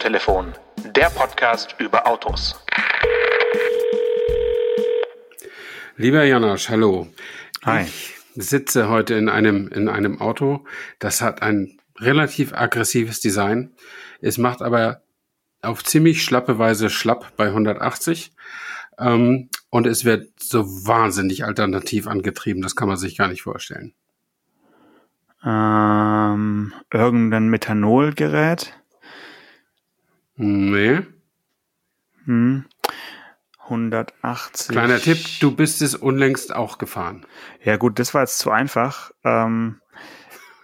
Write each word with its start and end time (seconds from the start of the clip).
Autotelefon, 0.00 0.54
der 0.96 1.10
Podcast 1.10 1.76
über 1.78 2.06
Autos. 2.06 2.58
Lieber 5.98 6.24
Janosch, 6.24 6.70
hallo. 6.70 7.08
Hi. 7.66 7.82
Ich 7.84 8.14
sitze 8.34 8.88
heute 8.88 9.12
in 9.16 9.28
einem, 9.28 9.68
in 9.68 9.90
einem 9.90 10.18
Auto, 10.18 10.64
das 11.00 11.20
hat 11.20 11.42
ein 11.42 11.78
relativ 11.98 12.54
aggressives 12.54 13.20
Design. 13.20 13.74
Es 14.22 14.38
macht 14.38 14.62
aber 14.62 15.02
auf 15.60 15.84
ziemlich 15.84 16.24
schlappe 16.24 16.58
Weise 16.58 16.88
schlapp 16.88 17.36
bei 17.36 17.48
180. 17.48 18.32
Ähm, 18.98 19.50
und 19.68 19.86
es 19.86 20.06
wird 20.06 20.28
so 20.40 20.64
wahnsinnig 20.64 21.44
alternativ 21.44 22.06
angetrieben, 22.06 22.62
das 22.62 22.74
kann 22.74 22.88
man 22.88 22.96
sich 22.96 23.18
gar 23.18 23.28
nicht 23.28 23.42
vorstellen. 23.42 23.92
Ähm, 25.44 26.72
irgendein 26.90 27.48
Methanolgerät? 27.50 28.79
Nee. 30.42 31.00
Hm. 32.24 32.64
180. 33.64 34.68
Kleiner 34.68 34.98
Tipp, 34.98 35.18
du 35.40 35.54
bist 35.54 35.82
es 35.82 35.94
unlängst 35.94 36.54
auch 36.54 36.78
gefahren. 36.78 37.26
Ja 37.62 37.76
gut, 37.76 37.98
das 37.98 38.14
war 38.14 38.22
jetzt 38.22 38.38
zu 38.38 38.50
einfach. 38.50 39.10
Ähm, 39.22 39.82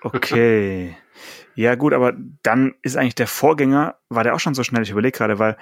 okay. 0.01 0.97
ja 1.55 1.75
gut, 1.75 1.93
aber 1.93 2.15
dann 2.43 2.75
ist 2.81 2.97
eigentlich 2.97 3.17
der 3.17 3.27
Vorgänger, 3.27 3.97
war 4.09 4.25
der 4.25 4.35
auch 4.35 4.41
schon 4.41 4.55
so 4.55 4.65
schnell, 4.65 4.83
ich 4.83 4.91
überlege 4.91 5.17
gerade, 5.17 5.39
weil, 5.39 5.59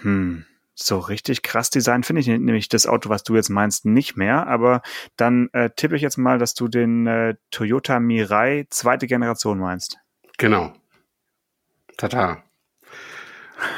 hm, 0.00 0.46
so 0.74 0.98
richtig 0.98 1.42
krass 1.42 1.68
Design 1.68 2.04
finde 2.04 2.20
ich 2.20 2.28
nämlich 2.28 2.70
das 2.70 2.86
Auto, 2.86 3.10
was 3.10 3.22
du 3.22 3.34
jetzt 3.36 3.50
meinst, 3.50 3.84
nicht 3.84 4.16
mehr. 4.16 4.46
Aber 4.46 4.80
dann 5.16 5.50
äh, 5.52 5.68
tippe 5.76 5.94
ich 5.94 6.00
jetzt 6.00 6.16
mal, 6.16 6.38
dass 6.38 6.54
du 6.54 6.68
den 6.68 7.06
äh, 7.06 7.34
Toyota 7.50 8.00
Mirai 8.00 8.66
zweite 8.70 9.06
Generation 9.06 9.58
meinst. 9.58 9.98
Genau. 10.38 10.72
Tata. 11.98 12.42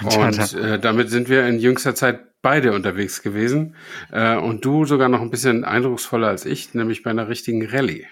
Und 0.04 0.54
äh, 0.54 0.78
damit 0.78 1.10
sind 1.10 1.28
wir 1.28 1.46
in 1.46 1.58
jüngster 1.58 1.94
Zeit 1.94 2.20
beide 2.42 2.72
unterwegs 2.72 3.22
gewesen. 3.22 3.76
Äh, 4.12 4.36
und 4.36 4.64
du 4.64 4.84
sogar 4.84 5.08
noch 5.08 5.20
ein 5.20 5.30
bisschen 5.30 5.64
eindrucksvoller 5.64 6.28
als 6.28 6.44
ich, 6.46 6.74
nämlich 6.74 7.02
bei 7.02 7.10
einer 7.10 7.28
richtigen 7.28 7.66
Rallye. 7.66 8.06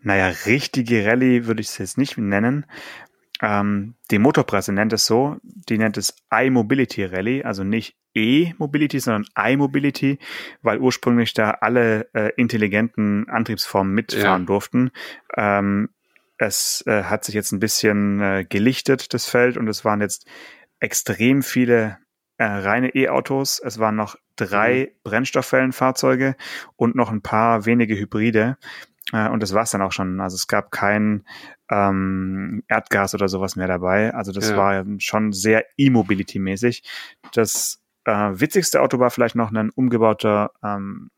Naja, 0.00 0.32
richtige 0.46 1.06
Rallye 1.06 1.46
würde 1.46 1.60
ich 1.60 1.68
es 1.68 1.78
jetzt 1.78 1.98
nicht 1.98 2.18
nennen. 2.18 2.66
Ähm, 3.40 3.94
die 4.10 4.18
Motorpresse 4.18 4.72
nennt 4.72 4.92
es 4.92 5.06
so. 5.06 5.36
Die 5.42 5.78
nennt 5.78 5.96
es 5.96 6.14
iMobility 6.30 7.04
Rally, 7.04 7.42
also 7.42 7.64
nicht 7.64 7.96
E-Mobility, 8.14 9.00
sondern 9.00 9.26
iMobility, 9.36 10.18
weil 10.60 10.78
ursprünglich 10.78 11.34
da 11.34 11.50
alle 11.60 12.08
äh, 12.14 12.30
intelligenten 12.36 13.28
Antriebsformen 13.28 13.94
mitfahren 13.94 14.42
ja. 14.42 14.46
durften. 14.46 14.90
Ähm, 15.36 15.88
es 16.38 16.84
äh, 16.86 17.04
hat 17.04 17.24
sich 17.24 17.34
jetzt 17.34 17.52
ein 17.52 17.60
bisschen 17.60 18.20
äh, 18.20 18.44
gelichtet, 18.48 19.14
das 19.14 19.28
Feld, 19.28 19.56
und 19.56 19.68
es 19.68 19.84
waren 19.84 20.00
jetzt 20.00 20.26
extrem 20.82 21.42
viele 21.42 21.98
äh, 22.38 22.44
reine 22.44 22.94
E-Autos. 22.94 23.60
Es 23.64 23.78
waren 23.78 23.96
noch 23.96 24.16
drei 24.36 24.90
mhm. 24.90 24.98
Brennstoffzellenfahrzeuge 25.04 26.34
und 26.76 26.96
noch 26.96 27.10
ein 27.10 27.22
paar 27.22 27.66
wenige 27.66 27.96
Hybride. 27.96 28.58
Äh, 29.12 29.28
und 29.28 29.42
das 29.42 29.54
war 29.54 29.62
es 29.62 29.70
dann 29.70 29.82
auch 29.82 29.92
schon. 29.92 30.20
Also 30.20 30.34
es 30.34 30.48
gab 30.48 30.72
kein 30.72 31.24
ähm, 31.70 32.64
Erdgas 32.68 33.14
oder 33.14 33.28
sowas 33.28 33.54
mehr 33.54 33.68
dabei. 33.68 34.12
Also 34.12 34.32
das 34.32 34.50
ja. 34.50 34.56
war 34.56 34.84
schon 34.98 35.32
sehr 35.32 35.64
E-Mobility-mäßig. 35.76 36.82
Das 37.32 37.80
äh, 38.04 38.12
witzigste 38.12 38.80
Auto 38.80 38.98
war 38.98 39.10
vielleicht 39.10 39.36
noch 39.36 39.52
ein 39.52 39.70
umgebauter 39.70 40.50
ähm, 40.64 41.10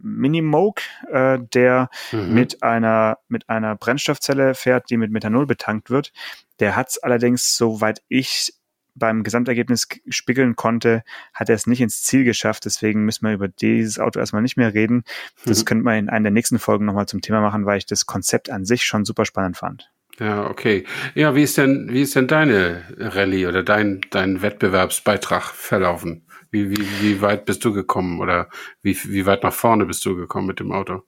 Minimoke, 0.00 0.82
äh, 1.12 1.38
der 1.52 1.90
mhm. 2.12 2.32
mit 2.32 2.62
einer 2.62 3.18
mit 3.28 3.50
einer 3.50 3.76
Brennstoffzelle 3.76 4.54
fährt, 4.54 4.88
die 4.88 4.96
mit 4.96 5.10
Methanol 5.10 5.46
betankt 5.46 5.90
wird. 5.90 6.12
Der 6.60 6.76
hat 6.76 6.88
es 6.88 6.98
allerdings, 6.98 7.56
soweit 7.56 8.02
ich 8.08 8.57
beim 8.98 9.22
Gesamtergebnis 9.22 9.88
spiegeln 10.08 10.56
konnte, 10.56 11.02
hat 11.32 11.48
er 11.48 11.54
es 11.54 11.66
nicht 11.66 11.80
ins 11.80 12.02
Ziel 12.02 12.24
geschafft. 12.24 12.64
Deswegen 12.64 13.04
müssen 13.04 13.26
wir 13.26 13.34
über 13.34 13.48
dieses 13.48 13.98
Auto 13.98 14.18
erstmal 14.18 14.42
nicht 14.42 14.56
mehr 14.56 14.74
reden. 14.74 15.04
Das 15.44 15.60
mhm. 15.60 15.64
könnte 15.64 15.84
man 15.84 15.98
in 15.98 16.08
einer 16.08 16.24
der 16.24 16.32
nächsten 16.32 16.58
Folgen 16.58 16.84
nochmal 16.84 17.06
zum 17.06 17.20
Thema 17.20 17.40
machen, 17.40 17.66
weil 17.66 17.78
ich 17.78 17.86
das 17.86 18.06
Konzept 18.06 18.50
an 18.50 18.64
sich 18.64 18.84
schon 18.84 19.04
super 19.04 19.24
spannend 19.24 19.56
fand. 19.56 19.90
Ja, 20.18 20.48
okay. 20.50 20.84
Ja, 21.14 21.34
wie 21.34 21.42
ist 21.42 21.58
denn, 21.58 21.88
wie 21.90 22.02
ist 22.02 22.16
denn 22.16 22.26
deine 22.26 22.82
Rallye 22.98 23.46
oder 23.46 23.62
dein, 23.62 24.00
dein 24.10 24.42
Wettbewerbsbeitrag 24.42 25.44
verlaufen? 25.44 26.26
Wie, 26.50 26.70
wie, 26.70 26.86
wie 27.00 27.20
weit 27.20 27.44
bist 27.44 27.64
du 27.64 27.72
gekommen 27.72 28.20
oder 28.20 28.48
wie, 28.82 28.96
wie 29.04 29.26
weit 29.26 29.42
nach 29.42 29.52
vorne 29.52 29.86
bist 29.86 30.04
du 30.04 30.16
gekommen 30.16 30.46
mit 30.46 30.60
dem 30.60 30.72
Auto? 30.72 31.02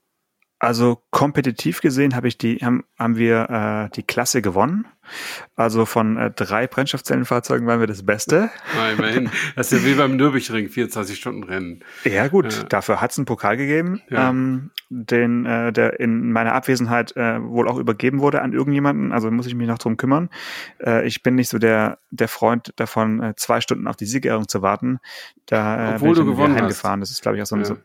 Also 0.61 1.03
kompetitiv 1.11 1.81
gesehen 1.81 2.15
habe 2.15 2.29
ich 2.29 2.37
die, 2.37 2.59
haben, 2.59 2.85
haben 2.99 3.17
wir 3.17 3.89
äh, 3.89 3.97
die 3.97 4.03
Klasse 4.03 4.43
gewonnen. 4.43 4.87
Also 5.57 5.87
von 5.87 6.19
äh, 6.19 6.31
drei 6.31 6.67
Brennstoffzellenfahrzeugen 6.67 7.67
waren 7.67 7.81
wir 7.81 7.87
das 7.87 8.05
Beste. 8.05 8.51
Ah, 8.79 8.91
immerhin. 8.91 9.31
Das 9.57 9.73
ist 9.73 9.81
ja 9.81 9.89
wie 9.89 9.95
beim 9.95 10.17
Nürburgring, 10.17 10.67
24-Stunden-Rennen. 10.67 11.83
Ja, 12.05 12.29
gut, 12.29 12.53
ja. 12.53 12.63
dafür 12.65 13.01
hat 13.01 13.11
es 13.11 13.19
einen 13.19 13.25
Pokal 13.25 13.57
gegeben, 13.57 14.03
ja. 14.11 14.29
ähm, 14.29 14.71
den, 14.91 15.47
äh, 15.47 15.73
der 15.73 15.99
in 15.99 16.31
meiner 16.31 16.53
Abwesenheit 16.53 17.17
äh, 17.17 17.43
wohl 17.43 17.67
auch 17.67 17.79
übergeben 17.79 18.21
wurde 18.21 18.43
an 18.43 18.53
irgendjemanden. 18.53 19.13
Also 19.13 19.31
muss 19.31 19.47
ich 19.47 19.55
mich 19.55 19.67
noch 19.67 19.79
drum 19.79 19.97
kümmern. 19.97 20.29
Äh, 20.85 21.07
ich 21.07 21.23
bin 21.23 21.37
nicht 21.37 21.49
so 21.49 21.59
der, 21.59 22.01
der 22.11 22.29
Freund 22.29 22.75
davon, 22.77 23.23
äh, 23.23 23.35
zwei 23.35 23.63
Stunden 23.63 23.87
auf 23.87 23.97
die 23.97 24.07
Siegerehrung 24.07 24.47
zu 24.47 24.61
warten. 24.61 24.99
Da 25.47 25.93
äh, 25.93 25.95
Obwohl 25.95 26.11
bin 26.11 26.13
ich 26.13 26.19
du 26.19 26.33
gewonnen 26.33 26.55
heimgefahren. 26.55 27.01
Das 27.01 27.11
ist, 27.11 27.23
glaube 27.23 27.39
ich, 27.39 27.43
auch 27.43 27.47
so, 27.47 27.57
ja. 27.57 27.77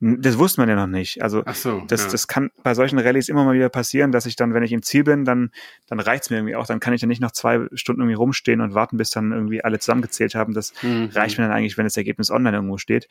Das 0.00 0.38
wusste 0.38 0.60
man 0.60 0.68
ja 0.68 0.74
noch 0.74 0.86
nicht. 0.86 1.22
Also 1.22 1.42
so, 1.52 1.82
das, 1.86 2.04
ja. 2.04 2.10
das 2.10 2.28
kann 2.28 2.50
bei 2.62 2.74
solchen 2.74 2.98
Rallyes 2.98 3.28
immer 3.28 3.44
mal 3.44 3.54
wieder 3.54 3.68
passieren, 3.68 4.12
dass 4.12 4.26
ich 4.26 4.36
dann, 4.36 4.52
wenn 4.52 4.62
ich 4.62 4.72
im 4.72 4.82
Ziel 4.82 5.04
bin, 5.04 5.24
dann, 5.24 5.50
dann 5.86 6.00
reicht's 6.00 6.30
mir 6.30 6.36
irgendwie 6.36 6.56
auch. 6.56 6.66
Dann 6.66 6.80
kann 6.80 6.92
ich 6.92 7.00
dann 7.00 7.08
nicht 7.08 7.20
noch 7.20 7.32
zwei 7.32 7.66
Stunden 7.72 8.02
irgendwie 8.02 8.16
rumstehen 8.16 8.60
und 8.60 8.74
warten, 8.74 8.96
bis 8.96 9.10
dann 9.10 9.32
irgendwie 9.32 9.64
alle 9.64 9.78
zusammengezählt 9.78 10.34
haben. 10.34 10.52
Das 10.52 10.72
mhm. 10.82 11.10
reicht 11.14 11.38
mir 11.38 11.44
dann 11.44 11.56
eigentlich, 11.56 11.78
wenn 11.78 11.84
das 11.84 11.96
Ergebnis 11.96 12.30
online 12.30 12.56
irgendwo 12.56 12.78
steht. 12.78 13.08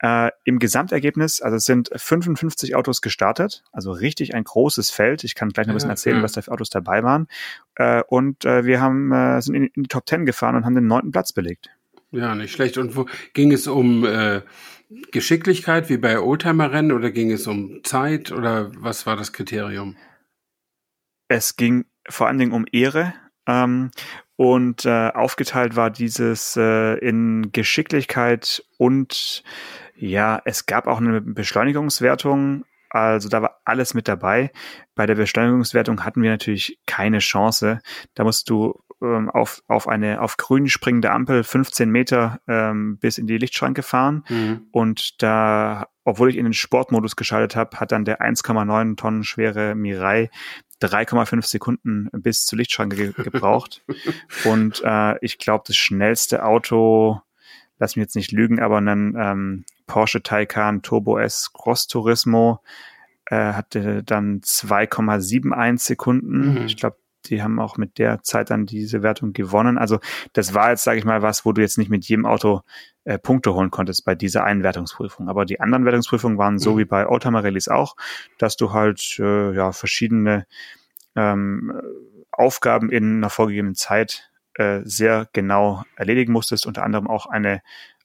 Äh, 0.00 0.30
Im 0.44 0.58
Gesamtergebnis, 0.58 1.40
also 1.40 1.56
es 1.56 1.64
sind 1.64 1.90
55 1.94 2.74
Autos 2.74 3.02
gestartet, 3.02 3.62
also 3.72 3.92
richtig 3.92 4.34
ein 4.34 4.44
großes 4.44 4.90
Feld. 4.90 5.24
Ich 5.24 5.34
kann 5.34 5.50
gleich 5.50 5.66
noch 5.66 5.74
ein 5.74 5.76
bisschen 5.76 5.90
erzählen, 5.90 6.16
ja. 6.18 6.22
was 6.22 6.32
da 6.32 6.42
für 6.42 6.52
Autos 6.52 6.70
dabei 6.70 7.02
waren. 7.02 7.28
Äh, 7.76 8.02
und 8.08 8.44
äh, 8.44 8.64
wir 8.64 8.80
haben, 8.80 9.12
äh, 9.12 9.40
sind 9.40 9.54
in, 9.54 9.66
in 9.66 9.82
die 9.84 9.88
Top 9.88 10.06
Ten 10.06 10.26
gefahren 10.26 10.56
und 10.56 10.64
haben 10.64 10.74
den 10.74 10.86
neunten 10.86 11.12
Platz 11.12 11.32
belegt. 11.32 11.70
Ja, 12.12 12.34
nicht 12.34 12.52
schlecht. 12.52 12.78
Und 12.78 12.96
wo 12.96 13.06
ging 13.32 13.52
es 13.52 13.66
um 13.66 14.04
äh, 14.04 14.42
Geschicklichkeit 15.10 15.88
wie 15.88 15.96
bei 15.96 16.20
Oldtimer-Rennen 16.20 16.92
oder 16.92 17.10
ging 17.10 17.32
es 17.32 17.46
um 17.46 17.82
Zeit 17.84 18.30
oder 18.30 18.70
was 18.76 19.06
war 19.06 19.16
das 19.16 19.32
Kriterium? 19.32 19.96
Es 21.28 21.56
ging 21.56 21.86
vor 22.08 22.28
allen 22.28 22.38
Dingen 22.38 22.52
um 22.52 22.66
Ehre. 22.70 23.14
Ähm, 23.46 23.90
und 24.36 24.84
äh, 24.84 25.08
aufgeteilt 25.08 25.76
war 25.76 25.90
dieses 25.90 26.56
äh, 26.56 26.94
in 26.98 27.52
Geschicklichkeit 27.52 28.64
und 28.76 29.42
ja, 29.94 30.42
es 30.44 30.66
gab 30.66 30.86
auch 30.86 30.98
eine 30.98 31.20
Beschleunigungswertung. 31.20 32.64
Also 32.92 33.30
da 33.30 33.40
war 33.40 33.60
alles 33.64 33.94
mit 33.94 34.06
dabei. 34.06 34.50
Bei 34.94 35.06
der 35.06 35.14
Beschleunigungswertung 35.14 36.04
hatten 36.04 36.22
wir 36.22 36.30
natürlich 36.30 36.78
keine 36.86 37.20
Chance. 37.20 37.78
Da 38.14 38.24
musst 38.24 38.50
du 38.50 38.78
ähm, 39.00 39.30
auf, 39.30 39.62
auf 39.66 39.88
eine 39.88 40.20
auf 40.20 40.36
grün 40.36 40.68
springende 40.68 41.10
Ampel 41.10 41.42
15 41.42 41.88
Meter 41.88 42.40
ähm, 42.46 42.98
bis 42.98 43.16
in 43.16 43.26
die 43.26 43.38
Lichtschranke 43.38 43.82
fahren. 43.82 44.24
Mhm. 44.28 44.66
Und 44.72 45.22
da, 45.22 45.88
obwohl 46.04 46.28
ich 46.28 46.36
in 46.36 46.44
den 46.44 46.52
Sportmodus 46.52 47.16
geschaltet 47.16 47.56
habe, 47.56 47.80
hat 47.80 47.92
dann 47.92 48.04
der 48.04 48.20
1,9 48.20 48.96
Tonnen 48.96 49.24
schwere 49.24 49.74
Mirai 49.74 50.28
3,5 50.82 51.46
Sekunden 51.46 52.10
bis 52.12 52.44
zur 52.44 52.58
Lichtschranke 52.58 52.96
ge 52.96 53.12
gebraucht. 53.12 53.82
Und 54.44 54.82
äh, 54.84 55.14
ich 55.24 55.38
glaube, 55.38 55.64
das 55.66 55.76
schnellste 55.76 56.44
Auto, 56.44 57.22
lass 57.82 57.96
mich 57.96 58.04
jetzt 58.04 58.14
nicht 58.14 58.30
lügen, 58.30 58.60
aber 58.60 58.78
ein 58.78 59.16
ähm, 59.18 59.64
Porsche 59.88 60.22
Taycan 60.22 60.82
Turbo 60.82 61.18
S 61.18 61.50
Cross 61.52 61.88
Turismo 61.88 62.60
äh, 63.26 63.54
hatte 63.54 64.04
dann 64.04 64.40
2,71 64.40 65.78
Sekunden. 65.78 66.52
Mhm. 66.52 66.66
Ich 66.66 66.76
glaube, 66.76 66.96
die 67.26 67.42
haben 67.42 67.58
auch 67.58 67.76
mit 67.78 67.98
der 67.98 68.22
Zeit 68.22 68.50
dann 68.50 68.66
diese 68.66 69.02
Wertung 69.02 69.32
gewonnen. 69.32 69.78
Also 69.78 69.98
das 70.32 70.54
war 70.54 70.70
jetzt, 70.70 70.84
sage 70.84 70.98
ich 71.00 71.04
mal, 71.04 71.22
was, 71.22 71.44
wo 71.44 71.52
du 71.52 71.60
jetzt 71.60 71.76
nicht 71.76 71.90
mit 71.90 72.04
jedem 72.04 72.24
Auto 72.24 72.60
äh, 73.02 73.18
Punkte 73.18 73.52
holen 73.52 73.72
konntest 73.72 74.04
bei 74.04 74.14
dieser 74.14 74.44
einen 74.44 74.62
Wertungsprüfung. 74.62 75.28
Aber 75.28 75.44
die 75.44 75.58
anderen 75.58 75.84
Wertungsprüfungen 75.84 76.38
waren 76.38 76.60
so 76.60 76.74
mhm. 76.74 76.78
wie 76.78 76.84
bei 76.84 77.08
Oldtimer 77.08 77.42
Rallyes 77.42 77.66
auch, 77.66 77.96
dass 78.38 78.56
du 78.56 78.72
halt 78.72 79.18
äh, 79.18 79.52
ja 79.54 79.72
verschiedene 79.72 80.46
ähm, 81.16 81.80
Aufgaben 82.30 82.90
in 82.90 83.16
einer 83.16 83.30
vorgegebenen 83.30 83.74
Zeit 83.74 84.31
äh, 84.54 84.80
sehr 84.84 85.28
genau 85.32 85.84
erledigen 85.96 86.32
musstest. 86.32 86.66
Unter 86.66 86.82
anderem 86.82 87.08
auch 87.08 87.26
eine 87.26 87.62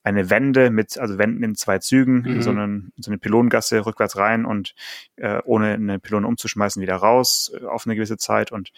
eine 0.08 0.30
Wende 0.30 0.70
mit, 0.70 0.98
also 0.98 1.18
Wenden 1.18 1.44
in 1.44 1.56
zwei 1.56 1.80
Zügen, 1.80 2.22
mhm. 2.22 2.26
in, 2.28 2.42
so 2.42 2.50
einen, 2.50 2.94
in 2.96 3.04
so 3.04 3.12
eine 3.12 3.18
Pylonengasse 3.18 3.86
rückwärts 3.86 4.18
rein 4.18 4.46
und 4.46 4.74
äh, 5.18 5.42
ohne 5.44 5.74
eine 5.74 6.00
Pylone 6.00 6.26
umzuschmeißen 6.26 6.82
wieder 6.82 6.96
raus 6.96 7.52
äh, 7.54 7.66
auf 7.66 7.86
eine 7.86 7.96
gewisse 7.96 8.18
Zeit. 8.18 8.52
Und 8.52 8.72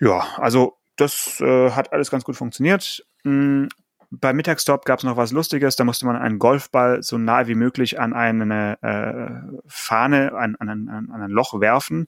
ja, 0.00 0.26
also 0.36 0.76
das 0.96 1.40
äh, 1.40 1.70
hat 1.70 1.92
alles 1.92 2.10
ganz 2.10 2.24
gut 2.24 2.36
funktioniert. 2.36 3.06
Mhm. 3.22 3.68
Beim 4.10 4.36
Mittagstop 4.36 4.84
gab 4.84 5.00
es 5.00 5.04
noch 5.04 5.16
was 5.16 5.32
Lustiges. 5.32 5.76
Da 5.76 5.84
musste 5.84 6.06
man 6.06 6.16
einen 6.16 6.38
Golfball 6.38 7.02
so 7.02 7.18
nahe 7.18 7.48
wie 7.48 7.56
möglich 7.56 7.98
an 7.98 8.12
eine 8.12 8.78
äh, 8.80 9.58
Fahne, 9.66 10.32
an, 10.32 10.56
an, 10.56 10.68
an, 10.68 11.10
an 11.10 11.22
ein 11.22 11.30
Loch 11.30 11.60
werfen. 11.60 12.06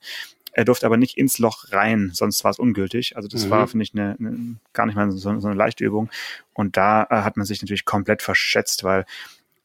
Er 0.53 0.65
durfte 0.65 0.87
aber 0.87 0.97
nicht 0.97 1.17
ins 1.19 1.39
Loch 1.39 1.67
rein, 1.73 2.11
sonst 2.13 2.43
war 2.45 2.51
es 2.51 2.59
ungültig. 2.59 3.17
Also 3.17 3.29
das 3.29 3.47
Mhm. 3.47 3.51
war, 3.51 3.67
finde 3.69 3.85
ich, 3.85 3.95
eine, 3.95 4.17
eine, 4.19 4.57
gar 4.73 4.87
nicht 4.87 4.95
mal 4.97 5.11
so, 5.11 5.39
so 5.41 5.47
eine 5.49 5.57
leichte 5.57 5.85
Übung. 5.85 6.11
Und 6.55 6.77
da 6.77 7.05
äh, 7.05 7.17
hat 7.23 7.37
man 7.37 7.47
sich 7.47 7.61
natürlich 7.63 7.85
komplett 7.85 8.23
verschätzt, 8.23 8.85
weil 8.85 9.05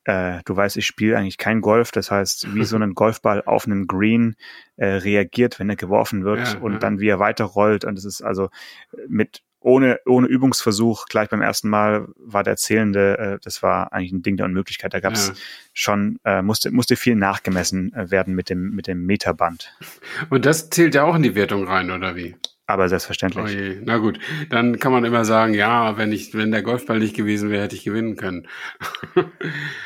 äh, 0.06 0.40
du 0.46 0.56
weißt, 0.56 0.76
ich 0.78 0.86
spiele 0.86 1.18
eigentlich 1.18 1.38
kein 1.38 1.62
Golf. 1.62 1.92
Das 1.92 2.12
heißt, 2.12 2.54
wie 2.54 2.66
so 2.66 2.76
ein 2.80 2.94
Golfball 2.94 3.42
auf 3.46 3.66
einen 3.66 3.88
Green 3.88 4.36
äh, 4.78 4.86
reagiert, 4.86 5.60
wenn 5.60 5.70
er 5.70 5.76
geworfen 5.78 6.26
wird 6.26 6.40
Ja, 6.40 6.58
und 6.60 6.74
ja. 6.74 6.80
dann 6.80 7.00
wie 7.00 7.08
er 7.08 7.20
weiterrollt. 7.20 7.86
Und 7.86 7.96
das 7.96 8.06
ist 8.06 8.22
also 8.22 8.50
mit 9.08 9.42
ohne, 9.64 10.00
ohne 10.06 10.28
Übungsversuch, 10.28 11.06
gleich 11.08 11.30
beim 11.30 11.42
ersten 11.42 11.70
Mal 11.70 12.08
war 12.18 12.44
der 12.44 12.56
zählende, 12.58 13.18
äh, 13.18 13.40
das 13.44 13.64
war 13.64 13.94
eigentlich 13.94 14.12
ein 14.12 14.22
Ding 14.22 14.38
der 14.38 14.46
Unmöglichkeit. 14.46 14.94
Da 14.94 15.00
gab 15.00 15.14
es 15.14 15.30
Ja. 15.30 15.34
schon, 15.74 16.20
äh, 16.24 16.42
musste, 16.42 16.72
musste 16.72 16.96
viel 16.96 17.16
nachgemessen 17.16 17.94
äh, 17.94 18.12
werden 18.12 18.36
mit 18.36 18.50
dem, 18.50 18.72
mit 18.76 18.88
dem 18.88 19.06
Meterband. 19.06 19.76
Und 20.30 20.46
das 20.46 20.70
zählt 20.70 20.96
ja 20.96 21.04
auch 21.04 21.16
in 21.16 21.24
die 21.24 21.36
Wertung 21.36 21.68
rein, 21.68 21.90
oder 21.92 22.16
wie? 22.16 22.36
Aber 22.66 22.86
Oh 22.86 22.88
selbstverständlich. 22.88 23.52
je. 23.52 23.78
Na 23.84 23.98
gut, 23.98 24.20
dann 24.50 24.80
kann 24.80 24.94
man 24.94 25.04
immer 25.04 25.26
sagen, 25.26 25.54
ja, 25.54 25.98
wenn 25.98 26.14
ich, 26.14 26.34
wenn 26.34 26.52
der 26.52 26.62
Golfball 26.64 26.98
nicht 27.00 27.14
gewesen 27.14 27.50
wäre, 27.50 27.64
hätte 27.64 27.76
ich 27.76 27.84
gewinnen 27.84 28.16
können. 28.16 28.48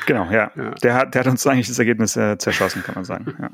Genau, 0.06 0.30
ja. 0.30 0.50
Ja. 0.56 0.70
Der, 0.82 0.94
hat, 0.94 1.14
der 1.14 1.20
hat 1.24 1.26
uns 1.28 1.46
eigentlich 1.46 1.68
das 1.68 1.78
Ergebnis 1.78 2.16
äh, 2.16 2.38
zerschossen, 2.38 2.82
kann 2.82 2.94
man 2.94 3.04
sagen. 3.04 3.34
Ja. 3.40 3.50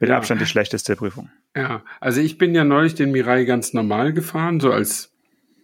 Mit 0.00 0.10
Ja. 0.10 0.16
Abstand 0.16 0.40
die 0.40 0.46
schlechteste 0.46 0.96
Prüfung. 0.96 1.30
Ja, 1.56 1.82
also 2.00 2.20
ich 2.20 2.36
bin 2.36 2.54
ja 2.54 2.64
neulich 2.64 2.94
den 2.94 3.10
Mirai 3.12 3.44
ganz 3.44 3.72
normal 3.72 4.12
gefahren, 4.12 4.60
so 4.60 4.72
als 4.72 5.14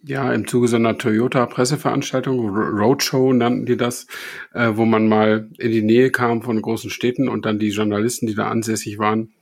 ja 0.07 0.31
im 0.33 0.47
Zuge 0.47 0.67
so 0.67 0.75
einer 0.75 0.97
Toyota-Presseveranstaltung, 0.97 2.39
Ro- 2.39 2.85
Roadshow 2.85 3.33
nannten 3.33 3.65
die 3.65 3.77
das, 3.77 4.07
äh, 4.53 4.71
wo 4.73 4.85
man 4.85 5.07
mal 5.07 5.49
in 5.57 5.71
die 5.71 5.81
Nähe 5.81 6.11
kam 6.11 6.41
von 6.41 6.61
großen 6.61 6.89
Städten 6.89 7.27
und 7.27 7.45
dann 7.45 7.59
die 7.59 7.69
Journalisten, 7.69 8.27
die 8.27 8.35
da 8.35 8.47
ansässig 8.47 8.99
waren, 8.99 9.33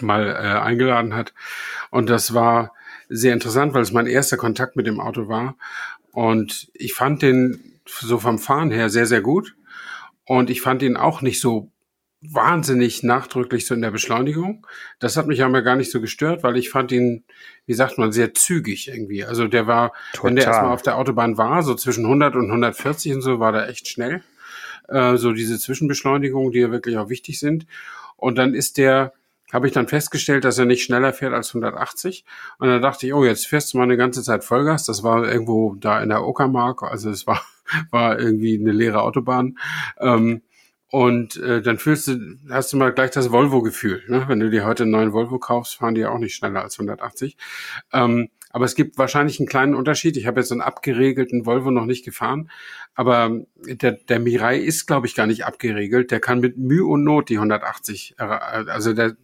mal 0.00 0.28
äh, 0.28 0.60
eingeladen 0.60 1.14
hat. 1.14 1.32
Und 1.90 2.10
das 2.10 2.34
war 2.34 2.72
sehr 3.08 3.32
interessant, 3.32 3.74
weil 3.74 3.82
es 3.82 3.92
mein 3.92 4.06
erster 4.06 4.36
Kontakt 4.36 4.76
mit 4.76 4.86
dem 4.86 5.00
Auto 5.00 5.28
war. 5.28 5.56
Und 6.12 6.70
ich 6.74 6.94
fand 6.94 7.22
den 7.22 7.80
so 7.86 8.18
vom 8.18 8.38
Fahren 8.38 8.70
her 8.70 8.88
sehr, 8.88 9.06
sehr 9.06 9.20
gut. 9.20 9.56
Und 10.24 10.50
ich 10.50 10.60
fand 10.60 10.82
ihn 10.82 10.96
auch 10.96 11.22
nicht 11.22 11.40
so 11.40 11.70
wahnsinnig 12.22 13.02
nachdrücklich 13.02 13.66
so 13.66 13.74
in 13.74 13.80
der 13.80 13.90
Beschleunigung. 13.90 14.66
Das 14.98 15.16
hat 15.16 15.26
mich 15.26 15.42
aber 15.42 15.62
gar 15.62 15.76
nicht 15.76 15.90
so 15.90 16.00
gestört, 16.00 16.42
weil 16.42 16.56
ich 16.56 16.68
fand 16.68 16.92
ihn, 16.92 17.24
wie 17.66 17.72
sagt 17.72 17.96
man, 17.96 18.12
sehr 18.12 18.34
zügig 18.34 18.88
irgendwie. 18.88 19.24
Also 19.24 19.48
der 19.48 19.66
war, 19.66 19.92
wenn 20.22 20.36
der 20.36 20.44
Total. 20.44 20.54
erstmal 20.54 20.74
auf 20.74 20.82
der 20.82 20.98
Autobahn 20.98 21.38
war, 21.38 21.62
so 21.62 21.74
zwischen 21.74 22.04
100 22.04 22.36
und 22.36 22.46
140 22.46 23.14
und 23.14 23.22
so, 23.22 23.40
war 23.40 23.52
der 23.52 23.68
echt 23.68 23.88
schnell. 23.88 24.22
Äh, 24.88 25.16
so 25.16 25.32
diese 25.32 25.58
Zwischenbeschleunigungen, 25.58 26.52
die 26.52 26.58
ja 26.58 26.70
wirklich 26.70 26.98
auch 26.98 27.08
wichtig 27.08 27.38
sind. 27.38 27.66
Und 28.16 28.36
dann 28.36 28.52
ist 28.52 28.76
der, 28.76 29.14
habe 29.50 29.66
ich 29.66 29.72
dann 29.72 29.88
festgestellt, 29.88 30.44
dass 30.44 30.58
er 30.58 30.66
nicht 30.66 30.84
schneller 30.84 31.14
fährt 31.14 31.32
als 31.32 31.48
180. 31.54 32.26
Und 32.58 32.68
dann 32.68 32.82
dachte 32.82 33.06
ich, 33.06 33.14
oh, 33.14 33.24
jetzt 33.24 33.46
fährst 33.46 33.72
du 33.72 33.78
mal 33.78 33.84
eine 33.84 33.96
ganze 33.96 34.22
Zeit 34.22 34.44
Vollgas. 34.44 34.84
Das 34.84 35.02
war 35.02 35.26
irgendwo 35.26 35.74
da 35.76 36.02
in 36.02 36.10
der 36.10 36.26
Uckermark. 36.26 36.82
Also 36.82 37.08
es 37.08 37.26
war, 37.26 37.42
war 37.90 38.18
irgendwie 38.18 38.58
eine 38.60 38.72
leere 38.72 39.00
Autobahn. 39.00 39.56
Ähm, 39.98 40.42
und 40.90 41.36
äh, 41.36 41.62
dann 41.62 41.78
fühlst 41.78 42.08
du, 42.08 42.36
hast 42.50 42.72
du 42.72 42.76
mal 42.76 42.92
gleich 42.92 43.10
das 43.10 43.30
Volvo-Gefühl. 43.30 44.02
Ne? 44.08 44.24
Wenn 44.26 44.40
du 44.40 44.50
dir 44.50 44.64
heute 44.64 44.82
einen 44.82 44.92
neuen 44.92 45.12
Volvo 45.12 45.38
kaufst, 45.38 45.76
fahren 45.76 45.94
die 45.94 46.02
ja 46.02 46.10
auch 46.10 46.18
nicht 46.18 46.34
schneller 46.34 46.62
als 46.62 46.78
180. 46.78 47.36
Ähm, 47.92 48.28
aber 48.52 48.64
es 48.64 48.74
gibt 48.74 48.98
wahrscheinlich 48.98 49.38
einen 49.38 49.48
kleinen 49.48 49.76
Unterschied. 49.76 50.16
Ich 50.16 50.26
habe 50.26 50.40
jetzt 50.40 50.50
einen 50.50 50.60
abgeregelten 50.60 51.46
Volvo 51.46 51.70
noch 51.70 51.86
nicht 51.86 52.04
gefahren, 52.04 52.50
aber 52.96 53.42
der, 53.64 53.92
der 53.92 54.18
Mirai 54.18 54.58
ist, 54.58 54.86
glaube 54.86 55.06
ich, 55.06 55.14
gar 55.14 55.28
nicht 55.28 55.44
abgeregelt. 55.44 56.10
Der 56.10 56.18
kann 56.18 56.40
mit 56.40 56.58
Mühe 56.58 56.84
und 56.84 57.04
Not 57.04 57.28
die 57.28 57.36
180, 57.36 58.16
erre- 58.18 58.66
also 58.68 58.92
der 58.92 59.16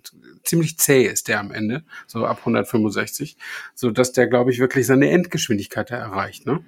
ziemlich 0.44 0.78
zäh 0.78 1.02
ist 1.02 1.26
der 1.26 1.40
am 1.40 1.50
Ende, 1.50 1.82
so 2.06 2.24
ab 2.24 2.38
165, 2.38 3.36
so 3.74 3.90
dass 3.90 4.12
der, 4.12 4.28
glaube 4.28 4.52
ich, 4.52 4.60
wirklich 4.60 4.86
seine 4.86 5.10
Endgeschwindigkeit 5.10 5.90
erreicht. 5.90 6.46
Ne? 6.46 6.64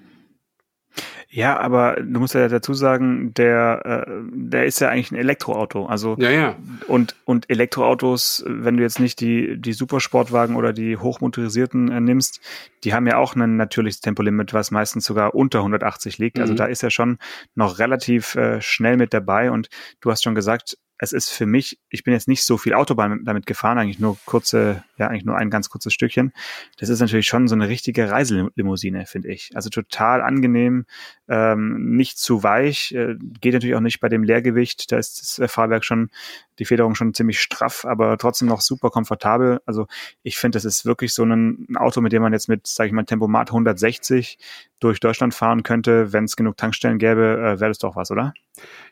Ja, 1.31 1.59
aber 1.59 1.97
du 1.97 2.21
musst 2.21 2.35
ja 2.35 2.49
dazu 2.49 2.73
sagen, 2.73 3.35
der, 3.35 4.07
äh, 4.07 4.13
der 4.33 4.65
ist 4.65 4.81
ja 4.81 4.89
eigentlich 4.89 5.13
ein 5.13 5.17
Elektroauto. 5.17 5.87
Also 5.87 6.17
Ja, 6.19 6.31
ja. 6.31 6.57
und, 6.87 7.15
und 7.25 7.51
Elektroautos, 7.51 8.43
wenn 8.47 8.77
du 8.79 8.83
jetzt 8.83 8.99
nicht 8.99 9.21
die, 9.21 9.61
die 9.61 9.75
Supersportwagen 9.75 10.57
oder 10.57 10.73
die 10.73 10.97
hochmotorisierten 10.97 11.91
äh, 11.91 12.01
nimmst, 12.01 12.41
die 12.85 12.95
haben 12.95 13.07
ja 13.07 13.19
auch 13.19 13.37
ein 13.37 13.57
natürliches 13.57 14.01
Tempolimit, 14.01 14.55
was 14.55 14.71
meistens 14.71 15.05
sogar 15.05 15.35
unter 15.35 15.59
180 15.59 16.19
liegt. 16.19 16.39
Also 16.41 16.55
Mhm. 16.55 16.57
da 16.59 16.65
ist 16.67 16.83
er 16.83 16.91
schon 16.91 17.19
noch 17.55 17.79
relativ 17.79 18.35
äh, 18.35 18.61
schnell 18.63 18.97
mit 18.97 19.13
dabei. 19.13 19.51
Und 19.51 19.69
du 20.01 20.11
hast 20.11 20.25
schon 20.25 20.35
gesagt, 20.35 20.79
es 20.99 21.13
ist 21.13 21.31
für 21.31 21.47
mich, 21.47 21.79
ich 21.91 22.03
bin 22.03 22.13
jetzt 22.13 22.27
nicht 22.27 22.45
so 22.45 22.59
viel 22.59 22.75
Autobahn 22.75 23.25
damit 23.25 23.47
gefahren, 23.47 23.79
eigentlich 23.79 24.01
nur 24.01 24.19
kurze, 24.25 24.83
ja, 24.97 25.07
eigentlich 25.07 25.25
nur 25.25 25.37
ein 25.37 25.49
ganz 25.49 25.71
kurzes 25.71 25.93
Stückchen. 25.93 26.33
Das 26.79 26.89
ist 26.89 27.01
natürlich 27.01 27.27
schon 27.27 27.47
so 27.47 27.55
eine 27.55 27.69
richtige 27.69 28.11
Reiselimousine, 28.11 29.07
finde 29.07 29.29
ich. 29.29 29.51
Also 29.55 29.71
total 29.71 30.21
angenehm, 30.23 30.87
ähm, 31.29 31.97
nicht 31.97 32.19
zu 32.19 32.43
weich, 32.43 32.93
äh, 32.93 33.15
geht 33.41 33.55
natürlich 33.55 33.77
auch 33.77 33.81
nicht 33.81 34.01
bei 34.01 34.09
dem 34.09 34.25
Leergewicht. 34.25 34.91
Da 34.91 34.99
ist 34.99 35.21
das 35.21 35.39
äh, 35.39 35.47
Fahrwerk 35.47 35.85
schon, 35.85 36.11
die 36.59 36.65
Federung 36.65 36.97
schon 36.97 37.15
ziemlich 37.15 37.41
straff, 37.41 37.85
aber 37.85 38.19
trotzdem 38.19 38.49
noch 38.49 38.61
super 38.61 38.91
komfortabel. 38.91 39.61
Also 39.67 39.87
ich 40.25 40.37
finde, 40.37 40.57
das 40.57 40.65
ist 40.65 40.85
wirklich 40.85 41.15
so 41.15 41.23
ein, 41.23 41.67
ein 41.69 41.77
Auto, 41.77 42.01
mit 42.01 42.13
dem 42.13 42.23
man 42.23 42.33
jetzt 42.33 42.49
mit, 42.49 42.67
sage 42.67 42.89
ich 42.89 42.93
mal, 42.93 43.05
Tempomat 43.05 43.51
160 43.51 44.39
durch 44.81 44.99
Deutschland 44.99 45.33
fahren 45.33 45.63
könnte. 45.63 46.13
Wenn 46.13 46.25
es 46.25 46.35
genug 46.35 46.57
Tankstellen 46.57 46.99
gäbe, 46.99 47.37
äh, 47.39 47.61
wäre 47.61 47.71
das 47.71 47.79
doch 47.79 47.95
was, 47.95 48.11
oder? 48.11 48.35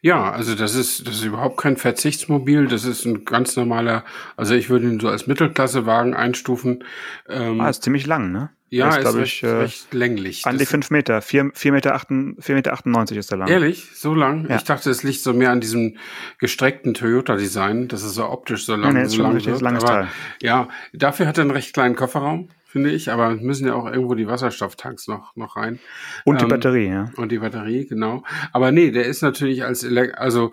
Ja, 0.02 0.30
also 0.30 0.54
das 0.54 0.74
ist, 0.74 1.06
das 1.08 1.16
ist 1.16 1.24
überhaupt 1.24 1.56
kein 1.56 1.76
Verzichtsmobil. 1.76 2.66
Das 2.68 2.84
ist 2.84 3.04
ein 3.04 3.24
ganz 3.24 3.56
normaler, 3.56 4.04
also 4.36 4.54
ich 4.54 4.68
würde 4.70 4.86
ihn 4.86 5.00
so 5.00 5.08
als 5.08 5.26
Mittelklassewagen 5.26 6.14
einstufen. 6.14 6.84
Ähm, 7.28 7.60
Ah, 7.60 7.68
ist 7.70 7.82
ziemlich 7.82 8.06
lang, 8.06 8.30
ne? 8.32 8.50
ja, 8.68 8.88
ist, 8.88 8.96
ist, 8.96 9.00
glaub 9.02 9.14
recht, 9.16 9.32
ich, 9.36 9.42
äh, 9.44 9.48
recht 9.48 9.94
länglich. 9.94 10.42
An 10.44 10.58
die 10.58 10.66
fünf 10.66 10.90
Meter, 10.90 11.22
vier, 11.22 11.50
vier 11.54 11.72
Meter, 11.72 11.94
achten, 11.94 12.36
vier 12.40 12.56
Meter 12.56 12.72
98 12.72 13.16
ist 13.16 13.30
der 13.30 13.38
lang. 13.38 13.48
Ehrlich? 13.48 13.86
So 13.94 14.12
lang? 14.14 14.46
Ja. 14.48 14.56
Ich 14.56 14.64
dachte, 14.64 14.90
es 14.90 15.02
liegt 15.02 15.20
so 15.20 15.32
mehr 15.32 15.50
an 15.50 15.60
diesem 15.60 15.96
gestreckten 16.38 16.92
Toyota-Design, 16.94 17.88
dass 17.88 18.02
es 18.02 18.14
so 18.14 18.28
optisch 18.28 18.64
so 18.66 18.74
lang, 18.76 18.92
Nee, 18.92 19.00
nee, 19.00 19.06
ist 19.06 19.12
so 19.12 19.18
schon 19.18 19.26
ein 19.26 19.32
lang 19.38 19.46
wird. 19.46 19.60
langes 19.62 19.84
Aber 19.84 19.92
Teil. 19.92 20.08
ja, 20.42 20.68
dafür 20.92 21.26
hat 21.26 21.38
er 21.38 21.42
einen 21.42 21.50
recht 21.52 21.72
kleinen 21.74 21.94
Kofferraum, 21.96 22.48
finde 22.76 22.90
ich, 22.90 23.10
aber 23.10 23.30
müssen 23.36 23.66
ja 23.66 23.72
auch 23.72 23.86
irgendwo 23.86 24.14
die 24.14 24.26
Wasserstofftanks 24.26 25.08
noch, 25.08 25.34
noch 25.34 25.56
rein. 25.56 25.78
Und 26.26 26.42
die 26.42 26.44
Ähm, 26.44 26.50
Batterie, 26.50 26.88
ja. 26.88 27.10
Und 27.16 27.32
die 27.32 27.38
Batterie, 27.38 27.86
genau. 27.86 28.22
Aber 28.52 28.70
nee, 28.70 28.90
der 28.90 29.06
ist 29.06 29.22
natürlich 29.22 29.64
als 29.64 29.82
Elek 29.82 30.18
also 30.18 30.52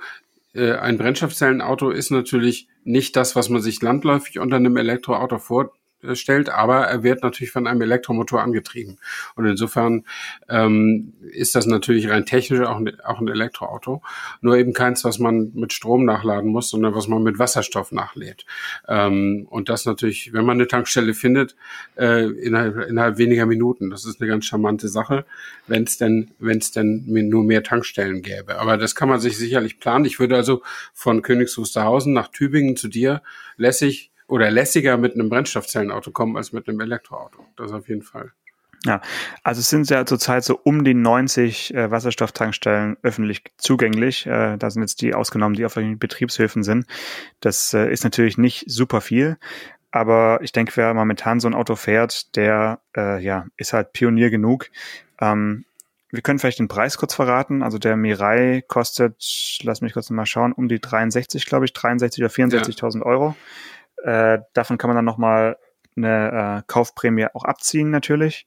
äh, 0.54 0.72
ein 0.72 0.98
Brennstoffzellenauto 0.98 1.90
ist 1.90 2.12
natürlich 2.12 2.70
nicht 2.86 3.18
das, 3.18 3.36
was 3.36 3.50
man 3.50 3.62
sich 3.62 3.82
landläufig 3.82 4.40
unter 4.40 4.56
einem 4.56 4.78
Elektroauto 4.78 5.38
vorstellt, 6.04 6.50
aber 6.50 6.82
er 6.82 7.04
wird 7.04 7.24
natürlich 7.24 7.52
von 7.52 7.68
einem 7.68 7.82
Elektromotor 7.82 8.42
angetrieben. 8.42 8.98
Und 9.36 9.46
insofern 9.46 10.04
ähm, 10.50 11.14
ist 11.32 11.56
das 11.56 11.66
natürlich 11.66 12.10
rein 12.10 12.26
technisch 12.26 12.62
auch 12.62 12.78
ein, 12.78 13.00
auch 13.02 13.20
ein 13.20 13.28
Elektroauto. 13.28 14.02
Nur 14.42 14.58
eben 14.58 14.74
keins, 14.74 15.04
was 15.04 15.20
man 15.20 15.52
mit 15.54 15.74
Strom 15.74 16.06
nachladen 16.06 16.52
muss, 16.52 16.70
sondern 16.70 16.96
was 16.96 17.08
man 17.08 17.24
mit 17.24 17.40
Wasserstoff 17.40 17.92
nachlädt. 17.92 18.46
Ähm, 18.88 19.48
und 19.50 19.70
das 19.70 19.86
natürlich, 19.86 20.34
wenn 20.34 20.46
man 20.46 20.58
eine 20.58 20.68
Tankstelle 20.68 21.14
findet, 21.14 21.56
äh, 21.96 22.26
innerhalb, 22.26 22.78
innerhalb 22.90 23.18
weniger 23.18 23.46
Minuten. 23.46 23.90
Das 23.90 24.06
ist 24.06 24.22
eine 24.22 24.30
ganz 24.30 24.46
charmante 24.46 24.88
Sache, 24.88 25.26
wenn 25.68 25.84
es 25.84 25.98
denn, 25.98 26.32
wenn 26.40 26.58
es 26.58 26.72
denn 26.72 27.04
nur 27.06 27.44
mehr 27.44 27.64
Tankstellen 27.64 28.22
gäbe. 28.22 28.60
Aber 28.60 28.78
das 28.78 28.96
kann 28.96 29.10
man 29.10 29.20
sich 29.20 29.38
sicherlich 29.38 29.80
planen. 29.80 30.06
Ich 30.06 30.20
würde 30.20 30.36
also 30.36 30.62
von 30.94 31.22
Königs 31.22 31.58
Wusterhausen 31.58 32.14
nach 32.14 32.30
Tübingen 32.30 32.76
zu 32.76 32.88
dir 32.88 33.22
lässig 33.58 34.13
oder 34.28 34.50
lässiger 34.52 34.98
mit 34.98 35.14
einem 35.14 35.30
Brennstoffzellenauto 35.30 36.12
kommen 36.12 36.38
als 36.38 36.54
mit 36.54 36.68
einem 36.68 36.80
Elektroauto. 36.80 37.46
Das 37.56 37.72
auf 37.72 37.88
jeden 37.90 38.04
Fall. 38.04 38.32
Ja, 38.86 39.02
also 39.44 39.60
es 39.60 39.70
sind 39.70 39.90
ja 39.90 40.06
zurzeit 40.06 40.44
so 40.44 40.60
um 40.62 40.84
die 40.84 40.94
90 40.94 41.74
äh, 41.74 41.90
Wasserstofftankstellen 41.90 42.98
öffentlich 43.02 43.44
zugänglich. 43.58 44.26
Äh, 44.26 44.58
da 44.58 44.70
sind 44.70 44.82
jetzt 44.82 45.02
die 45.02 45.14
ausgenommen, 45.14 45.56
die 45.56 45.66
auf 45.66 45.78
irgendwelchen 45.78 46.00
Betriebshöfen 46.00 46.64
sind. 46.64 46.86
Das 47.40 47.74
äh, 47.74 47.90
ist 47.90 48.04
natürlich 48.04 48.38
nicht 48.38 48.66
super 48.68 49.00
viel, 49.00 49.38
aber 49.92 50.40
ich 50.42 50.52
denke, 50.52 50.74
wer 50.76 50.94
momentan 50.94 51.40
so 51.40 51.48
ein 51.48 51.54
Auto 51.54 51.76
fährt, 51.78 52.36
der 52.36 52.82
äh, 52.98 53.24
ja 53.24 53.46
ist 53.56 53.72
halt 53.72 53.94
Pionier 53.94 54.30
genug. 54.30 54.70
Ähm, 55.22 55.64
wir 56.14 56.22
können 56.22 56.38
vielleicht 56.38 56.60
den 56.60 56.68
Preis 56.68 56.98
kurz 56.98 57.16
verraten. 57.16 57.64
Also 57.64 57.80
der 57.80 57.96
Mirai 57.96 58.64
kostet, 58.68 59.16
lass 59.64 59.82
mich 59.82 59.94
kurz 59.94 60.10
mal 60.12 60.28
schauen, 60.28 60.52
um 60.52 60.68
die 60.68 60.80
63, 60.80 61.46
glaube 61.48 61.66
ich, 61.66 61.74
63 61.74 62.24
oder 62.24 62.32
64.000 62.32 63.02
Euro. 63.02 63.36
Äh, 64.04 64.40
davon 64.54 64.78
kann 64.78 64.90
man 64.90 64.96
dann 64.96 65.06
nochmal 65.06 65.58
eine 65.96 66.60
äh, 66.60 66.64
Kaufprämie 66.68 67.28
auch 67.34 67.44
abziehen 67.44 67.90
natürlich. 67.90 68.46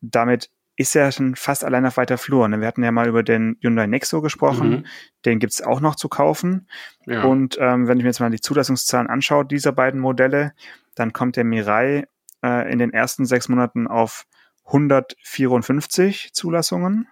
Damit 0.00 0.50
ist 0.76 0.96
er 0.96 1.12
schon 1.12 1.36
fast 1.36 1.62
allein 1.64 1.84
auf 1.84 1.98
weiter 1.98 2.16
Flur. 2.16 2.48
Ne? 2.48 2.60
Wir 2.60 2.66
hatten 2.66 2.82
ja 2.82 2.90
mal 2.90 3.08
über 3.08 3.22
den 3.22 3.58
Hyundai 3.60 3.86
Nexo 3.86 4.22
gesprochen. 4.22 4.70
Mhm. 4.70 4.86
Den 5.26 5.38
gibt's 5.38 5.62
auch 5.62 5.80
noch 5.80 5.94
zu 5.94 6.08
kaufen. 6.08 6.68
Ja. 7.04 7.24
Und 7.24 7.58
ähm, 7.60 7.86
wenn 7.86 7.98
ich 7.98 8.04
mir 8.04 8.08
jetzt 8.08 8.20
mal 8.20 8.30
die 8.30 8.40
Zulassungszahlen 8.40 9.08
anschaue 9.08 9.44
dieser 9.44 9.72
beiden 9.72 10.00
Modelle, 10.00 10.52
dann 10.94 11.12
kommt 11.12 11.36
der 11.36 11.44
Mirai 11.44 12.06
äh, 12.42 12.72
in 12.72 12.78
den 12.78 12.94
ersten 12.94 13.26
sechs 13.26 13.48
Monaten 13.48 13.88
auf 13.88 14.26
154 14.66 16.32
Zulassungen 16.32 17.08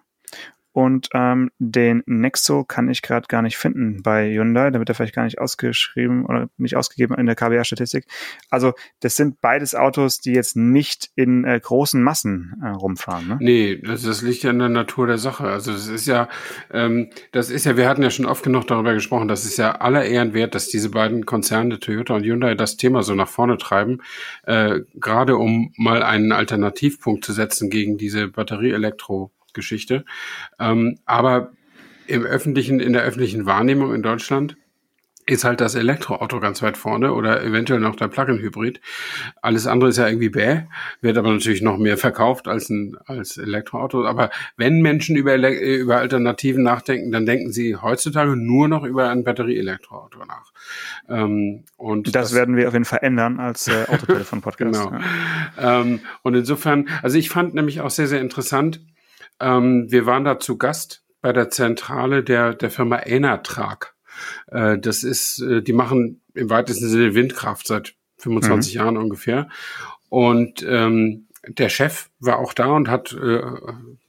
und 0.72 1.08
ähm, 1.14 1.50
den 1.58 2.02
Nexo 2.06 2.64
kann 2.64 2.88
ich 2.88 3.02
gerade 3.02 3.26
gar 3.26 3.42
nicht 3.42 3.56
finden 3.56 4.02
bei 4.02 4.30
Hyundai. 4.30 4.70
Da 4.70 4.78
wird 4.78 4.88
er 4.88 4.94
vielleicht 4.94 5.14
gar 5.14 5.24
nicht 5.24 5.38
ausgeschrieben 5.38 6.24
oder 6.24 6.50
nicht 6.56 6.76
ausgegeben 6.76 7.14
in 7.14 7.26
der 7.26 7.34
KBA-Statistik. 7.34 8.06
Also 8.50 8.74
das 9.00 9.16
sind 9.16 9.40
beides 9.40 9.74
Autos, 9.74 10.20
die 10.20 10.32
jetzt 10.32 10.56
nicht 10.56 11.10
in 11.16 11.44
äh, 11.44 11.58
großen 11.58 12.02
Massen 12.02 12.60
äh, 12.62 12.68
rumfahren. 12.68 13.28
Ne? 13.28 13.38
Nee, 13.40 13.82
das, 13.82 14.02
das 14.02 14.22
liegt 14.22 14.42
ja 14.42 14.50
in 14.50 14.58
der 14.58 14.68
Natur 14.68 15.06
der 15.06 15.18
Sache. 15.18 15.48
Also 15.48 15.72
das 15.72 15.88
ist 15.88 16.06
ja, 16.06 16.28
ähm, 16.72 17.10
das 17.32 17.50
ist 17.50 17.64
ja, 17.64 17.76
wir 17.76 17.88
hatten 17.88 18.02
ja 18.02 18.10
schon 18.10 18.26
oft 18.26 18.44
genug 18.44 18.66
darüber 18.66 18.94
gesprochen, 18.94 19.28
das 19.28 19.44
ist 19.44 19.56
ja 19.56 19.72
aller 19.72 20.04
Ehren 20.04 20.34
wert, 20.34 20.54
dass 20.54 20.68
diese 20.68 20.90
beiden 20.90 21.26
Konzerne, 21.26 21.80
Toyota 21.80 22.14
und 22.14 22.24
Hyundai, 22.24 22.54
das 22.54 22.76
Thema 22.76 23.02
so 23.02 23.14
nach 23.14 23.28
vorne 23.28 23.56
treiben, 23.58 24.02
äh, 24.44 24.80
gerade 24.94 25.36
um 25.36 25.72
mal 25.76 26.02
einen 26.02 26.32
Alternativpunkt 26.32 27.24
zu 27.24 27.32
setzen 27.32 27.70
gegen 27.70 27.96
diese 27.98 28.28
Batterie-Elektro- 28.28 29.30
Geschichte. 29.54 30.04
Ähm, 30.58 30.98
aber 31.04 31.52
im 32.06 32.24
öffentlichen, 32.24 32.80
in 32.80 32.92
der 32.92 33.02
öffentlichen 33.02 33.46
Wahrnehmung 33.46 33.94
in 33.94 34.02
Deutschland 34.02 34.56
ist 35.28 35.44
halt 35.44 35.60
das 35.60 35.74
Elektroauto 35.74 36.40
ganz 36.40 36.62
weit 36.62 36.78
vorne 36.78 37.12
oder 37.12 37.44
eventuell 37.44 37.80
noch 37.80 37.96
der 37.96 38.08
Plug-in-Hybrid. 38.08 38.80
Alles 39.42 39.66
andere 39.66 39.90
ist 39.90 39.98
ja 39.98 40.08
irgendwie 40.08 40.30
bäh, 40.30 40.62
wird 41.02 41.18
aber 41.18 41.30
natürlich 41.30 41.60
noch 41.60 41.76
mehr 41.76 41.98
verkauft 41.98 42.48
als 42.48 42.70
ein 42.70 42.96
als 43.04 43.36
Elektroauto. 43.36 44.06
Aber 44.06 44.30
wenn 44.56 44.80
Menschen 44.80 45.16
über, 45.16 45.36
über 45.36 45.98
Alternativen 45.98 46.62
nachdenken, 46.62 47.12
dann 47.12 47.26
denken 47.26 47.52
sie 47.52 47.76
heutzutage 47.76 48.36
nur 48.36 48.68
noch 48.68 48.84
über 48.84 49.10
ein 49.10 49.22
Batterie-Elektroauto 49.22 50.24
nach. 50.24 50.52
Ähm, 51.08 51.64
und 51.76 52.06
das, 52.06 52.30
das, 52.30 52.34
werden 52.34 52.56
wir 52.56 52.66
auf 52.66 52.72
jeden 52.72 52.86
Fall 52.86 53.00
ändern 53.02 53.38
als 53.38 53.68
äh, 53.68 53.84
Autotelefon-Podcast. 53.86 54.72
genau. 54.88 54.92
Ja. 55.58 55.80
Ähm, 55.80 56.00
und 56.22 56.34
insofern, 56.34 56.88
also 57.02 57.18
ich 57.18 57.28
fand 57.28 57.54
nämlich 57.54 57.82
auch 57.82 57.90
sehr, 57.90 58.06
sehr 58.06 58.22
interessant, 58.22 58.80
ähm, 59.40 59.90
wir 59.90 60.06
waren 60.06 60.24
da 60.24 60.38
zu 60.38 60.58
Gast 60.58 61.04
bei 61.20 61.32
der 61.32 61.50
Zentrale 61.50 62.22
der, 62.22 62.54
der 62.54 62.70
Firma 62.70 62.96
Enatrag. 62.96 63.94
Äh, 64.48 64.78
das 64.78 65.02
ist, 65.02 65.40
äh, 65.40 65.62
die 65.62 65.72
machen 65.72 66.22
im 66.34 66.50
weitesten 66.50 66.88
Sinne 66.88 67.14
Windkraft 67.14 67.66
seit 67.66 67.94
25 68.18 68.74
mhm. 68.74 68.78
Jahren 68.78 68.96
ungefähr. 68.96 69.48
Und 70.08 70.64
ähm, 70.68 71.28
der 71.46 71.68
Chef 71.68 72.10
war 72.18 72.38
auch 72.38 72.52
da 72.52 72.66
und 72.66 72.88
hat 72.88 73.12
äh, 73.12 73.42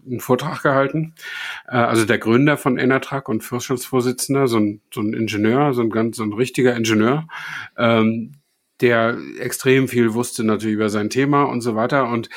einen 0.05 0.19
Vortrag 0.19 0.63
gehalten. 0.63 1.13
Äh, 1.67 1.77
also 1.77 2.05
der 2.05 2.17
Gründer 2.17 2.57
von 2.57 2.77
Enatrag 2.77 3.29
und 3.29 3.43
Vorstandsvorsitzender, 3.43 4.47
so 4.47 4.57
ein, 4.57 4.81
so 4.93 5.01
ein 5.01 5.13
Ingenieur, 5.13 5.73
so 5.73 5.81
ein 5.81 5.89
ganz 5.89 6.17
so 6.17 6.23
ein 6.23 6.33
richtiger 6.33 6.75
Ingenieur, 6.75 7.27
ähm, 7.77 8.33
der 8.81 9.17
extrem 9.39 9.87
viel 9.87 10.13
wusste 10.13 10.43
natürlich 10.43 10.75
über 10.75 10.89
sein 10.89 11.09
Thema 11.09 11.43
und 11.43 11.61
so 11.61 11.75
weiter. 11.75 12.07
Und 12.09 12.29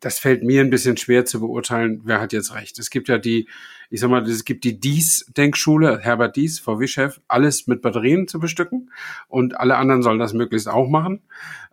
das 0.00 0.18
fällt 0.18 0.42
mir 0.42 0.62
ein 0.62 0.70
bisschen 0.70 0.96
schwer 0.96 1.24
zu 1.24 1.40
beurteilen, 1.40 2.00
wer 2.04 2.20
hat 2.20 2.32
jetzt 2.32 2.54
recht. 2.54 2.78
Es 2.78 2.90
gibt 2.90 3.08
ja 3.08 3.18
die, 3.18 3.48
ich 3.90 4.00
sag 4.00 4.10
mal, 4.10 4.26
es 4.26 4.44
gibt 4.44 4.64
die 4.64 4.80
Dies-Denkschule, 4.80 5.98
Herbert 6.00 6.36
Dies, 6.36 6.58
VW-Chef, 6.58 7.20
alles 7.28 7.66
mit 7.66 7.82
Batterien 7.82 8.26
zu 8.26 8.40
bestücken 8.40 8.90
und 9.28 9.60
alle 9.60 9.76
anderen 9.76 10.02
sollen 10.02 10.18
das 10.18 10.32
möglichst 10.32 10.68
auch 10.68 10.88
machen. 10.88 11.20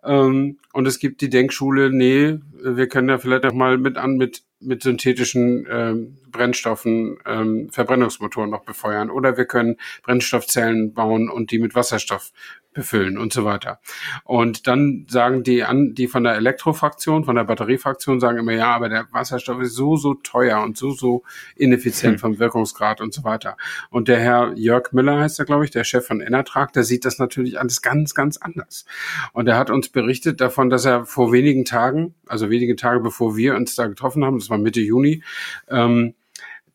Ähm, 0.04 0.60
und 0.74 0.88
es 0.88 1.00
gibt 1.00 1.22
die 1.22 1.30
Denkschule, 1.30 1.90
nee, 1.90 2.38
wir 2.62 2.88
können 2.88 3.10
ja 3.10 3.18
vielleicht 3.18 3.46
auch 3.46 3.54
mal 3.54 3.78
mit 3.78 3.98
an 3.98 4.18
mit 4.18 4.44
mit 4.60 4.82
synthetischen 4.82 5.68
ähm, 5.70 6.18
Brennstoffen 6.32 7.18
ähm, 7.26 7.70
Verbrennungsmotoren 7.70 8.50
noch 8.50 8.64
befeuern 8.64 9.10
oder 9.10 9.38
wir 9.38 9.46
können 9.46 9.78
Brennstoffzellen 10.02 10.94
bauen 10.94 11.30
und 11.30 11.52
die 11.52 11.60
mit 11.60 11.76
Wasserstoff 11.76 12.32
befüllen 12.78 13.18
und 13.18 13.34
so 13.34 13.44
weiter. 13.44 13.80
Und 14.24 14.68
dann 14.68 15.08
sagen 15.10 15.42
die 15.42 15.64
an, 15.64 15.96
die 15.96 16.08
von 16.08 16.24
der 16.24 16.36
Elektrofraktion, 16.36 17.26
von 17.26 17.36
der 17.36 17.44
Batteriefraktion 17.44 18.20
sagen 18.20 18.38
immer, 18.38 18.54
ja, 18.54 18.68
aber 18.68 18.88
der 18.88 19.08
Wasserstoff 19.12 19.60
ist 19.62 19.74
so, 19.74 19.96
so 19.96 20.14
teuer 20.14 20.62
und 20.62 20.78
so, 20.78 20.92
so 20.92 21.24
ineffizient 21.56 22.14
hm. 22.14 22.20
vom 22.20 22.40
Wirkungsgrad 22.40 23.02
und 23.02 23.16
so 23.16 23.24
weiter. 23.24 23.58
Und 23.90 24.08
der 24.08 24.20
Herr 24.20 24.54
Jörg 24.56 24.94
Müller 24.94 25.20
heißt 25.20 25.40
er, 25.40 25.46
glaube 25.46 25.66
ich, 25.66 25.72
der 25.72 25.84
Chef 25.84 26.06
von 26.06 26.22
Enertrag, 26.22 26.72
der 26.74 26.84
sieht 26.84 27.04
das 27.04 27.18
natürlich 27.18 27.60
alles 27.60 27.82
ganz, 27.82 28.14
ganz 28.14 28.38
anders. 28.38 28.86
Und 29.34 29.48
er 29.48 29.58
hat 29.58 29.72
uns 29.72 29.90
berichtet 29.90 30.40
davon, 30.40 30.70
dass 30.70 30.86
er 30.86 31.06
vor 31.06 31.32
wenigen 31.32 31.66
Tagen, 31.66 32.14
also 32.28 32.52
wenige 32.52 32.76
Tage 32.76 33.00
bevor 33.00 33.36
wir 33.36 33.56
uns 33.56 33.74
da 33.74 33.88
getroffen 33.88 34.24
haben, 34.24 34.38
das 34.38 34.52
war 34.52 34.60
Mitte 34.60 34.82
Juni, 34.82 35.24
ähm, 35.68 36.14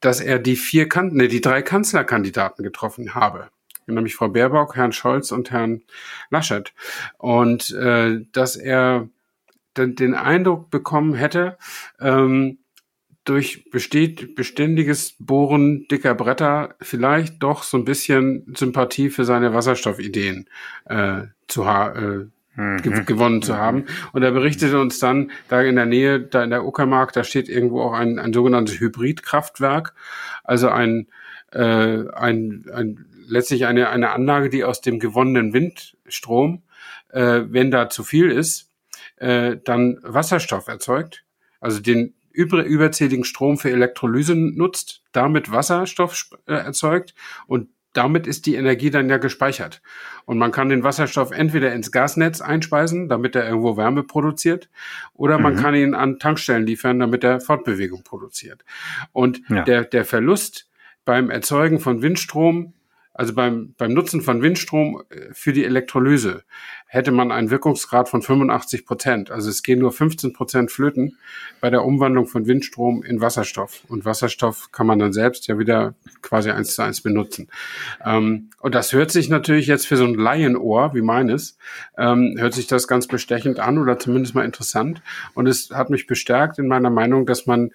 dass 0.01 0.21
er 0.21 0.41
die 0.41 0.57
vier 0.57 0.89
Kanten, 0.89 1.17
ne, 1.17 1.29
die 1.29 1.41
drei 1.41 1.63
Kanzlerkandidaten 1.63 2.65
getroffen 2.65 3.15
habe 3.15 3.51
nämlich 3.87 4.15
Frau 4.15 4.29
Baerbock, 4.29 4.77
Herrn 4.77 4.93
Scholz 4.93 5.33
und 5.33 5.51
Herrn 5.51 5.83
Laschet. 6.31 6.73
Und 7.19 7.71
äh, 7.73 8.21
dass 8.33 8.57
er 8.57 9.09
den, 9.77 9.95
den 9.95 10.15
Eindruck 10.15 10.71
bekommen 10.71 11.15
hätte, 11.15 11.57
ähm, 12.01 12.59
durch 13.25 13.71
besteht, 13.71 14.35
beständiges 14.35 15.15
Bohren 15.19 15.87
dicker 15.89 16.15
Bretter 16.15 16.75
vielleicht 16.81 17.43
doch 17.43 17.63
so 17.63 17.77
ein 17.77 17.85
bisschen 17.85 18.53
Sympathie 18.57 19.11
für 19.11 19.25
seine 19.25 19.55
Wasserstoffideen 19.55 20.49
äh, 20.87 21.23
zu 21.47 21.67
haben. 21.67 22.31
Äh, 22.57 22.61
mhm. 22.61 23.07
gewonnen 23.07 23.43
zu 23.43 23.57
haben. 23.57 23.87
Und 24.13 24.23
er 24.23 24.33
berichtete 24.33 24.79
uns 24.79 24.99
dann, 24.99 25.31
da 25.49 25.63
in 25.63 25.77
der 25.77 25.87
Nähe, 25.87 26.21
da 26.21 26.45
in 26.45 26.51
der 26.51 26.65
Uckermark, 26.65 27.13
da 27.13 27.25
steht 27.25 27.49
irgendwo 27.49 27.81
auch 27.83 27.93
ein, 27.93 28.19
ein 28.19 28.33
sogenanntes 28.33 28.79
Hybridkraftwerk, 28.81 29.95
also 30.45 30.69
ein, 30.69 31.09
äh, 31.53 32.09
ein, 32.11 32.67
ein 32.73 33.07
letztlich 33.27 33.67
eine, 33.67 33.89
eine 33.89 34.11
Anlage, 34.11 34.51
die 34.51 34.65
aus 34.65 34.81
dem 34.81 34.99
gewonnenen 34.99 35.53
Windstrom, 35.53 36.63
äh, 37.11 37.43
wenn 37.47 37.71
da 37.71 37.89
zu 37.89 38.05
viel 38.05 38.31
ist, 38.31 38.71
äh, 39.17 39.57
dann 39.65 39.99
Wasserstoff 40.03 40.69
erzeugt, 40.69 41.25
also 41.61 41.81
den 41.81 42.15
über, 42.33 42.65
überzähligen 42.65 43.25
Strom 43.25 43.59
für 43.59 43.71
Elektrolyse 43.71 44.35
nutzt, 44.35 45.03
damit 45.13 45.53
Wasserstoff 45.53 46.31
äh, 46.47 46.55
erzeugt 46.55 47.15
und 47.47 47.69
damit 47.93 48.27
ist 48.27 48.47
die 48.47 48.55
Energie 48.55 48.91
dann 48.91 49.11
ja 49.11 49.19
gespeichert. 49.19 49.83
Und 50.25 50.39
man 50.39 50.51
kann 50.51 50.71
den 50.71 50.83
Wasserstoff 50.83 51.31
entweder 51.31 51.75
ins 51.75 51.93
Gasnetz 51.93 52.41
einspeisen, 52.41 53.09
damit 53.09 53.37
er 53.37 53.47
irgendwo 53.47 53.77
Wärme 53.77 54.03
produziert, 54.03 54.71
oder 55.15 55.39
man 55.39 55.55
mhm. 55.55 55.59
kann 55.59 55.75
ihn 55.75 55.95
an 55.95 56.19
Tankstellen 56.19 56.67
liefern, 56.67 56.99
damit 57.01 57.23
er 57.23 57.41
Fortbewegung 57.41 58.03
produziert. 58.03 58.65
Und 59.13 59.43
ja. 59.51 59.63
der, 59.65 59.85
der 59.85 60.05
Verlust 60.05 60.71
beim 61.05 61.31
Erzeugen 61.31 61.81
von 61.81 62.01
Windstrom 62.01 62.73
also 63.15 63.35
beim, 63.35 63.75
beim 63.77 63.93
Nutzen 63.93 64.23
von 64.23 64.41
Windstrom 64.41 65.03
äh, 65.11 65.33
für 65.33 65.53
die 65.53 65.65
Elektrolyse 65.65 66.45
hätte 66.87 67.13
man 67.13 67.31
einen 67.31 67.51
Wirkungsgrad 67.51 68.09
von 68.09 68.23
85 68.23 68.87
Prozent. 68.87 69.31
Also 69.31 69.51
es 69.51 69.63
gehen 69.63 69.79
nur 69.79 69.93
15 69.93 70.33
Prozent 70.33 70.71
flöten 70.71 71.17
bei 71.61 71.71
der 71.71 71.85
Umwandlung 71.85 72.27
von 72.27 72.47
Windstrom 72.47 73.03
in 73.03 73.21
Wasserstoff. 73.21 73.85
Und 73.89 74.05
Wasserstoff 74.05 74.73
kann 74.73 74.87
man 74.87 74.99
dann 74.99 75.13
selbst 75.13 75.47
ja 75.47 75.59
wieder 75.59 75.95
quasi 76.23 76.51
eins 76.51 76.75
zu 76.75 76.83
eins 76.83 77.03
benutzen. 77.03 77.49
Ähm, 78.05 78.51
und 78.61 78.75
das 78.75 78.93
hört 78.93 79.11
sich 79.11 79.29
natürlich 79.29 79.67
jetzt 79.67 79.87
für 79.87 79.97
so 79.97 80.05
ein 80.05 80.15
Laienohr 80.15 80.95
wie 80.95 81.03
meines, 81.03 81.59
ähm, 81.99 82.37
hört 82.39 82.55
sich 82.55 82.67
das 82.67 82.89
ganz 82.89 83.07
bestechend 83.07 83.61
an 83.61 83.79
oder 83.79 83.99
zumindest 83.99 84.35
mal 84.35 84.45
interessant. 84.45 85.03
Und 85.35 85.47
es 85.47 85.71
hat 85.71 85.91
mich 85.91 86.07
bestärkt 86.07 86.59
in 86.59 86.67
meiner 86.67 86.91
Meinung, 86.91 87.27
dass 87.27 87.47
man 87.47 87.73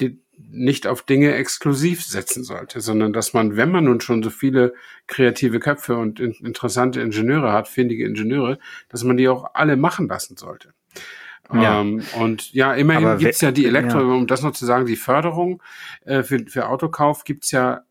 die, 0.00 0.20
nicht 0.50 0.86
auf 0.86 1.02
Dinge 1.02 1.34
exklusiv 1.34 2.04
setzen 2.04 2.44
sollte, 2.44 2.80
sondern 2.80 3.12
dass 3.12 3.34
man, 3.34 3.56
wenn 3.56 3.70
man 3.70 3.84
nun 3.84 4.00
schon 4.00 4.22
so 4.22 4.30
viele 4.30 4.74
kreative 5.06 5.60
Köpfe 5.60 5.96
und 5.96 6.20
in, 6.20 6.32
interessante 6.32 7.00
Ingenieure 7.00 7.52
hat, 7.52 7.68
findige 7.68 8.06
Ingenieure, 8.06 8.58
dass 8.88 9.04
man 9.04 9.16
die 9.16 9.28
auch 9.28 9.54
alle 9.54 9.76
machen 9.76 10.08
lassen 10.08 10.36
sollte. 10.36 10.72
Ja. 11.52 11.80
Ähm, 11.80 12.02
und 12.18 12.52
ja, 12.52 12.74
immerhin 12.74 13.04
Aber 13.04 13.16
gibt's 13.16 13.40
ja 13.40 13.50
die 13.50 13.66
Elektro, 13.66 13.98
ja. 13.98 14.14
um 14.14 14.26
das 14.26 14.42
noch 14.42 14.52
zu 14.52 14.66
sagen, 14.66 14.86
die 14.86 14.96
Förderung 14.96 15.62
äh, 16.04 16.22
für, 16.22 16.38
für 16.46 16.68
Autokauf 16.68 17.24
gibt's 17.24 17.50
ja 17.50 17.82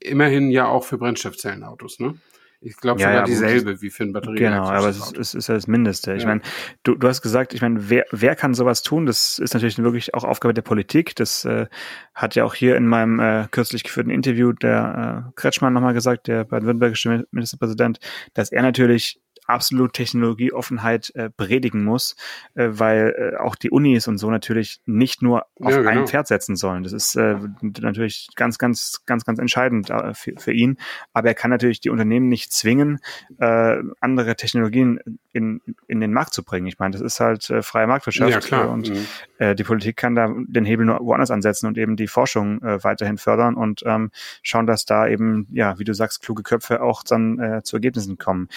immerhin 0.00 0.50
ja 0.50 0.66
auch 0.66 0.84
für 0.84 0.98
Brennstoffzellenautos, 0.98 1.98
ne? 1.98 2.14
Ich 2.60 2.76
glaube 2.76 3.00
ja, 3.00 3.08
sogar 3.08 3.20
ja, 3.20 3.24
dieselbe 3.24 3.80
wie 3.82 3.90
für 3.90 4.02
ein 4.02 4.12
Batterie. 4.12 4.38
Genau, 4.38 4.64
aber 4.64 4.88
es 4.88 4.98
ist, 4.98 5.16
es 5.16 5.34
ist 5.34 5.48
ja 5.48 5.54
das 5.54 5.68
Mindeste. 5.68 6.14
Ich 6.14 6.26
meine, 6.26 6.40
du, 6.82 6.96
du 6.96 7.06
hast 7.06 7.22
gesagt, 7.22 7.54
ich 7.54 7.62
meine, 7.62 7.88
wer, 7.88 8.04
wer 8.10 8.34
kann 8.34 8.52
sowas 8.52 8.82
tun? 8.82 9.06
Das 9.06 9.38
ist 9.38 9.54
natürlich 9.54 9.78
wirklich 9.78 10.14
auch 10.14 10.24
Aufgabe 10.24 10.54
der 10.54 10.62
Politik. 10.62 11.14
Das 11.14 11.44
äh, 11.44 11.66
hat 12.14 12.34
ja 12.34 12.44
auch 12.44 12.54
hier 12.54 12.76
in 12.76 12.86
meinem 12.88 13.20
äh, 13.20 13.46
kürzlich 13.52 13.84
geführten 13.84 14.10
Interview 14.10 14.52
der 14.52 15.28
äh, 15.28 15.32
Kretschmann 15.36 15.72
nochmal 15.72 15.94
gesagt, 15.94 16.26
der 16.26 16.44
baden-württembergische 16.44 17.26
Ministerpräsident, 17.30 18.00
dass 18.34 18.50
er 18.50 18.62
natürlich 18.62 19.20
absolut 19.48 19.94
Technologieoffenheit 19.94 21.10
äh, 21.14 21.30
predigen 21.30 21.82
muss, 21.82 22.16
äh, 22.54 22.68
weil 22.70 23.32
äh, 23.34 23.36
auch 23.38 23.56
die 23.56 23.70
Unis 23.70 24.06
und 24.06 24.18
so 24.18 24.30
natürlich 24.30 24.80
nicht 24.84 25.22
nur 25.22 25.46
auf 25.60 25.72
ja, 25.72 25.78
genau. 25.78 25.90
ein 25.90 26.06
Pferd 26.06 26.28
setzen 26.28 26.54
sollen. 26.54 26.82
Das 26.82 26.92
ist 26.92 27.16
äh, 27.16 27.36
natürlich 27.62 28.28
ganz, 28.36 28.58
ganz, 28.58 29.02
ganz, 29.06 29.24
ganz 29.24 29.38
entscheidend 29.38 29.90
äh, 29.90 30.12
für, 30.14 30.34
für 30.38 30.52
ihn. 30.52 30.76
Aber 31.12 31.28
er 31.28 31.34
kann 31.34 31.50
natürlich 31.50 31.80
die 31.80 31.90
Unternehmen 31.90 32.28
nicht 32.28 32.52
zwingen, 32.52 33.00
äh, 33.38 33.78
andere 34.00 34.36
Technologien 34.36 35.00
in, 35.32 35.62
in 35.86 36.00
den 36.00 36.12
Markt 36.12 36.34
zu 36.34 36.44
bringen. 36.44 36.66
Ich 36.66 36.78
meine, 36.78 36.92
das 36.92 37.00
ist 37.00 37.18
halt 37.18 37.48
äh, 37.48 37.62
freie 37.62 37.86
Marktwirtschaft 37.86 38.30
ja, 38.30 38.40
klar. 38.40 38.70
und 38.70 38.90
mhm. 38.90 39.06
äh, 39.38 39.54
die 39.54 39.64
Politik 39.64 39.96
kann 39.96 40.14
da 40.14 40.28
den 40.46 40.66
Hebel 40.66 40.84
nur 40.84 41.00
woanders 41.00 41.30
ansetzen 41.30 41.66
und 41.66 41.78
eben 41.78 41.96
die 41.96 42.06
Forschung 42.06 42.60
äh, 42.62 42.84
weiterhin 42.84 43.16
fördern 43.16 43.54
und 43.54 43.82
ähm, 43.86 44.10
schauen, 44.42 44.66
dass 44.66 44.84
da 44.84 45.08
eben, 45.08 45.46
ja, 45.50 45.78
wie 45.78 45.84
du 45.84 45.94
sagst, 45.94 46.22
kluge 46.22 46.42
Köpfe 46.42 46.82
auch 46.82 47.02
dann 47.02 47.38
äh, 47.38 47.62
zu 47.62 47.76
Ergebnissen 47.76 48.18
kommen 48.18 48.48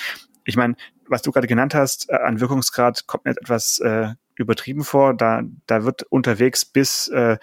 ich 0.45 0.55
meine, 0.55 0.75
was 1.07 1.21
du 1.21 1.31
gerade 1.31 1.48
genannt 1.48 1.74
hast, 1.74 2.10
äh, 2.10 2.15
an 2.15 2.39
Wirkungsgrad 2.39 3.07
kommt 3.07 3.25
mir 3.25 3.31
etwas 3.31 3.79
äh, 3.79 4.10
übertrieben 4.36 4.83
vor. 4.83 5.13
Da, 5.13 5.43
da 5.67 5.83
wird 5.83 6.03
unterwegs 6.03 6.65
bis 6.65 7.07
äh, 7.10 7.38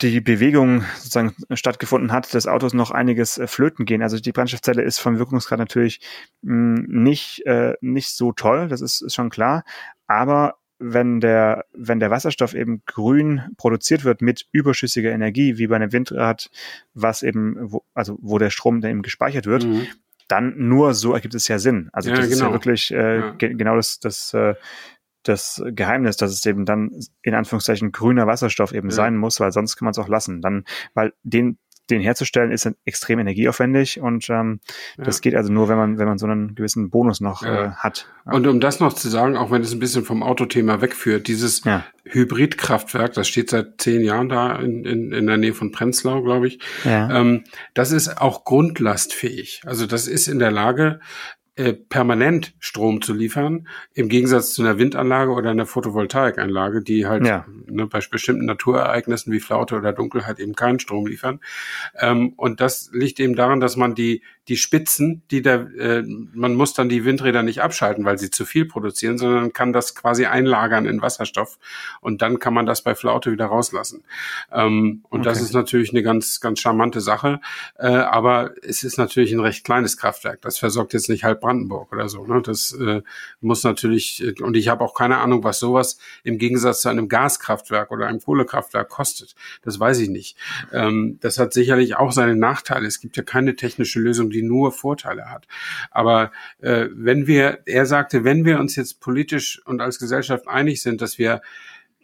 die 0.00 0.20
Bewegung 0.20 0.84
sozusagen 0.96 1.34
stattgefunden 1.52 2.12
hat, 2.12 2.34
des 2.34 2.46
Autos 2.46 2.74
noch 2.74 2.90
einiges 2.90 3.38
äh, 3.38 3.46
flöten 3.46 3.84
gehen. 3.84 4.02
Also 4.02 4.18
die 4.18 4.32
Brennstoffzelle 4.32 4.82
ist 4.82 4.98
vom 4.98 5.18
Wirkungsgrad 5.18 5.58
natürlich 5.58 6.00
mh, 6.42 6.78
hm, 6.78 7.02
nicht, 7.02 7.46
äh, 7.46 7.74
nicht 7.80 8.10
so 8.10 8.32
toll, 8.32 8.68
das 8.68 8.80
ist, 8.80 9.00
ist 9.00 9.14
schon 9.14 9.30
klar. 9.30 9.64
Aber 10.06 10.56
wenn 10.78 11.20
der, 11.20 11.64
wenn 11.72 12.00
der 12.00 12.10
Wasserstoff 12.10 12.54
eben 12.54 12.82
grün 12.86 13.42
produziert 13.56 14.04
wird 14.04 14.20
mit 14.20 14.46
überschüssiger 14.50 15.12
Energie, 15.12 15.56
wie 15.56 15.68
bei 15.68 15.76
einem 15.76 15.92
Windrad, 15.92 16.50
was 16.92 17.22
eben, 17.22 17.56
wo, 17.60 17.84
also 17.94 18.18
wo 18.20 18.38
der 18.38 18.50
Strom 18.50 18.80
dann 18.80 18.90
eben 18.90 19.02
gespeichert 19.02 19.46
wird, 19.46 19.64
mhm. 19.64 19.86
Dann 20.32 20.54
nur 20.56 20.94
so 20.94 21.12
ergibt 21.12 21.34
es 21.34 21.46
ja 21.46 21.58
Sinn. 21.58 21.90
Also 21.92 22.08
ja, 22.08 22.16
das 22.16 22.24
genau. 22.24 22.32
ist 22.32 22.40
ja 22.40 22.46
genau. 22.46 22.54
wirklich 22.54 22.90
äh, 22.90 23.18
ja. 23.18 23.30
Ge 23.32 23.54
genau 23.54 23.76
das, 23.76 24.00
das, 24.00 24.32
äh, 24.32 24.54
das 25.24 25.62
Geheimnis, 25.66 26.16
dass 26.16 26.32
es 26.32 26.46
eben 26.46 26.64
dann 26.64 26.90
in 27.20 27.34
Anführungszeichen 27.34 27.92
grüner 27.92 28.26
Wasserstoff 28.26 28.72
eben 28.72 28.88
ja. 28.88 28.94
sein 28.94 29.18
muss, 29.18 29.40
weil 29.40 29.52
sonst 29.52 29.76
kann 29.76 29.84
man 29.84 29.92
es 29.92 29.98
auch 29.98 30.08
lassen. 30.08 30.40
Dann, 30.40 30.64
weil 30.94 31.12
den 31.22 31.58
den 31.92 32.02
herzustellen 32.02 32.50
ist 32.50 32.68
extrem 32.84 33.18
energieaufwendig 33.18 34.00
und 34.00 34.28
ähm, 34.30 34.60
ja. 34.98 35.04
das 35.04 35.20
geht 35.20 35.34
also 35.34 35.52
nur, 35.52 35.68
wenn 35.68 35.76
man, 35.76 35.98
wenn 35.98 36.06
man 36.06 36.18
so 36.18 36.26
einen 36.26 36.54
gewissen 36.54 36.90
Bonus 36.90 37.20
noch 37.20 37.42
ja. 37.42 37.64
äh, 37.64 37.70
hat. 37.72 38.06
Und 38.24 38.46
um 38.46 38.60
das 38.60 38.80
noch 38.80 38.92
zu 38.92 39.08
sagen, 39.08 39.36
auch 39.36 39.50
wenn 39.50 39.62
es 39.62 39.72
ein 39.72 39.78
bisschen 39.78 40.04
vom 40.04 40.22
Autothema 40.22 40.80
wegführt, 40.80 41.26
dieses 41.26 41.64
ja. 41.64 41.84
Hybridkraftwerk, 42.04 43.14
das 43.14 43.28
steht 43.28 43.50
seit 43.50 43.80
zehn 43.80 44.02
Jahren 44.02 44.28
da 44.28 44.56
in, 44.56 44.84
in, 44.84 45.12
in 45.12 45.26
der 45.26 45.36
Nähe 45.36 45.54
von 45.54 45.72
Prenzlau, 45.72 46.22
glaube 46.22 46.48
ich, 46.48 46.60
ähm, 46.84 47.44
das 47.74 47.92
ist 47.92 48.20
auch 48.20 48.44
grundlastfähig. 48.44 49.62
Also 49.66 49.86
das 49.86 50.06
ist 50.06 50.28
in 50.28 50.38
der 50.38 50.50
Lage, 50.50 51.00
äh, 51.54 51.74
permanent 51.74 52.54
Strom 52.60 53.02
zu 53.02 53.12
liefern, 53.12 53.68
im 53.92 54.08
Gegensatz 54.08 54.54
zu 54.54 54.62
einer 54.62 54.78
Windanlage 54.78 55.32
oder 55.32 55.50
einer 55.50 55.66
Photovoltaikanlage, 55.66 56.82
die 56.82 57.06
halt 57.06 57.26
ja. 57.26 57.44
ne, 57.66 57.86
bei 57.86 58.00
bestimmten 58.10 58.46
Naturereignissen 58.46 59.32
wie 59.32 59.40
Flaute 59.40 59.76
oder 59.76 59.92
Dunkelheit 59.92 60.38
eben 60.38 60.54
keinen 60.54 60.80
Strom 60.80 61.06
liefern. 61.06 61.40
Ähm, 61.98 62.32
und 62.36 62.60
das 62.60 62.90
liegt 62.92 63.20
eben 63.20 63.34
daran, 63.36 63.60
dass 63.60 63.76
man 63.76 63.94
die 63.94 64.22
die 64.48 64.56
Spitzen, 64.56 65.22
die 65.30 65.40
da, 65.40 65.54
äh, 65.78 66.02
man 66.02 66.54
muss 66.54 66.74
dann 66.74 66.88
die 66.88 67.04
Windräder 67.04 67.42
nicht 67.42 67.62
abschalten, 67.62 68.04
weil 68.04 68.18
sie 68.18 68.30
zu 68.30 68.44
viel 68.44 68.64
produzieren, 68.64 69.16
sondern 69.16 69.52
kann 69.52 69.72
das 69.72 69.94
quasi 69.94 70.26
einlagern 70.26 70.86
in 70.86 71.00
Wasserstoff 71.00 71.58
und 72.00 72.22
dann 72.22 72.40
kann 72.40 72.52
man 72.52 72.66
das 72.66 72.82
bei 72.82 72.96
Flaute 72.96 73.30
wieder 73.30 73.46
rauslassen. 73.46 74.02
Ähm, 74.50 75.04
und 75.10 75.20
okay. 75.20 75.28
das 75.28 75.40
ist 75.40 75.54
natürlich 75.54 75.90
eine 75.90 76.02
ganz, 76.02 76.40
ganz 76.40 76.58
charmante 76.58 77.00
Sache, 77.00 77.40
äh, 77.78 77.86
aber 77.86 78.52
es 78.62 78.82
ist 78.82 78.98
natürlich 78.98 79.32
ein 79.32 79.40
recht 79.40 79.64
kleines 79.64 79.96
Kraftwerk. 79.96 80.40
Das 80.42 80.58
versorgt 80.58 80.92
jetzt 80.92 81.08
nicht 81.08 81.22
halb 81.22 81.40
Brandenburg 81.40 81.92
oder 81.92 82.08
so. 82.08 82.26
Ne? 82.26 82.42
Das 82.42 82.72
äh, 82.72 83.02
muss 83.40 83.62
natürlich, 83.62 84.24
äh, 84.24 84.42
und 84.42 84.56
ich 84.56 84.68
habe 84.68 84.82
auch 84.82 84.94
keine 84.94 85.18
Ahnung, 85.18 85.44
was 85.44 85.60
sowas 85.60 85.98
im 86.24 86.38
Gegensatz 86.38 86.82
zu 86.82 86.88
einem 86.88 87.08
Gaskraftwerk 87.08 87.92
oder 87.92 88.08
einem 88.08 88.20
Kohlekraftwerk 88.20 88.88
kostet. 88.88 89.36
Das 89.62 89.78
weiß 89.78 90.00
ich 90.00 90.08
nicht. 90.08 90.36
Ähm, 90.72 91.18
das 91.20 91.38
hat 91.38 91.52
sicherlich 91.52 91.94
auch 91.96 92.10
seine 92.10 92.34
Nachteile. 92.34 92.88
Es 92.88 93.00
gibt 93.00 93.16
ja 93.16 93.22
keine 93.22 93.54
technische 93.54 94.00
Lösung, 94.00 94.31
die 94.32 94.42
nur 94.42 94.72
Vorteile 94.72 95.30
hat. 95.30 95.46
Aber 95.90 96.32
äh, 96.58 96.86
wenn 96.92 97.26
wir, 97.26 97.60
er 97.66 97.86
sagte, 97.86 98.24
wenn 98.24 98.44
wir 98.44 98.58
uns 98.58 98.76
jetzt 98.76 99.00
politisch 99.00 99.64
und 99.64 99.80
als 99.80 99.98
Gesellschaft 99.98 100.48
einig 100.48 100.82
sind, 100.82 101.00
dass 101.00 101.18
wir 101.18 101.40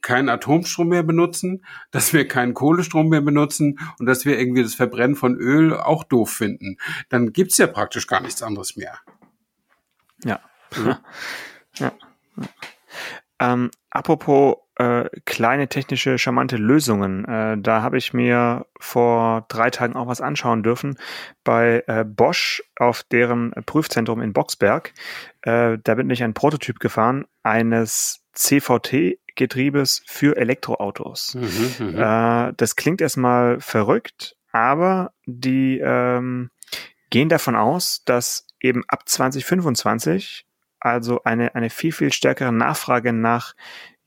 keinen 0.01 0.29
Atomstrom 0.29 0.89
mehr 0.89 1.03
benutzen, 1.03 1.65
dass 1.91 2.13
wir 2.13 2.29
keinen 2.29 2.55
Kohlestrom 2.55 3.09
mehr 3.09 3.21
benutzen 3.21 3.79
und 3.99 4.07
dass 4.07 4.25
wir 4.25 4.39
irgendwie 4.39 4.63
das 4.63 4.75
Verbrennen 4.75 5.17
von 5.17 5.37
Öl 5.37 5.75
auch 5.75 6.05
doof 6.05 6.31
finden, 6.31 6.79
dann 7.09 7.33
gibt's 7.33 7.59
ja 7.59 7.67
praktisch 7.67 8.07
gar 8.07 8.21
nichts 8.21 8.43
anderes 8.43 8.77
mehr. 8.77 8.99
Ja. 10.25 10.41
ja. 10.85 11.01
ja. 11.75 11.93
Ähm, 13.41 13.71
apropos 13.91 14.57
äh, 14.79 15.09
kleine 15.25 15.69
technische, 15.69 16.19
charmante 16.19 16.57
Lösungen. 16.57 17.25
Äh, 17.25 17.59
da 17.59 17.83
habe 17.83 17.99
ich 17.99 18.13
mir 18.13 18.67
vor 18.79 19.45
drei 19.49 19.71
Tagen 19.71 19.97
auch 19.97 20.07
was 20.07 20.21
anschauen 20.21 20.63
dürfen 20.63 20.97
bei 21.43 21.83
äh, 21.89 22.05
Bosch 22.05 22.63
auf 22.77 23.03
deren 23.03 23.51
Prüfzentrum 23.67 24.23
in 24.23 24.33
Boxberg. 24.33 24.95
Äh, 25.43 25.79
da 25.83 25.95
bin 25.97 26.09
ich 26.11 26.23
ein 26.23 26.33
Prototyp 26.33 26.79
gefahren 26.79 27.27
eines 27.43 28.25
CVT-Getriebes 28.35 30.03
für 30.07 30.37
Elektroautos. 30.37 31.35
Mhm, 31.35 31.87
mhm, 31.89 31.99
äh, 31.99 32.53
das 32.57 32.77
klingt 32.77 33.01
erstmal 33.01 33.59
verrückt, 33.61 34.37
aber 34.53 35.13
die 35.27 35.81
ähm, 35.83 36.51
gehen 37.11 37.29
davon 37.29 37.57
aus, 37.57 38.03
dass 38.05 38.47
eben 38.61 38.85
ab 38.87 39.09
2025 39.09 40.47
also 40.81 41.23
eine, 41.25 41.55
eine 41.57 41.71
viel, 41.71 41.91
viel 41.91 42.13
stärkere 42.13 42.53
Nachfrage 42.53 43.13
nach 43.13 43.55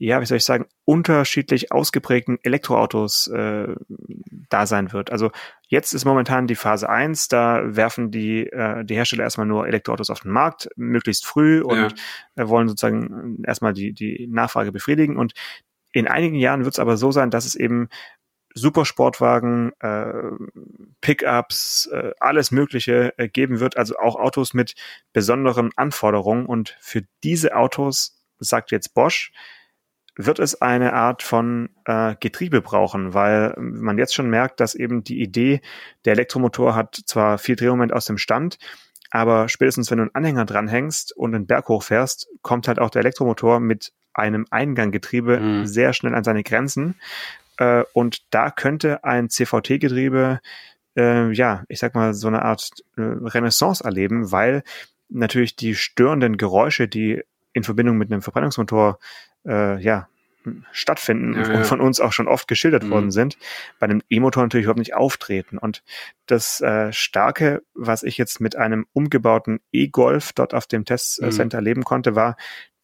ja, 0.03 0.19
wie 0.19 0.25
soll 0.25 0.37
ich 0.37 0.45
sagen, 0.45 0.65
unterschiedlich 0.83 1.71
ausgeprägten 1.71 2.39
Elektroautos 2.41 3.27
äh, 3.27 3.67
da 4.49 4.65
sein 4.65 4.93
wird. 4.93 5.11
Also 5.11 5.29
jetzt 5.67 5.93
ist 5.93 6.05
momentan 6.05 6.47
die 6.47 6.55
Phase 6.55 6.89
eins, 6.89 7.27
da 7.27 7.75
werfen 7.75 8.09
die, 8.09 8.47
äh, 8.47 8.83
die 8.83 8.95
Hersteller 8.95 9.23
erstmal 9.23 9.45
nur 9.45 9.67
Elektroautos 9.67 10.09
auf 10.09 10.21
den 10.21 10.31
Markt, 10.31 10.69
möglichst 10.75 11.27
früh 11.27 11.61
und 11.61 11.93
ja. 12.35 12.49
wollen 12.49 12.67
sozusagen 12.67 13.43
erstmal 13.45 13.73
die, 13.73 13.93
die 13.93 14.25
Nachfrage 14.25 14.71
befriedigen. 14.71 15.17
Und 15.17 15.33
in 15.91 16.07
einigen 16.07 16.35
Jahren 16.35 16.63
wird 16.65 16.73
es 16.73 16.79
aber 16.79 16.97
so 16.97 17.11
sein, 17.11 17.29
dass 17.29 17.45
es 17.45 17.53
eben 17.53 17.87
Supersportwagen, 18.55 19.71
äh, 19.81 20.13
Pickups, 21.01 21.91
äh, 21.93 22.13
alles 22.19 22.49
Mögliche 22.49 23.13
äh, 23.19 23.29
geben 23.29 23.59
wird, 23.59 23.77
also 23.77 23.99
auch 23.99 24.15
Autos 24.15 24.55
mit 24.55 24.73
besonderen 25.13 25.69
Anforderungen. 25.75 26.47
Und 26.47 26.75
für 26.79 27.03
diese 27.23 27.55
Autos 27.55 28.19
sagt 28.39 28.71
jetzt 28.71 28.95
Bosch, 28.95 29.31
wird 30.15 30.39
es 30.39 30.61
eine 30.61 30.93
Art 30.93 31.23
von 31.23 31.69
äh, 31.85 32.15
Getriebe 32.19 32.61
brauchen, 32.61 33.13
weil 33.13 33.53
man 33.57 33.97
jetzt 33.97 34.13
schon 34.13 34.29
merkt, 34.29 34.59
dass 34.59 34.75
eben 34.75 35.03
die 35.03 35.21
Idee, 35.21 35.61
der 36.05 36.13
Elektromotor 36.13 36.75
hat 36.75 37.01
zwar 37.05 37.37
viel 37.37 37.55
Drehmoment 37.55 37.93
aus 37.93 38.05
dem 38.05 38.17
Stand, 38.17 38.57
aber 39.09 39.49
spätestens 39.49 39.91
wenn 39.91 39.97
du 39.97 40.03
einen 40.03 40.15
Anhänger 40.15 40.45
dranhängst 40.45 41.15
und 41.15 41.35
einen 41.35 41.45
Berg 41.45 41.67
hochfährst, 41.67 42.29
kommt 42.41 42.67
halt 42.67 42.79
auch 42.79 42.89
der 42.89 43.01
Elektromotor 43.01 43.59
mit 43.59 43.91
einem 44.13 44.45
Einganggetriebe 44.49 45.39
mhm. 45.39 45.65
sehr 45.65 45.93
schnell 45.93 46.15
an 46.15 46.23
seine 46.23 46.43
Grenzen. 46.43 46.95
Äh, 47.57 47.83
und 47.93 48.23
da 48.33 48.49
könnte 48.51 49.03
ein 49.03 49.29
CVT-Getriebe, 49.29 50.39
äh, 50.97 51.31
ja, 51.31 51.63
ich 51.67 51.79
sag 51.79 51.95
mal, 51.95 52.13
so 52.13 52.27
eine 52.27 52.41
Art 52.43 52.71
äh, 52.97 53.01
Renaissance 53.01 53.83
erleben, 53.83 54.31
weil 54.31 54.63
natürlich 55.09 55.55
die 55.55 55.75
störenden 55.75 56.37
Geräusche, 56.37 56.87
die 56.87 57.21
in 57.53 57.63
Verbindung 57.63 57.97
mit 57.97 58.11
einem 58.11 58.21
Verbrennungsmotor 58.21 58.97
äh, 59.45 59.81
ja, 59.81 60.07
stattfinden 60.71 61.35
ja, 61.35 61.53
und 61.53 61.65
von 61.65 61.81
uns 61.81 61.99
auch 61.99 62.13
schon 62.13 62.27
oft 62.27 62.47
geschildert 62.47 62.83
mhm. 62.83 62.89
worden 62.89 63.11
sind, 63.11 63.37
bei 63.79 63.85
einem 63.85 64.01
E-Motor 64.09 64.43
natürlich 64.43 64.63
überhaupt 64.63 64.79
nicht 64.79 64.95
auftreten. 64.95 65.57
Und 65.57 65.83
das 66.25 66.61
äh, 66.61 66.91
Starke, 66.91 67.61
was 67.73 68.03
ich 68.03 68.17
jetzt 68.17 68.41
mit 68.41 68.55
einem 68.55 68.87
umgebauten 68.93 69.59
E-Golf 69.71 70.33
dort 70.33 70.53
auf 70.53 70.67
dem 70.67 70.85
Testcenter 70.85 71.57
mhm. 71.57 71.61
erleben 71.61 71.83
konnte, 71.83 72.15
war, 72.15 72.37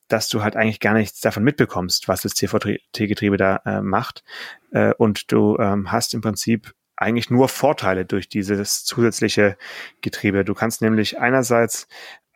dass 0.08 0.30
du 0.30 0.42
halt 0.42 0.56
eigentlich 0.56 0.80
gar 0.80 0.94
nichts 0.94 1.20
davon 1.20 1.44
mitbekommst, 1.44 2.08
was 2.08 2.22
das 2.22 2.34
CVT-Getriebe 2.34 3.38
da 3.38 3.62
äh, 3.66 3.82
macht. 3.82 4.24
Äh, 4.72 4.94
und 4.94 5.32
du 5.32 5.58
ähm, 5.60 5.92
hast 5.92 6.14
im 6.14 6.22
Prinzip 6.22 6.74
eigentlich 6.96 7.30
nur 7.30 7.50
Vorteile 7.50 8.06
durch 8.06 8.30
dieses 8.30 8.84
zusätzliche 8.84 9.58
Getriebe. 10.02 10.46
Du 10.46 10.54
kannst 10.54 10.82
nämlich 10.82 11.20
einerseits 11.20 11.88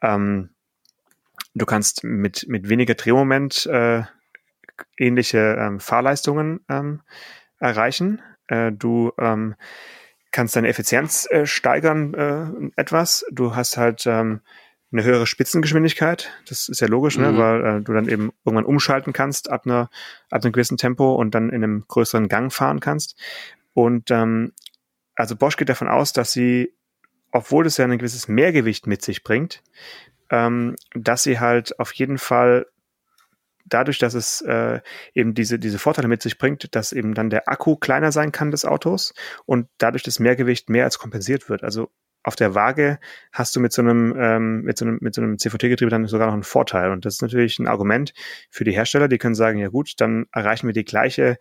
ähm, 0.01 0.49
Du 1.53 1.65
kannst 1.65 2.03
mit, 2.03 2.45
mit 2.47 2.69
weniger 2.69 2.95
Drehmoment 2.95 3.65
äh, 3.65 4.03
ähnliche 4.97 5.57
ähm, 5.59 5.79
Fahrleistungen 5.79 6.61
ähm, 6.69 7.01
erreichen. 7.59 8.21
Äh, 8.47 8.71
du 8.71 9.11
ähm, 9.17 9.55
kannst 10.31 10.55
deine 10.55 10.69
Effizienz 10.69 11.27
äh, 11.29 11.45
steigern 11.45 12.13
äh, 12.13 12.79
etwas. 12.79 13.25
Du 13.31 13.55
hast 13.55 13.77
halt 13.77 14.05
ähm, 14.07 14.41
eine 14.91 15.03
höhere 15.03 15.27
Spitzengeschwindigkeit. 15.27 16.31
Das 16.47 16.69
ist 16.69 16.81
ja 16.81 16.87
logisch, 16.87 17.17
ne? 17.17 17.31
mhm. 17.31 17.37
ne? 17.37 17.43
weil 17.43 17.65
äh, 17.65 17.81
du 17.81 17.93
dann 17.93 18.07
eben 18.07 18.31
irgendwann 18.45 18.65
umschalten 18.65 19.13
kannst 19.13 19.49
ab, 19.49 19.65
einer, 19.65 19.89
ab 20.29 20.43
einem 20.43 20.51
gewissen 20.51 20.77
Tempo 20.77 21.15
und 21.15 21.35
dann 21.35 21.49
in 21.49 21.63
einem 21.63 21.85
größeren 21.87 22.27
Gang 22.27 22.51
fahren 22.51 22.79
kannst. 22.79 23.15
Und 23.73 24.11
ähm, 24.11 24.53
also 25.15 25.35
Bosch 25.35 25.57
geht 25.57 25.69
davon 25.69 25.87
aus, 25.87 26.13
dass 26.13 26.31
sie, 26.31 26.73
obwohl 27.31 27.65
es 27.65 27.77
ja 27.77 27.85
ein 27.85 27.97
gewisses 27.97 28.27
Mehrgewicht 28.27 28.87
mit 28.87 29.01
sich 29.01 29.23
bringt, 29.23 29.63
ähm, 30.31 30.75
dass 30.95 31.23
sie 31.23 31.39
halt 31.39 31.77
auf 31.79 31.93
jeden 31.93 32.17
Fall 32.17 32.65
dadurch, 33.65 33.99
dass 33.99 34.13
es 34.13 34.41
äh, 34.41 34.81
eben 35.13 35.33
diese, 35.33 35.59
diese 35.59 35.79
Vorteile 35.79 36.07
mit 36.07 36.21
sich 36.21 36.37
bringt, 36.37 36.75
dass 36.75 36.93
eben 36.93 37.13
dann 37.13 37.29
der 37.29 37.47
Akku 37.47 37.75
kleiner 37.75 38.11
sein 38.11 38.31
kann 38.31 38.51
des 38.51 38.65
Autos 38.65 39.13
und 39.45 39.67
dadurch 39.77 40.03
das 40.03 40.19
Mehrgewicht 40.19 40.69
mehr 40.69 40.85
als 40.85 40.97
kompensiert 40.97 41.49
wird. 41.49 41.63
Also 41.63 41.91
auf 42.23 42.35
der 42.35 42.53
Waage 42.53 42.99
hast 43.31 43.55
du 43.55 43.59
mit 43.59 43.71
so 43.73 43.81
einem, 43.81 44.15
ähm, 44.17 44.61
mit 44.61 44.77
so 44.77 44.85
einem, 44.85 44.99
mit 45.01 45.15
so 45.15 45.21
einem 45.21 45.37
CVT-Getriebe 45.37 45.89
dann 45.89 46.05
sogar 46.07 46.27
noch 46.27 46.33
einen 46.33 46.43
Vorteil. 46.43 46.91
Und 46.91 47.05
das 47.05 47.15
ist 47.15 47.21
natürlich 47.21 47.59
ein 47.59 47.67
Argument 47.67 48.13
für 48.49 48.63
die 48.63 48.73
Hersteller, 48.73 49.07
die 49.07 49.17
können 49.17 49.35
sagen, 49.35 49.57
ja 49.57 49.69
gut, 49.69 49.93
dann 49.97 50.25
erreichen 50.31 50.67
wir 50.67 50.73
die 50.73 50.85
gleiche 50.85 51.37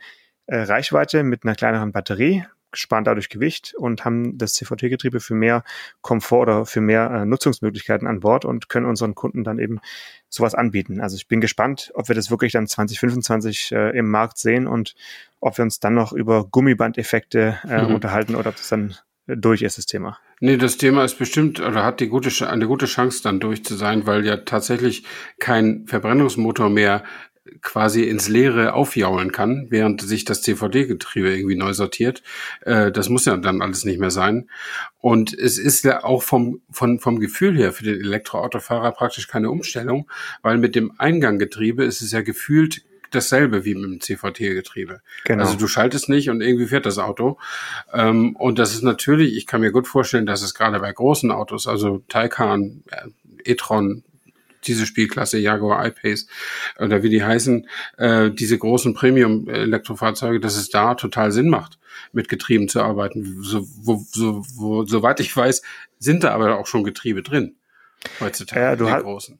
äh, 0.46 0.62
Reichweite 0.62 1.22
mit 1.22 1.44
einer 1.44 1.54
kleineren 1.54 1.92
Batterie, 1.92 2.44
sparen 2.72 3.04
dadurch 3.04 3.28
Gewicht 3.28 3.74
und 3.76 4.04
haben 4.04 4.38
das 4.38 4.54
CVT-Getriebe 4.54 5.20
für 5.20 5.34
mehr 5.34 5.64
Komfort 6.00 6.42
oder 6.42 6.66
für 6.66 6.80
mehr 6.80 7.10
äh, 7.10 7.24
Nutzungsmöglichkeiten 7.26 8.06
an 8.06 8.20
Bord 8.20 8.44
und 8.44 8.68
können 8.68 8.86
unseren 8.86 9.14
Kunden 9.14 9.44
dann 9.44 9.58
eben 9.58 9.80
sowas 10.28 10.54
anbieten. 10.54 11.00
Also 11.00 11.16
ich 11.16 11.28
bin 11.28 11.40
gespannt, 11.40 11.90
ob 11.94 12.08
wir 12.08 12.14
das 12.14 12.30
wirklich 12.30 12.52
dann 12.52 12.66
2025 12.66 13.72
äh, 13.72 13.98
im 13.98 14.10
Markt 14.10 14.38
sehen 14.38 14.66
und 14.66 14.94
ob 15.40 15.58
wir 15.58 15.64
uns 15.64 15.80
dann 15.80 15.94
noch 15.94 16.12
über 16.12 16.44
Gummibandeffekte 16.44 17.58
äh, 17.68 17.82
mhm. 17.82 17.94
unterhalten 17.94 18.34
oder 18.34 18.50
ob 18.50 18.56
das 18.56 18.68
dann 18.68 18.94
durch 19.26 19.62
ist, 19.62 19.78
das 19.78 19.86
Thema. 19.86 20.18
Nee, 20.40 20.56
das 20.56 20.76
Thema 20.76 21.04
ist 21.04 21.18
bestimmt 21.18 21.60
oder 21.60 21.84
hat 21.84 22.00
die 22.00 22.08
gute, 22.08 22.48
eine 22.48 22.66
gute 22.66 22.86
Chance 22.86 23.22
dann 23.22 23.40
durch 23.40 23.64
zu 23.64 23.74
sein, 23.74 24.06
weil 24.06 24.24
ja 24.24 24.38
tatsächlich 24.38 25.04
kein 25.38 25.86
Verbrennungsmotor 25.86 26.70
mehr 26.70 27.04
quasi 27.62 28.04
ins 28.04 28.28
Leere 28.28 28.74
aufjaulen 28.74 29.32
kann, 29.32 29.66
während 29.70 30.02
sich 30.02 30.24
das 30.24 30.42
CVD-Getriebe 30.42 31.34
irgendwie 31.34 31.56
neu 31.56 31.72
sortiert. 31.72 32.22
Äh, 32.62 32.92
das 32.92 33.08
muss 33.08 33.24
ja 33.24 33.36
dann 33.36 33.62
alles 33.62 33.84
nicht 33.84 33.98
mehr 33.98 34.10
sein. 34.10 34.48
Und 35.00 35.32
es 35.32 35.58
ist 35.58 35.84
ja 35.84 36.04
auch 36.04 36.22
vom, 36.22 36.60
von, 36.70 36.98
vom 36.98 37.20
Gefühl 37.20 37.56
her 37.56 37.72
für 37.72 37.84
den 37.84 38.00
Elektroautofahrer 38.00 38.92
praktisch 38.92 39.28
keine 39.28 39.50
Umstellung, 39.50 40.10
weil 40.42 40.58
mit 40.58 40.74
dem 40.74 40.92
Einganggetriebe 40.98 41.84
ist 41.84 42.02
es 42.02 42.12
ja 42.12 42.22
gefühlt 42.22 42.82
dasselbe 43.10 43.64
wie 43.64 43.74
mit 43.74 43.84
dem 43.84 44.00
CVT-Getriebe. 44.00 45.00
Genau. 45.24 45.42
Also 45.42 45.56
du 45.56 45.66
schaltest 45.66 46.08
nicht 46.08 46.30
und 46.30 46.40
irgendwie 46.40 46.66
fährt 46.66 46.86
das 46.86 46.98
Auto. 46.98 47.38
Ähm, 47.92 48.36
und 48.36 48.58
das 48.58 48.72
ist 48.72 48.82
natürlich, 48.82 49.36
ich 49.36 49.46
kann 49.46 49.60
mir 49.60 49.72
gut 49.72 49.88
vorstellen, 49.88 50.26
dass 50.26 50.42
es 50.42 50.54
gerade 50.54 50.78
bei 50.80 50.92
großen 50.92 51.30
Autos, 51.30 51.66
also 51.66 52.02
Taycan, 52.08 52.84
äh, 52.90 53.50
e-tron, 53.50 54.04
diese 54.64 54.86
Spielklasse 54.86 55.38
Jaguar 55.38 55.86
I-Pace 55.86 56.26
oder 56.78 57.02
wie 57.02 57.10
die 57.10 57.24
heißen, 57.24 57.68
äh, 57.98 58.30
diese 58.30 58.58
großen 58.58 58.94
Premium-Elektrofahrzeuge, 58.94 60.40
dass 60.40 60.56
es 60.56 60.70
da 60.70 60.94
total 60.94 61.32
Sinn 61.32 61.48
macht, 61.48 61.78
mit 62.12 62.28
Getrieben 62.28 62.68
zu 62.68 62.82
arbeiten. 62.82 63.42
So, 63.42 63.66
wo, 63.82 64.04
so, 64.10 64.44
wo, 64.56 64.84
soweit 64.84 65.20
ich 65.20 65.34
weiß, 65.34 65.62
sind 65.98 66.24
da 66.24 66.32
aber 66.32 66.58
auch 66.58 66.66
schon 66.66 66.84
Getriebe 66.84 67.22
drin 67.22 67.56
heutzutage. 68.20 68.60
Ja, 68.60 68.76
du 68.76 68.90
hast, 68.90 69.02
großen. 69.02 69.38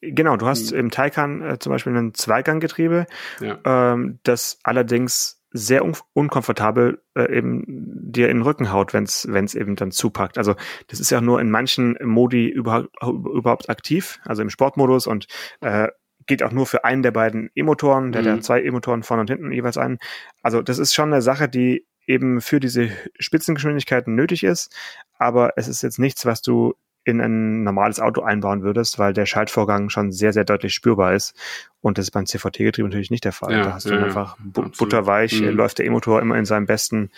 Genau, 0.00 0.36
du 0.36 0.46
hast 0.46 0.72
mhm. 0.72 0.78
im 0.78 0.90
Taycan 0.90 1.42
äh, 1.42 1.58
zum 1.58 1.72
Beispiel 1.72 1.96
ein 1.96 2.14
Zweiganggetriebe, 2.14 3.06
ja. 3.40 3.58
ähm, 3.64 4.18
das 4.24 4.58
allerdings 4.62 5.41
sehr 5.52 5.84
un 5.84 5.94
unkomfortabel 6.14 7.02
äh, 7.14 7.36
eben 7.36 7.64
dir 7.66 8.28
in 8.28 8.38
den 8.38 8.42
Rücken 8.42 8.72
haut, 8.72 8.94
wenn 8.94 9.04
es 9.04 9.54
eben 9.54 9.76
dann 9.76 9.90
zupackt. 9.90 10.38
Also 10.38 10.54
das 10.88 11.00
ist 11.00 11.10
ja 11.10 11.20
nur 11.20 11.40
in 11.40 11.50
manchen 11.50 11.96
Modi 12.02 12.48
überhaupt, 12.48 12.90
überhaupt 13.02 13.68
aktiv, 13.70 14.20
also 14.24 14.42
im 14.42 14.50
Sportmodus 14.50 15.06
und 15.06 15.26
äh, 15.60 15.88
geht 16.26 16.42
auch 16.42 16.52
nur 16.52 16.66
für 16.66 16.84
einen 16.84 17.02
der 17.02 17.10
beiden 17.10 17.50
E-Motoren, 17.54 18.12
der 18.12 18.22
mhm. 18.22 18.26
hat 18.28 18.44
zwei 18.44 18.62
E-Motoren 18.62 19.02
vorne 19.02 19.22
und 19.22 19.30
hinten 19.30 19.52
jeweils 19.52 19.76
einen. 19.76 19.98
Also 20.42 20.62
das 20.62 20.78
ist 20.78 20.94
schon 20.94 21.12
eine 21.12 21.22
Sache, 21.22 21.48
die 21.48 21.86
eben 22.06 22.40
für 22.40 22.60
diese 22.60 22.90
Spitzengeschwindigkeiten 23.18 24.14
nötig 24.14 24.44
ist, 24.44 24.74
aber 25.18 25.52
es 25.56 25.68
ist 25.68 25.82
jetzt 25.82 25.98
nichts, 25.98 26.26
was 26.26 26.42
du 26.42 26.74
in 27.04 27.20
ein 27.20 27.64
normales 27.64 28.00
Auto 28.00 28.22
einbauen 28.22 28.62
würdest, 28.62 28.98
weil 28.98 29.12
der 29.12 29.26
Schaltvorgang 29.26 29.88
schon 29.90 30.12
sehr, 30.12 30.32
sehr 30.32 30.44
deutlich 30.44 30.72
spürbar 30.72 31.14
ist. 31.14 31.34
Und 31.80 31.98
das 31.98 32.06
ist 32.06 32.10
beim 32.12 32.26
CVT-Getriebe 32.26 32.88
natürlich 32.88 33.10
nicht 33.10 33.24
der 33.24 33.32
Fall. 33.32 33.52
Ja, 33.52 33.62
da 33.64 33.74
hast 33.74 33.86
du 33.86 33.94
ja, 33.94 34.04
einfach 34.04 34.36
bu 34.38 34.70
butterweich, 34.78 35.40
mhm. 35.40 35.48
läuft 35.48 35.78
der 35.78 35.86
E-Motor 35.86 36.20
immer 36.20 36.36
in 36.36 36.44
seinem 36.44 36.66
besten, 36.66 37.10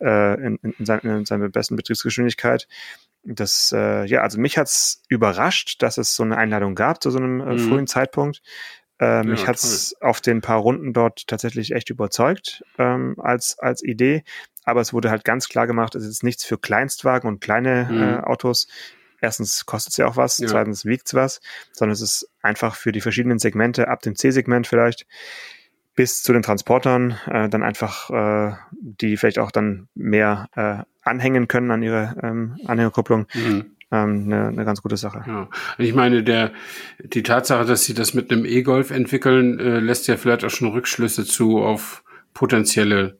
äh, 0.00 0.34
in, 0.34 0.58
in, 0.62 0.86
sein, 0.86 1.00
in 1.00 1.24
seiner 1.24 1.48
besten 1.48 1.74
Betriebsgeschwindigkeit. 1.74 2.68
Das, 3.24 3.72
äh, 3.76 4.04
ja, 4.04 4.22
also 4.22 4.40
mich 4.40 4.58
hat's 4.58 5.02
überrascht, 5.08 5.82
dass 5.82 5.98
es 5.98 6.14
so 6.14 6.22
eine 6.22 6.36
Einladung 6.36 6.74
gab 6.74 7.02
zu 7.02 7.10
so 7.10 7.18
einem 7.18 7.40
äh, 7.40 7.54
mhm. 7.54 7.58
frühen 7.58 7.86
Zeitpunkt. 7.86 8.42
Äh, 9.00 9.24
mich 9.24 9.42
ja, 9.42 9.48
hat's 9.48 9.96
auf 10.00 10.20
den 10.20 10.40
paar 10.40 10.58
Runden 10.58 10.92
dort 10.92 11.26
tatsächlich 11.26 11.72
echt 11.72 11.90
überzeugt 11.90 12.64
ähm, 12.78 13.16
als, 13.18 13.58
als 13.58 13.82
Idee. 13.82 14.22
Aber 14.64 14.80
es 14.80 14.92
wurde 14.92 15.10
halt 15.10 15.24
ganz 15.24 15.48
klar 15.48 15.66
gemacht, 15.66 15.96
es 15.96 16.04
ist 16.04 16.22
nichts 16.22 16.44
für 16.44 16.58
Kleinstwagen 16.58 17.28
und 17.28 17.40
kleine 17.40 17.88
mhm. 17.90 18.02
äh, 18.02 18.16
Autos 18.18 18.68
erstens 19.22 19.64
kostet 19.64 19.92
es 19.92 19.96
ja 19.96 20.06
auch 20.06 20.16
was, 20.16 20.38
ja. 20.38 20.48
zweitens 20.48 20.84
wiegt 20.84 21.06
es 21.06 21.14
was, 21.14 21.40
sondern 21.72 21.92
es 21.92 22.02
ist 22.02 22.28
einfach 22.42 22.74
für 22.74 22.92
die 22.92 23.00
verschiedenen 23.00 23.38
Segmente, 23.38 23.88
ab 23.88 24.02
dem 24.02 24.16
C-Segment 24.16 24.66
vielleicht 24.66 25.06
bis 25.94 26.22
zu 26.22 26.32
den 26.32 26.42
Transportern, 26.42 27.18
äh, 27.26 27.48
dann 27.48 27.62
einfach, 27.62 28.10
äh, 28.10 28.54
die 28.72 29.16
vielleicht 29.16 29.38
auch 29.38 29.50
dann 29.50 29.88
mehr 29.94 30.48
äh, 30.54 30.82
anhängen 31.02 31.48
können 31.48 31.70
an 31.70 31.82
ihre 31.82 32.16
ähm, 32.22 32.58
Anhängerkupplung. 32.66 33.26
Mhm. 33.34 33.76
Ähm, 33.90 34.24
eine, 34.24 34.48
eine 34.48 34.64
ganz 34.64 34.80
gute 34.80 34.96
Sache. 34.96 35.22
Ja. 35.26 35.50
Ich 35.76 35.94
meine, 35.94 36.22
der, 36.22 36.52
die 36.98 37.22
Tatsache, 37.22 37.66
dass 37.66 37.84
sie 37.84 37.92
das 37.92 38.14
mit 38.14 38.32
einem 38.32 38.46
E-Golf 38.46 38.90
entwickeln, 38.90 39.60
äh, 39.60 39.80
lässt 39.80 40.08
ja 40.08 40.16
vielleicht 40.16 40.44
auch 40.44 40.50
schon 40.50 40.68
Rückschlüsse 40.68 41.26
zu 41.26 41.58
auf 41.58 42.02
potenzielle 42.32 43.18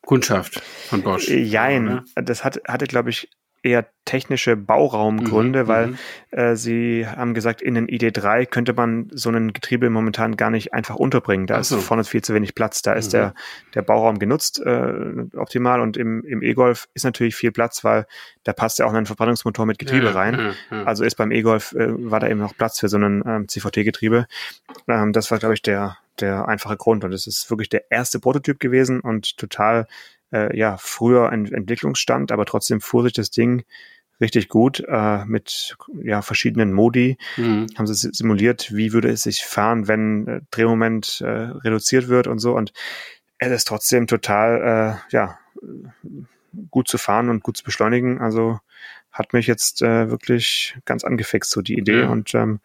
Kundschaft 0.00 0.62
von 0.88 1.02
Bosch. 1.02 1.28
Jein, 1.28 2.02
das 2.14 2.44
hat, 2.44 2.62
hatte, 2.66 2.86
glaube 2.86 3.10
ich, 3.10 3.28
eher 3.62 3.86
technische 4.04 4.56
Bauraumgründe, 4.56 5.64
mhm, 5.64 5.68
weil 5.68 5.86
mhm. 5.88 5.98
äh, 6.30 6.56
sie 6.56 7.06
haben 7.06 7.34
gesagt, 7.34 7.60
in 7.60 7.74
den 7.74 7.88
ID3 7.88 8.46
könnte 8.46 8.72
man 8.72 9.08
so 9.12 9.30
ein 9.30 9.52
Getriebe 9.52 9.90
momentan 9.90 10.36
gar 10.36 10.50
nicht 10.50 10.72
einfach 10.72 10.94
unterbringen. 10.94 11.46
Da 11.46 11.62
so. 11.64 11.76
ist 11.76 11.84
vorne 11.84 12.04
viel 12.04 12.22
zu 12.22 12.32
wenig 12.32 12.54
Platz. 12.54 12.82
Da 12.82 12.92
ist 12.92 13.08
mhm. 13.08 13.18
der, 13.18 13.34
der 13.74 13.82
Bauraum 13.82 14.18
genutzt 14.18 14.60
äh, 14.64 15.26
optimal 15.36 15.80
und 15.80 15.96
im, 15.96 16.22
im 16.24 16.42
E-Golf 16.42 16.88
ist 16.94 17.04
natürlich 17.04 17.34
viel 17.34 17.50
Platz, 17.50 17.82
weil 17.82 18.06
da 18.44 18.52
passt 18.52 18.78
ja 18.78 18.86
auch 18.86 18.92
ein 18.92 19.06
Verbrennungsmotor 19.06 19.66
mit 19.66 19.78
Getriebe 19.78 20.06
ja, 20.06 20.12
rein. 20.12 20.54
Ja, 20.70 20.76
ja. 20.76 20.84
Also 20.84 21.04
ist 21.04 21.16
beim 21.16 21.32
E-Golf, 21.32 21.72
äh, 21.72 21.88
war 22.10 22.20
da 22.20 22.28
eben 22.28 22.40
noch 22.40 22.56
Platz 22.56 22.78
für 22.78 22.88
so 22.88 22.98
ein 22.98 23.24
ähm, 23.26 23.48
CVT-Getriebe. 23.48 24.26
Ähm, 24.86 25.12
das 25.12 25.30
war, 25.32 25.38
glaube 25.38 25.54
ich, 25.54 25.62
der, 25.62 25.98
der 26.20 26.46
einfache 26.46 26.76
Grund. 26.76 27.04
Und 27.04 27.12
es 27.12 27.26
ist 27.26 27.50
wirklich 27.50 27.68
der 27.68 27.90
erste 27.90 28.20
Prototyp 28.20 28.60
gewesen 28.60 29.00
und 29.00 29.36
total 29.36 29.88
äh, 30.32 30.56
ja, 30.56 30.76
früher 30.78 31.30
ein 31.30 31.46
Entwicklungsstand, 31.52 32.32
aber 32.32 32.44
trotzdem 32.44 32.80
fuhr 32.80 33.02
sich 33.04 33.12
das 33.12 33.30
Ding 33.30 33.64
richtig 34.20 34.48
gut 34.48 34.82
äh, 34.88 35.24
mit 35.26 35.76
ja, 36.02 36.22
verschiedenen 36.22 36.72
Modi. 36.72 37.18
Mhm. 37.36 37.66
Haben 37.76 37.86
sie 37.86 38.10
simuliert, 38.12 38.74
wie 38.74 38.92
würde 38.92 39.08
es 39.10 39.22
sich 39.22 39.44
fahren, 39.44 39.88
wenn 39.88 40.26
äh, 40.26 40.40
Drehmoment 40.50 41.20
äh, 41.20 41.26
reduziert 41.26 42.08
wird 42.08 42.26
und 42.26 42.38
so. 42.38 42.54
Und 42.54 42.72
es 43.38 43.52
ist 43.52 43.68
trotzdem 43.68 44.06
total 44.06 45.00
äh, 45.10 45.14
ja, 45.14 45.38
gut 46.70 46.88
zu 46.88 46.98
fahren 46.98 47.28
und 47.28 47.42
gut 47.42 47.58
zu 47.58 47.64
beschleunigen. 47.64 48.20
Also 48.20 48.58
hat 49.12 49.32
mich 49.32 49.46
jetzt 49.46 49.82
äh, 49.82 50.10
wirklich 50.10 50.78
ganz 50.84 51.04
angefixt, 51.04 51.50
so 51.50 51.60
die 51.60 51.78
Idee. 51.78 52.00
Ja. 52.02 52.08
Und 52.08 52.34
ähm, 52.34 52.60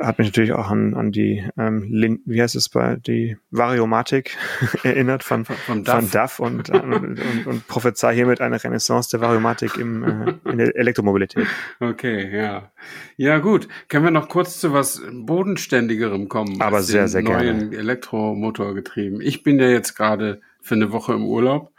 hat 0.00 0.18
mich 0.18 0.28
natürlich 0.28 0.52
auch 0.52 0.70
an, 0.70 0.94
an 0.94 1.12
die, 1.12 1.44
ähm, 1.58 1.88
Lin, 1.90 2.20
wie 2.24 2.40
heißt 2.40 2.54
es 2.54 2.68
bei, 2.68 2.96
die 2.96 3.36
Variomatik 3.50 4.36
erinnert 4.82 5.22
von, 5.24 5.44
von, 5.44 5.56
von 5.56 5.84
Duff, 5.84 5.94
von 5.94 6.10
Duff 6.10 6.40
und, 6.40 6.70
und, 6.70 6.92
und, 6.92 7.46
und 7.46 7.68
prophezei 7.68 8.14
hiermit 8.14 8.40
eine 8.40 8.62
Renaissance 8.62 9.10
der 9.10 9.20
Variomatik 9.20 9.76
im, 9.76 10.02
äh, 10.02 10.50
in 10.50 10.58
der 10.58 10.76
Elektromobilität. 10.76 11.46
Okay, 11.80 12.36
ja. 12.36 12.70
Ja, 13.16 13.38
gut. 13.38 13.68
Können 13.88 14.04
wir 14.04 14.10
noch 14.10 14.28
kurz 14.28 14.60
zu 14.60 14.72
was 14.72 15.02
Bodenständigerem 15.12 16.28
kommen? 16.28 16.60
Aber 16.60 16.82
sehr, 16.82 17.08
sehr 17.08 17.22
neuen 17.22 17.70
gerne. 17.70 17.76
Elektromotorgetrieben. 17.76 19.20
Ich 19.20 19.42
bin 19.42 19.58
ja 19.58 19.68
jetzt 19.68 19.94
gerade 19.94 20.40
für 20.60 20.74
eine 20.74 20.92
Woche 20.92 21.12
im 21.14 21.24
Urlaub. 21.24 21.72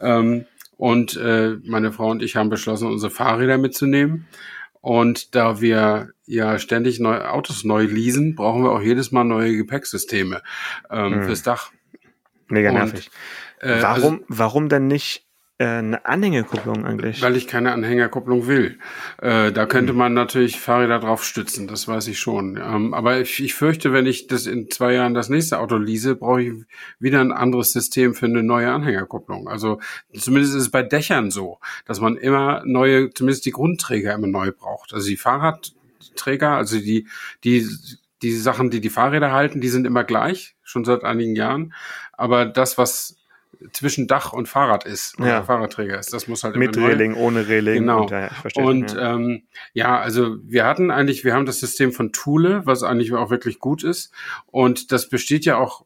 Ähm, 0.00 0.46
und 0.76 1.16
äh, 1.16 1.56
meine 1.64 1.90
Frau 1.92 2.10
und 2.10 2.22
ich 2.22 2.36
haben 2.36 2.50
beschlossen, 2.50 2.88
unsere 2.88 3.10
Fahrräder 3.10 3.58
mitzunehmen. 3.58 4.26
Und 4.80 5.34
da 5.34 5.60
wir 5.60 6.10
ja 6.26 6.58
ständig 6.58 7.00
neue 7.00 7.30
Autos 7.30 7.64
neu 7.64 7.84
leasen, 7.84 8.34
brauchen 8.34 8.62
wir 8.62 8.72
auch 8.72 8.82
jedes 8.82 9.12
Mal 9.12 9.24
neue 9.24 9.56
Gepäcksysteme 9.56 10.42
ähm, 10.90 11.14
hm. 11.14 11.22
fürs 11.24 11.42
Dach. 11.42 11.72
Mega 12.48 12.70
nervig. 12.72 13.10
Und, 13.60 13.68
äh, 13.68 13.82
warum, 13.82 14.14
also, 14.14 14.24
warum 14.28 14.68
denn 14.68 14.86
nicht 14.86 15.25
eine 15.58 16.04
Anhängerkupplung 16.04 16.84
eigentlich? 16.84 17.22
Weil 17.22 17.36
ich 17.36 17.46
keine 17.46 17.72
Anhängerkupplung 17.72 18.46
will. 18.46 18.78
Äh, 19.22 19.52
da 19.52 19.66
könnte 19.66 19.92
hm. 19.92 19.98
man 19.98 20.14
natürlich 20.14 20.60
Fahrräder 20.60 20.98
drauf 20.98 21.24
stützen, 21.24 21.66
das 21.66 21.88
weiß 21.88 22.08
ich 22.08 22.18
schon. 22.18 22.56
Ähm, 22.56 22.92
aber 22.92 23.20
ich, 23.20 23.42
ich 23.42 23.54
fürchte, 23.54 23.92
wenn 23.92 24.06
ich 24.06 24.26
das 24.26 24.46
in 24.46 24.70
zwei 24.70 24.92
Jahren 24.92 25.14
das 25.14 25.28
nächste 25.28 25.58
Auto 25.58 25.76
lease, 25.76 26.14
brauche 26.16 26.42
ich 26.42 26.52
wieder 26.98 27.20
ein 27.20 27.32
anderes 27.32 27.72
System 27.72 28.14
für 28.14 28.26
eine 28.26 28.42
neue 28.42 28.70
Anhängerkupplung. 28.70 29.48
Also 29.48 29.80
zumindest 30.12 30.54
ist 30.54 30.62
es 30.62 30.70
bei 30.70 30.82
Dächern 30.82 31.30
so, 31.30 31.58
dass 31.86 32.00
man 32.00 32.16
immer 32.16 32.62
neue, 32.66 33.10
zumindest 33.10 33.46
die 33.46 33.52
Grundträger 33.52 34.14
immer 34.14 34.26
neu 34.26 34.52
braucht. 34.52 34.92
Also 34.92 35.08
die 35.08 35.16
Fahrradträger, 35.16 36.50
also 36.50 36.78
die, 36.78 37.08
die 37.44 37.66
die 38.22 38.32
Sachen, 38.32 38.70
die 38.70 38.80
die 38.80 38.90
Fahrräder 38.90 39.32
halten, 39.32 39.60
die 39.60 39.68
sind 39.68 39.86
immer 39.86 40.02
gleich, 40.02 40.56
schon 40.62 40.84
seit 40.84 41.04
einigen 41.04 41.36
Jahren. 41.36 41.74
Aber 42.12 42.46
das, 42.46 42.78
was 42.78 43.15
zwischen 43.72 44.06
Dach 44.06 44.32
und 44.32 44.48
Fahrrad 44.48 44.84
ist, 44.84 45.18
ja. 45.18 45.42
Fahrradträger 45.42 45.98
ist. 45.98 46.12
Das 46.12 46.28
muss 46.28 46.44
halt 46.44 46.56
mit 46.56 46.76
Reling, 46.76 47.14
ohne 47.14 47.48
Reling. 47.48 47.80
Genau. 47.80 48.02
Und, 48.02 48.10
ja, 48.10 48.30
und 48.56 48.92
ja. 48.92 49.14
Ähm, 49.14 49.42
ja, 49.72 50.00
also 50.00 50.36
wir 50.42 50.64
hatten 50.64 50.90
eigentlich, 50.90 51.24
wir 51.24 51.34
haben 51.34 51.46
das 51.46 51.60
System 51.60 51.92
von 51.92 52.12
Thule, 52.12 52.62
was 52.64 52.82
eigentlich 52.82 53.12
auch 53.12 53.30
wirklich 53.30 53.58
gut 53.58 53.84
ist. 53.84 54.12
Und 54.46 54.92
das 54.92 55.08
besteht 55.08 55.44
ja 55.44 55.56
auch 55.56 55.84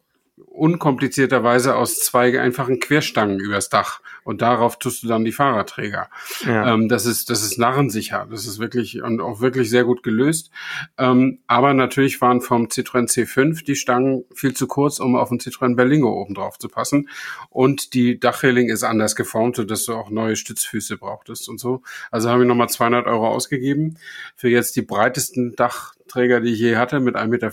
unkomplizierterweise 0.60 1.74
aus 1.74 2.00
zwei 2.00 2.38
einfachen 2.38 2.80
Querstangen 2.80 3.40
übers 3.40 3.70
Dach 3.70 4.00
und 4.24 4.42
darauf 4.42 4.78
tust 4.78 5.02
du 5.02 5.08
dann 5.08 5.24
die 5.24 5.32
Fahrradträger. 5.32 6.10
Ja. 6.44 6.74
Ähm, 6.74 6.88
das 6.90 7.06
ist 7.06 7.30
das 7.30 7.42
ist 7.42 7.58
narrensicher. 7.58 8.26
Das 8.30 8.46
ist 8.46 8.58
wirklich 8.58 9.02
und 9.02 9.22
auch 9.22 9.40
wirklich 9.40 9.70
sehr 9.70 9.84
gut 9.84 10.02
gelöst. 10.02 10.50
Ähm, 10.98 11.38
aber 11.46 11.72
natürlich 11.72 12.20
waren 12.20 12.42
vom 12.42 12.66
Citroën 12.66 13.08
C5 13.08 13.64
die 13.64 13.74
Stangen 13.74 14.24
viel 14.34 14.52
zu 14.52 14.66
kurz, 14.66 15.00
um 15.00 15.16
auf 15.16 15.30
den 15.30 15.38
Citroën 15.38 15.76
Berlingo 15.76 16.12
oben 16.12 16.34
drauf 16.34 16.58
zu 16.58 16.68
passen. 16.68 17.08
Und 17.48 17.94
die 17.94 18.20
Dachreling 18.20 18.68
ist 18.68 18.84
anders 18.84 19.16
geformt, 19.16 19.56
sodass 19.56 19.86
du 19.86 19.94
auch 19.94 20.10
neue 20.10 20.36
Stützfüße 20.36 20.98
brauchtest 20.98 21.48
und 21.48 21.58
so. 21.58 21.82
Also 22.10 22.28
habe 22.28 22.42
ich 22.42 22.48
nochmal 22.48 22.68
200 22.68 23.06
Euro 23.06 23.28
ausgegeben 23.28 23.96
für 24.36 24.50
jetzt 24.50 24.76
die 24.76 24.82
breitesten 24.82 25.56
Dachträger, 25.56 26.40
die 26.40 26.52
ich 26.52 26.60
je 26.60 26.76
hatte, 26.76 27.00
mit 27.00 27.16
1,50 27.16 27.28
Meter. 27.30 27.50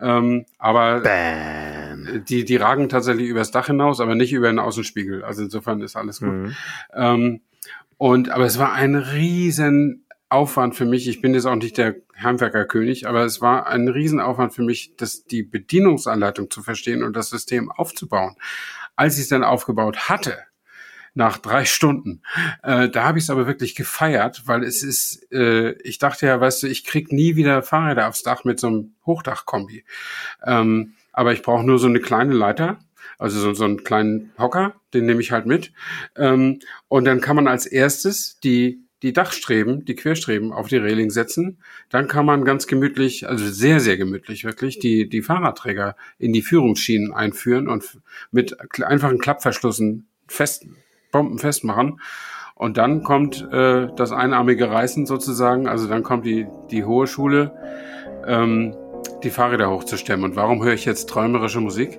Ähm, 0.00 0.46
aber 0.58 1.00
Bam. 1.00 1.77
Die, 2.28 2.44
die 2.44 2.56
ragen 2.56 2.88
tatsächlich 2.88 3.28
übers 3.28 3.50
Dach 3.50 3.66
hinaus, 3.66 4.00
aber 4.00 4.14
nicht 4.14 4.32
über 4.32 4.48
den 4.48 4.58
Außenspiegel. 4.58 5.24
Also 5.24 5.42
insofern 5.42 5.80
ist 5.80 5.96
alles 5.96 6.20
gut. 6.20 6.28
Mhm. 6.28 6.56
Ähm, 6.94 7.40
und 7.96 8.30
aber 8.30 8.44
es 8.44 8.58
war 8.58 8.72
ein 8.72 8.94
riesen 8.94 10.06
Aufwand 10.28 10.74
für 10.76 10.84
mich. 10.84 11.08
Ich 11.08 11.20
bin 11.20 11.34
jetzt 11.34 11.46
auch 11.46 11.56
nicht 11.56 11.78
der 11.78 11.96
Handwerkerkönig, 12.16 13.08
aber 13.08 13.24
es 13.24 13.40
war 13.40 13.66
ein 13.66 13.88
Riesenaufwand 13.88 14.52
für 14.52 14.62
mich, 14.62 14.94
das 14.96 15.24
die 15.24 15.42
Bedienungsanleitung 15.42 16.50
zu 16.50 16.62
verstehen 16.62 17.02
und 17.02 17.16
das 17.16 17.30
System 17.30 17.70
aufzubauen. 17.70 18.36
Als 18.94 19.16
ich 19.16 19.22
es 19.22 19.28
dann 19.28 19.44
aufgebaut 19.44 20.08
hatte, 20.08 20.36
nach 21.14 21.38
drei 21.38 21.64
Stunden. 21.64 22.22
Äh, 22.62 22.88
da 22.90 23.04
habe 23.04 23.18
ich 23.18 23.24
es 23.24 23.30
aber 23.30 23.46
wirklich 23.46 23.74
gefeiert, 23.74 24.42
weil 24.46 24.62
es 24.62 24.84
ist, 24.84 25.32
äh, 25.32 25.72
ich 25.82 25.98
dachte 25.98 26.26
ja, 26.26 26.40
weißt 26.40 26.62
du, 26.62 26.68
ich 26.68 26.84
krieg 26.84 27.12
nie 27.12 27.34
wieder 27.34 27.62
Fahrräder 27.62 28.08
aufs 28.08 28.22
Dach 28.22 28.44
mit 28.44 28.60
so 28.60 28.68
einem 28.68 28.94
Hochdachkombi. 29.04 29.84
Ähm, 30.44 30.94
aber 31.18 31.32
ich 31.32 31.42
brauche 31.42 31.66
nur 31.66 31.80
so 31.80 31.88
eine 31.88 31.98
kleine 31.98 32.32
Leiter, 32.32 32.78
also 33.18 33.40
so, 33.40 33.52
so 33.52 33.64
einen 33.64 33.82
kleinen 33.82 34.30
Hocker, 34.38 34.74
den 34.94 35.04
nehme 35.04 35.20
ich 35.20 35.32
halt 35.32 35.46
mit. 35.46 35.72
Ähm, 36.16 36.60
und 36.86 37.06
dann 37.06 37.20
kann 37.20 37.34
man 37.34 37.48
als 37.48 37.66
erstes 37.66 38.38
die 38.38 38.84
die 39.02 39.12
Dachstreben, 39.12 39.84
die 39.84 39.96
Querstreben 39.96 40.52
auf 40.52 40.68
die 40.68 40.76
Reling 40.76 41.10
setzen. 41.10 41.58
Dann 41.88 42.06
kann 42.06 42.24
man 42.24 42.44
ganz 42.44 42.68
gemütlich, 42.68 43.28
also 43.28 43.46
sehr, 43.46 43.80
sehr 43.80 43.96
gemütlich 43.96 44.44
wirklich, 44.44 44.78
die, 44.78 45.08
die 45.08 45.22
Fahrradträger 45.22 45.96
in 46.18 46.32
die 46.32 46.42
Führungsschienen 46.42 47.12
einführen 47.12 47.68
und 47.68 48.00
mit 48.30 48.56
einfachen 48.82 49.18
Klappverschlüssen 49.18 50.08
fest, 50.28 50.66
bombenfest 51.12 51.64
machen. 51.64 52.00
Und 52.54 52.76
dann 52.76 53.02
kommt 53.02 53.46
äh, 53.52 53.88
das 53.96 54.12
einarmige 54.12 54.70
Reißen 54.70 55.06
sozusagen, 55.06 55.68
also 55.68 55.88
dann 55.88 56.02
kommt 56.04 56.26
die, 56.26 56.46
die 56.70 56.84
hohe 56.84 57.06
Schule, 57.06 57.52
ähm, 58.26 58.74
die 59.22 59.30
Fahrräder 59.30 59.70
hochzustemmen. 59.70 60.24
Und 60.24 60.36
warum 60.36 60.62
höre 60.62 60.74
ich 60.74 60.84
jetzt 60.84 61.08
träumerische 61.08 61.60
Musik? 61.60 61.98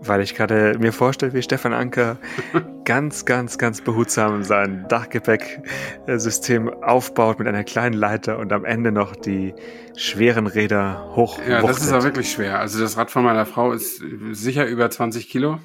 Weil 0.00 0.20
ich 0.20 0.36
gerade 0.36 0.76
mir 0.78 0.92
vorstelle, 0.92 1.32
wie 1.32 1.42
Stefan 1.42 1.72
Anker 1.72 2.18
ganz, 2.84 3.24
ganz, 3.24 3.58
ganz 3.58 3.80
behutsam 3.80 4.44
sein 4.44 4.86
Dachgepäcksystem 4.88 6.68
aufbaut 6.82 7.40
mit 7.40 7.48
einer 7.48 7.64
kleinen 7.64 7.94
Leiter 7.94 8.38
und 8.38 8.52
am 8.52 8.64
Ende 8.64 8.92
noch 8.92 9.16
die 9.16 9.54
schweren 9.96 10.46
Räder 10.46 11.10
hoch. 11.16 11.40
Ja, 11.48 11.62
das 11.62 11.80
ist 11.80 11.92
auch 11.92 12.04
wirklich 12.04 12.30
schwer. 12.30 12.60
Also 12.60 12.80
das 12.80 12.96
Rad 12.96 13.10
von 13.10 13.24
meiner 13.24 13.44
Frau 13.44 13.72
ist 13.72 14.00
sicher 14.30 14.66
über 14.66 14.88
20 14.88 15.28
Kilo. 15.28 15.58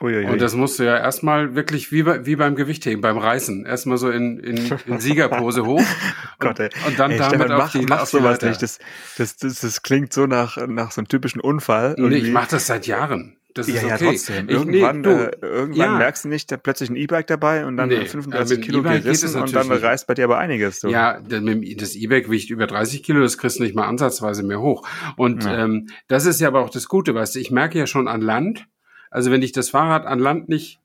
Uiuiui. 0.00 0.30
Und 0.30 0.40
das 0.40 0.54
musst 0.54 0.78
du 0.78 0.84
ja 0.84 0.96
erstmal 0.96 1.54
wirklich 1.54 1.92
wie, 1.92 2.02
bei, 2.02 2.24
wie 2.24 2.36
beim 2.36 2.56
Gewichtheben, 2.56 3.00
beim 3.00 3.18
Reißen, 3.18 3.66
erstmal 3.66 3.98
so 3.98 4.10
in, 4.10 4.38
in, 4.38 4.78
in 4.86 4.98
Siegerpose 4.98 5.66
hoch. 5.66 5.82
Gott, 6.38 6.58
ey. 6.58 6.70
Und 6.86 6.98
dann 6.98 7.10
ey, 7.10 7.18
damit 7.18 7.40
Stefan, 7.40 7.60
auf 7.60 7.72
die, 7.72 7.82
mach 7.82 8.06
sowas 8.06 8.40
nicht. 8.40 8.62
Das, 8.62 8.78
das, 9.18 9.36
das, 9.36 9.60
das 9.60 9.82
klingt 9.82 10.12
so 10.12 10.26
nach, 10.26 10.56
nach 10.66 10.90
so 10.92 11.00
einem 11.00 11.08
typischen 11.08 11.40
Unfall. 11.40 11.96
Nee, 11.98 12.16
ich 12.16 12.30
mache 12.30 12.52
das 12.52 12.66
seit 12.66 12.86
Jahren. 12.86 13.36
Das 13.54 13.66
ja, 13.66 13.74
ist 13.74 13.84
okay. 13.84 13.90
ja, 13.90 13.98
trotzdem. 13.98 14.48
Irgendwann, 14.48 15.00
nee, 15.00 15.08
äh, 15.08 15.30
irgendwann 15.42 15.92
ja. 15.92 15.98
merkst 15.98 16.24
du 16.24 16.28
nicht, 16.28 16.52
da 16.52 16.56
plötzlich 16.56 16.88
ein 16.88 16.96
E-Bike 16.96 17.26
dabei 17.26 17.66
und 17.66 17.76
dann 17.76 17.88
nee, 17.88 18.04
35 18.04 18.58
äh, 18.58 18.60
Kilo 18.60 18.78
e 18.80 19.00
gerissen 19.00 19.40
und 19.40 19.54
dann 19.54 19.70
reißt 19.70 20.06
bei 20.06 20.14
dir 20.14 20.24
aber 20.24 20.38
einiges. 20.38 20.80
So. 20.80 20.88
Ja, 20.88 21.20
das 21.20 21.94
E-Bike 21.96 22.30
wiegt 22.30 22.50
über 22.50 22.66
30 22.66 23.02
Kilo, 23.02 23.20
das 23.20 23.38
kriegst 23.38 23.58
du 23.58 23.64
nicht 23.64 23.74
mal 23.74 23.86
ansatzweise 23.86 24.44
mehr 24.44 24.60
hoch. 24.60 24.86
Und 25.16 25.44
ja. 25.44 25.64
ähm, 25.64 25.88
das 26.06 26.26
ist 26.26 26.40
ja 26.40 26.48
aber 26.48 26.60
auch 26.60 26.70
das 26.70 26.86
Gute, 26.86 27.14
weißt 27.14 27.34
du, 27.34 27.40
ich 27.40 27.50
merke 27.50 27.78
ja 27.78 27.86
schon 27.86 28.06
an 28.06 28.20
Land, 28.20 28.66
also 29.10 29.30
wenn 29.30 29.42
ich 29.42 29.52
das 29.52 29.70
Fahrrad 29.70 30.06
an 30.06 30.18
Land 30.18 30.48
nicht 30.48 30.80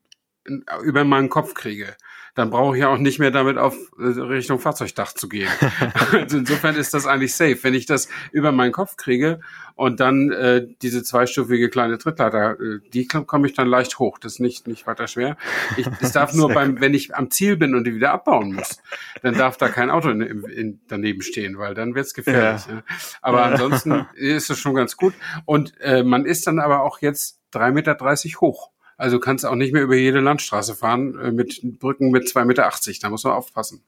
über 0.82 1.04
meinen 1.04 1.28
Kopf 1.28 1.54
kriege, 1.54 1.96
dann 2.36 2.50
brauche 2.50 2.76
ich 2.76 2.82
ja 2.82 2.88
auch 2.88 2.98
nicht 2.98 3.18
mehr 3.18 3.30
damit 3.30 3.56
auf 3.56 3.74
äh, 3.98 4.02
Richtung 4.02 4.58
Fahrzeugdach 4.58 5.14
zu 5.14 5.26
gehen. 5.28 5.48
also 6.12 6.36
insofern 6.36 6.76
ist 6.76 6.92
das 6.92 7.06
eigentlich 7.06 7.34
safe. 7.34 7.58
Wenn 7.62 7.72
ich 7.72 7.86
das 7.86 8.08
über 8.30 8.52
meinen 8.52 8.72
Kopf 8.72 8.96
kriege 8.98 9.40
und 9.74 10.00
dann 10.00 10.30
äh, 10.30 10.66
diese 10.82 11.02
zweistufige 11.02 11.70
kleine 11.70 11.96
Trittleiter, 11.96 12.60
äh, 12.60 12.80
die 12.92 13.08
komme 13.08 13.46
ich 13.46 13.54
dann 13.54 13.66
leicht 13.66 13.98
hoch. 13.98 14.18
Das 14.18 14.34
ist 14.34 14.40
nicht, 14.40 14.68
nicht 14.68 14.86
weiter 14.86 15.08
schwer. 15.08 15.38
Ich, 15.78 15.88
es 16.00 16.12
darf 16.12 16.32
nur 16.34 16.52
beim, 16.52 16.78
wenn 16.78 16.92
ich 16.92 17.16
am 17.16 17.30
Ziel 17.30 17.56
bin 17.56 17.74
und 17.74 17.84
die 17.84 17.94
wieder 17.94 18.12
abbauen 18.12 18.52
muss, 18.52 18.82
dann 19.22 19.34
darf 19.34 19.56
da 19.56 19.70
kein 19.70 19.90
Auto 19.90 20.10
in, 20.10 20.20
in, 20.20 20.80
daneben 20.88 21.22
stehen, 21.22 21.56
weil 21.56 21.72
dann 21.72 21.94
wird's 21.94 22.12
gefährlich. 22.12 22.66
Ja. 22.66 22.74
Ja. 22.74 22.82
Aber 23.22 23.44
ansonsten 23.44 24.06
ist 24.14 24.50
es 24.50 24.58
schon 24.58 24.74
ganz 24.74 24.98
gut. 24.98 25.14
Und 25.46 25.72
äh, 25.80 26.02
man 26.02 26.26
ist 26.26 26.46
dann 26.46 26.58
aber 26.58 26.82
auch 26.82 27.00
jetzt 27.00 27.35
drei 27.50 27.70
Meter 27.72 27.94
dreißig 27.94 28.40
hoch. 28.40 28.70
Also 28.96 29.20
kannst 29.20 29.44
auch 29.44 29.54
nicht 29.54 29.72
mehr 29.72 29.82
über 29.82 29.96
jede 29.96 30.20
Landstraße 30.20 30.74
fahren 30.74 31.18
äh, 31.18 31.30
mit 31.30 31.60
Brücken 31.78 32.10
mit 32.10 32.24
2,80 32.24 32.44
Meter. 32.46 32.70
Da 33.02 33.10
muss 33.10 33.24
man 33.24 33.34
aufpassen. 33.34 33.84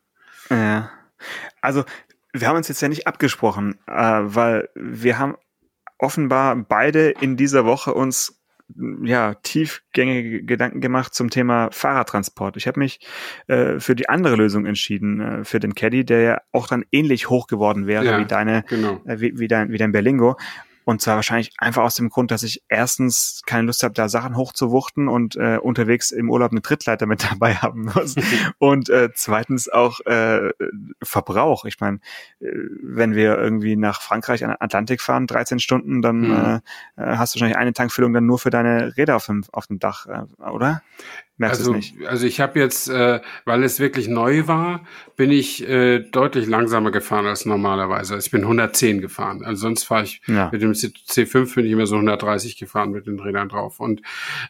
Ja. 0.51 0.90
Also 1.62 1.85
wir 2.33 2.49
haben 2.49 2.57
uns 2.57 2.68
jetzt 2.68 2.83
ja 2.83 2.88
nicht 2.88 3.07
abgesprochen, 3.07 3.79
äh, 3.87 3.92
weil 3.92 4.68
wir 4.75 5.18
haben 5.18 5.37
offenbar 5.99 6.57
beide 6.57 7.11
in 7.11 7.37
dieser 7.37 7.64
Woche 7.64 7.94
uns 7.94 8.38
ja, 9.03 9.35
tiefgängige 9.35 10.44
Gedanken 10.44 10.81
gemacht 10.81 11.14
zum 11.14 11.31
Thema 11.31 11.71
Fahrradtransport. 11.73 12.57
Ich 12.59 12.66
habe 12.66 12.79
mich 12.81 13.01
äh, 13.47 13.81
für 13.81 13.97
die 13.97 14.09
andere 14.11 14.37
Lösung 14.37 14.66
entschieden, 14.66 15.21
äh, 15.21 15.44
für 15.44 15.59
den 15.59 15.75
Caddy, 15.75 16.05
der 16.05 16.21
ja 16.21 16.40
auch 16.53 16.66
dann 16.66 16.85
ähnlich 16.92 17.31
hoch 17.31 17.47
geworden 17.47 17.87
wäre 17.87 18.05
ja, 18.05 18.18
wie 18.18 18.27
deine, 18.27 18.64
genau. 18.68 19.01
äh, 19.07 19.21
wie, 19.21 19.38
wie, 19.38 19.49
dein, 19.49 19.73
wie 19.73 19.79
dein 19.79 19.92
Berlingo. 19.92 20.37
Und 20.88 21.03
zwar 21.03 21.16
wahrscheinlich 21.16 21.53
einfach 21.59 21.83
aus 21.83 21.96
dem 21.96 22.09
Grund, 22.09 22.31
dass 22.31 22.42
ich 22.42 22.62
erstens 22.70 23.42
keine 23.44 23.66
Lust 23.66 23.83
habe, 23.83 23.92
da 23.92 24.09
Sachen 24.09 24.38
hochzuwuchten 24.38 25.07
und 25.07 25.37
äh, 25.37 25.59
unterwegs 25.59 26.11
im 26.12 26.31
Urlaub 26.31 26.51
eine 26.51 26.62
Trittleiter 26.62 27.05
mit 27.05 27.22
dabei 27.31 27.57
haben 27.57 27.90
muss. 27.94 28.14
und 28.59 28.88
äh, 28.88 29.11
zweitens 29.12 29.68
auch 29.68 30.01
äh, 30.07 30.48
Verbrauch. 31.03 31.66
Ich 31.66 31.79
meine, 31.79 31.98
äh, 32.40 32.46
wenn 32.83 33.14
wir 33.14 33.37
irgendwie 33.37 33.77
nach 33.77 34.01
Frankreich 34.01 34.44
an 34.44 34.51
den 34.53 34.62
Atlantik 34.62 35.03
fahren, 35.03 35.27
13 35.27 35.59
Stunden, 35.59 36.01
dann 36.01 36.20
mhm. 36.20 36.33
äh, 36.33 36.61
hast 36.96 37.35
du 37.35 37.37
wahrscheinlich 37.37 37.59
eine 37.59 37.74
Tankfüllung 37.74 38.14
dann 38.14 38.24
nur 38.24 38.38
für 38.38 38.48
deine 38.48 38.96
Räder 38.96 39.16
auf 39.16 39.27
dem, 39.27 39.44
auf 39.53 39.66
dem 39.66 39.79
Dach, 39.79 40.07
äh, 40.07 40.22
oder? 40.42 40.81
Merkst 41.38 41.61
also, 41.61 41.72
nicht? 41.72 42.05
Also 42.07 42.27
ich 42.27 42.40
habe 42.40 42.59
jetzt, 42.59 42.88
äh, 42.88 43.20
weil 43.44 43.62
es 43.62 43.79
wirklich 43.79 44.09
neu 44.09 44.48
war, 44.48 44.85
bin 45.16 45.31
ich 45.31 45.66
äh, 45.68 46.01
deutlich 46.01 46.48
langsamer 46.48 46.90
gefahren 46.90 47.27
als 47.27 47.46
normalerweise. 47.46 48.14
Also 48.14 48.27
ich 48.27 48.33
bin 48.33 48.42
110 48.42 49.01
gefahren. 49.01 49.44
Also 49.44 49.62
sonst 49.62 49.85
fahre 49.85 50.03
ich 50.03 50.20
ja. 50.27 50.51
mit 50.51 50.62
dem 50.62 50.72
C5 50.72 51.55
bin 51.55 51.64
ich 51.64 51.72
immer 51.72 51.87
so 51.87 51.94
130 51.94 52.57
gefahren 52.57 52.90
mit 52.90 53.07
den 53.07 53.20
Rädern 53.20 53.48
drauf. 53.48 53.79
Und 53.79 54.03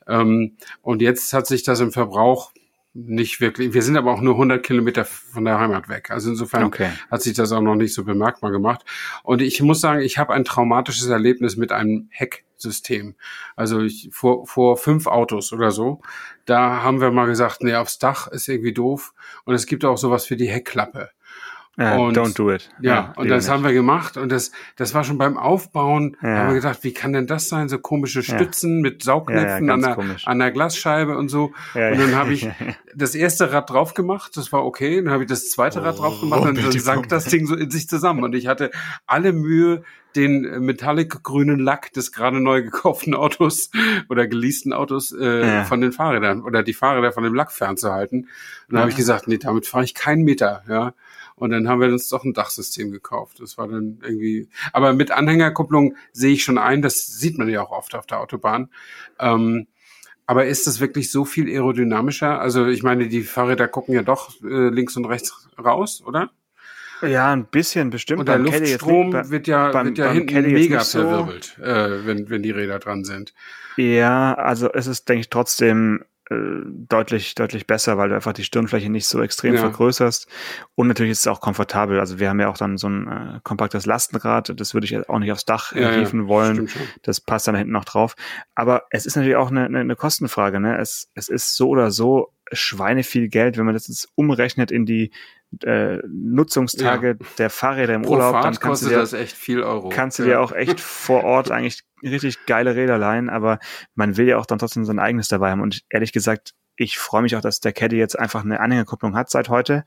ähm, 0.07 0.57
und 0.81 1.03
jetzt 1.03 1.33
hat 1.35 1.47
sich 1.47 1.63
das 1.63 1.81
im 1.81 1.93
Verbrauch 1.93 2.53
nicht 2.95 3.41
wirklich. 3.41 3.75
Wir 3.75 3.83
sind 3.83 3.97
aber 3.97 4.13
auch 4.13 4.23
nur 4.23 4.35
100 4.35 4.65
Kilometer 4.65 5.05
von 5.05 5.45
der 5.45 5.61
Heimat 5.61 5.89
weg. 5.89 6.11
Also 6.11 6.31
insofern 6.31 6.65
okay. 6.65 6.91
hat 7.11 7.23
sich 7.23 7.35
das 7.35 7.53
auch 7.53 7.61
noch 7.61 7.77
nicht 7.77 7.95
so 7.95 8.03
bemerkbar 8.03 8.51
gemacht. 8.51 8.85
Und 9.23 9.43
ich 9.43 9.63
muss 9.63 9.81
sagen, 9.81 10.01
ich 10.01 10.17
habe 10.17 10.33
ein 10.33 10.45
traumatisches 10.45 11.07
Erlebnis 11.07 11.57
mit 11.57 11.71
einem 11.71 12.09
Hecksystem. 12.59 13.15
Also 13.57 13.81
ich, 13.81 14.09
vor, 14.13 14.47
vor 14.47 14.77
fünf 14.77 15.07
Autos 15.07 15.53
oder 15.53 15.71
so, 15.71 16.01
da 16.45 16.83
haben 16.83 17.01
wir 17.01 17.11
mal 17.11 17.27
gesagt, 17.27 17.63
nee, 17.63 17.75
aufs 17.75 17.99
Dach 17.99 18.27
ist 18.29 18.49
irgendwie 18.49 18.75
doof. 18.75 19.15
Und 19.45 19.55
es 19.55 19.67
gibt 19.67 19.85
auch 19.85 19.97
sowas 19.97 20.27
für 20.27 20.37
die 20.37 20.49
Heckklappe. 20.49 21.11
Ja, 21.79 21.97
und, 21.97 22.17
don't 22.17 22.37
do 22.37 22.51
it. 22.53 22.71
Ja, 22.81 22.95
ja 22.95 23.13
und 23.15 23.29
das 23.29 23.45
nicht. 23.45 23.53
haben 23.53 23.63
wir 23.63 23.73
gemacht 23.73 24.17
und 24.17 24.33
das, 24.33 24.51
das 24.75 24.95
war 24.95 25.05
schon 25.05 25.17
beim 25.17 25.39
Aufbauen, 25.39 26.17
ja. 26.21 26.29
haben 26.31 26.49
wir 26.49 26.57
gedacht, 26.57 26.81
wie 26.83 26.93
kann 26.93 27.13
denn 27.13 27.29
das 27.29 27.49
sein? 27.49 27.69
So 27.69 27.79
komische 27.79 28.25
Stützen 28.25 28.81
mit 28.81 29.05
Saugnäpfen 29.05 29.71
an, 29.71 29.83
der, 29.83 29.97
an 30.25 30.39
der 30.41 30.51
Glasscheibe 30.51 31.17
und 31.17 31.29
so. 31.29 31.53
und 31.75 31.99
dann 31.99 32.17
habe 32.17 32.33
ich 32.33 32.49
das 32.97 33.15
erste 33.15 33.53
Rad 33.53 33.71
drauf 33.71 33.95
gemacht, 33.95 34.37
das 34.37 34.53
war 34.53 34.65
okay. 34.65 35.01
Dann 35.03 35.13
habe 35.13 35.23
ich 35.23 35.29
das 35.29 35.51
zweite 35.51 35.85
Rad 35.85 36.01
drauf 36.01 36.21
gemacht 36.21 36.43
und 36.43 36.59
dann 36.59 36.73
sank 36.73 37.09
das 37.09 37.27
Ding 37.27 37.47
so 37.47 37.55
in 37.55 37.71
sich 37.71 37.89
zusammen. 37.89 38.25
Und 38.25 38.35
ich 38.35 38.49
hatte 38.49 38.73
alle 39.07 39.33
Mühe, 39.33 39.85
den 40.17 40.65
metallic 40.65 41.23
grünen 41.23 41.61
Lack 41.61 41.93
des 41.93 42.13
gerade 42.13 42.41
neu 42.41 42.63
gekauften 42.63 43.15
Autos 43.15 43.71
oder 44.09 44.27
geleasten 44.27 44.73
Autos 44.73 45.13
äh, 45.13 45.47
ja. 45.47 45.65
von 45.65 45.81
den 45.81 45.93
Fahrrädern 45.93 46.43
oder 46.43 46.63
die 46.63 46.75
Fahrräder 46.75 47.13
von 47.13 47.23
dem 47.23 47.35
Lack 47.35 47.53
fernzuhalten. 47.53 48.23
Und 48.23 48.29
dann 48.69 48.77
ja. 48.77 48.81
habe 48.81 48.91
ich 48.91 48.97
gesagt, 48.97 49.29
nee, 49.29 49.39
damit 49.39 49.67
fahre 49.67 49.85
ich 49.85 49.95
keinen 49.95 50.25
Meter. 50.25 50.65
Ja, 50.69 50.95
und 51.41 51.51
dann 51.51 51.69
haben 51.69 51.81
wir 51.81 51.89
uns 51.89 52.09
doch 52.09 52.25
ein 52.25 52.33
Dachsystem 52.35 52.91
gekauft. 52.91 53.41
Das 53.41 53.59
war 53.59 53.69
dann 53.69 53.99
irgendwie, 54.03 54.49
aber 54.73 54.93
mit 54.93 55.11
Anhängerkupplung 55.11 55.97
sehe 56.13 56.33
ich 56.33 56.45
schon 56.45 56.59
ein, 56.59 56.83
das 56.83 57.07
sieht 57.07 57.39
man 57.39 57.49
ja 57.49 57.63
auch 57.63 57.71
oft 57.71 57.95
auf 57.95 58.07
der 58.07 58.21
Autobahn. 58.21 58.71
Ähm, 59.19 59.67
aber 60.27 60.45
ist 60.47 60.67
das 60.67 60.81
wirklich 60.81 61.11
so 61.11 61.25
viel 61.25 61.49
aerodynamischer? 61.49 62.39
Also 62.41 62.67
ich 62.67 62.83
meine, 62.83 63.09
die 63.09 63.23
Fahrräder 63.23 63.67
gucken 63.67 63.95
ja 63.95 64.03
doch 64.03 64.35
äh, 64.43 64.69
links 64.69 64.97
und 64.97 65.07
rechts 65.07 65.49
raus, 65.59 66.03
oder? 66.05 66.31
Ja, 67.01 67.33
ein 67.33 67.47
bisschen 67.47 67.91
bestimmt. 67.91 68.21
Und 68.21 68.29
der 68.29 68.35
Beim 68.35 68.45
Luftstrom 68.45 69.11
nicht, 69.11 69.31
wird 69.31 69.47
ja, 69.47 69.71
beim- 69.71 69.87
wird 69.87 69.99
ja 69.99 70.07
beim 70.09 70.15
hinten 70.17 70.35
jetzt 70.51 70.53
mega 70.53 70.81
so. 70.81 70.99
verwirbelt, 71.01 71.57
äh, 71.63 72.05
wenn, 72.07 72.29
wenn 72.29 72.43
die 72.43 72.51
Räder 72.51 72.79
dran 72.79 73.05
sind. 73.05 73.35
Ja, 73.77 74.35
also 74.35 74.71
es 74.73 74.87
ist, 74.89 75.09
denke 75.09 75.21
ich, 75.21 75.31
trotzdem 75.31 76.05
äh, 76.31 76.35
deutlich, 76.67 77.35
deutlich 77.35 77.67
besser, 77.67 77.97
weil 77.99 78.09
du 78.11 78.15
einfach 78.15 78.33
die 78.33 78.45
Stirnfläche 78.45 78.91
nicht 78.91 79.07
so 79.07 79.23
extrem 79.23 79.55
Ja. 79.55 79.61
vergrößerst. 79.61 80.29
Und 80.75 80.89
natürlich 80.89 81.13
ist 81.13 81.21
es 81.21 81.27
auch 81.27 81.41
komfortabel. 81.41 81.99
Also 82.01 82.19
wir 82.19 82.29
haben 82.29 82.41
ja 82.41 82.49
auch 82.49 82.59
dann 82.59 82.77
so 82.77 82.89
ein 82.89 83.09
äh, 83.09 83.41
kompaktes 83.45 83.87
Lastenrad. 83.87 84.53
Das 84.61 84.75
würde 84.75 84.85
ich 84.85 84.91
jetzt 84.91 85.09
auch 85.09 85.19
nicht 85.19 85.33
aufs 85.33 85.45
Dach 85.45 85.73
äh, 85.73 85.81
Ja, 85.81 85.91
ja, 85.93 85.99
hieven 85.99 86.29
wollen. 86.29 86.55
stimmt 86.55 86.71
schon. 86.71 86.83
Das 87.03 87.21
passt 87.21 87.49
dann 87.49 87.55
hinten 87.57 87.73
noch 87.73 87.85
drauf. 87.85 88.15
Aber 88.55 88.85
es 88.91 89.07
ist 89.07 89.17
natürlich 89.17 89.37
auch 89.37 89.51
eine, 89.51 89.65
eine, 89.65 89.81
eine 89.81 89.97
Kostenfrage. 89.97 90.61
Ne? 90.61 90.79
Es, 90.79 91.11
es 91.15 91.29
ist 91.29 91.55
so 91.57 91.69
oder 91.69 91.91
so 91.91 92.33
Schweine 92.53 93.03
viel 93.03 93.29
Geld, 93.29 93.59
wenn 93.59 93.67
man 93.67 93.75
das 93.75 93.89
jetzt 93.89 94.09
umrechnet 94.15 94.71
in 94.71 94.87
die 94.87 95.11
äh, 95.65 95.99
Nutzungstage 96.07 97.19
der 97.39 97.51
Fahrräder 97.51 97.95
im 97.95 98.03
Pro 98.03 98.13
Urlaub, 98.13 98.33
Fahrt 98.33 98.45
dann 98.45 98.55
kannst 98.59 98.83
du 98.83 98.87
kostet 98.87 98.91
dir 98.93 98.97
das 98.97 99.13
echt 99.13 99.37
viel 99.37 99.63
Euro. 99.63 99.89
kannst 99.89 100.19
du 100.19 100.23
Ja. 100.23 100.29
dir 100.29 100.41
auch 100.41 100.53
echt 100.53 100.81
vor 100.81 101.25
Ort 101.25 101.51
eigentlich 101.51 101.83
richtig 102.03 102.47
geile 102.47 102.75
Räder 102.77 102.99
leihen, 102.99 103.29
aber 103.31 103.59
man 103.95 104.17
will 104.17 104.27
ja 104.29 104.39
auch 104.39 104.47
dann 104.47 104.59
trotzdem 104.59 104.85
sein 104.85 104.99
eigenes 104.99 105.29
dabei 105.29 105.51
haben. 105.51 105.61
Und 105.61 105.83
ehrlich 105.91 106.13
gesagt, 106.13 106.55
ich 106.77 106.99
freue 106.99 107.23
mich 107.23 107.35
auch, 107.37 107.41
dass 107.41 107.61
der 107.61 107.73
Caddy 107.73 107.97
jetzt 107.97 108.19
einfach 108.19 108.45
eine 108.45 108.61
Anhängerkupplung 108.61 109.17
hat 109.17 109.31
seit 109.31 109.49
heute 109.49 109.85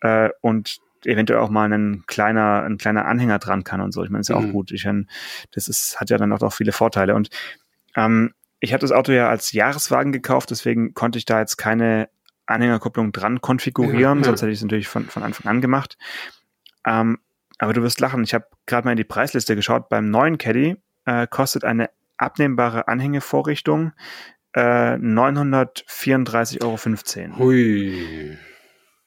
äh, 0.00 0.28
und 0.40 0.78
eventuell 1.04 1.40
auch 1.40 1.50
mal 1.50 1.72
ein 1.72 2.04
kleiner, 2.06 2.62
ein 2.62 2.78
kleiner 2.78 3.06
Anhänger 3.06 3.38
dran 3.38 3.64
kann 3.64 3.80
und 3.80 3.92
so. 3.92 4.02
Ich 4.04 4.10
meine, 4.10 4.20
ist 4.20 4.28
ja 4.28 4.36
auch 4.36 4.40
Mhm. 4.42 4.52
gut. 4.52 4.70
Ich 4.72 4.84
meine, 4.84 5.06
das 5.52 5.68
ist, 5.68 6.00
hat 6.00 6.10
ja 6.10 6.16
dann 6.18 6.32
auch 6.32 6.40
noch 6.40 6.52
viele 6.52 6.72
Vorteile. 6.72 7.14
Und 7.14 7.28
ähm, 7.96 8.34
ich 8.60 8.72
habe 8.72 8.80
das 8.80 8.92
Auto 8.92 9.10
ja 9.12 9.28
als 9.28 9.52
Jahreswagen 9.52 10.12
gekauft, 10.12 10.50
deswegen 10.50 10.94
konnte 10.94 11.18
ich 11.18 11.24
da 11.24 11.40
jetzt 11.40 11.56
keine 11.56 12.08
Anhängerkupplung 12.46 13.12
dran 13.12 13.40
konfigurieren, 13.40 14.18
Ja, 14.18 14.22
ja. 14.22 14.24
sonst 14.24 14.42
hätte 14.42 14.52
ich 14.52 14.58
es 14.58 14.62
natürlich 14.62 14.88
von, 14.88 15.06
von 15.06 15.22
Anfang 15.22 15.50
an 15.50 15.60
gemacht. 15.60 15.96
Ähm, 16.86 17.18
aber 17.58 17.72
du 17.72 17.82
wirst 17.82 18.00
lachen. 18.00 18.22
Ich 18.24 18.34
habe 18.34 18.46
gerade 18.66 18.84
mal 18.86 18.92
in 18.92 18.96
die 18.96 19.04
Preisliste 19.04 19.54
geschaut. 19.54 19.88
Beim 19.88 20.10
neuen 20.10 20.38
Caddy 20.38 20.76
äh, 21.04 21.26
kostet 21.26 21.64
eine 21.64 21.90
abnehmbare 22.16 22.88
Anhängevorrichtung 22.88 23.92
äh, 24.54 24.94
934,15 24.94 26.62
Euro. 27.32 27.38
Hui. 27.38 28.38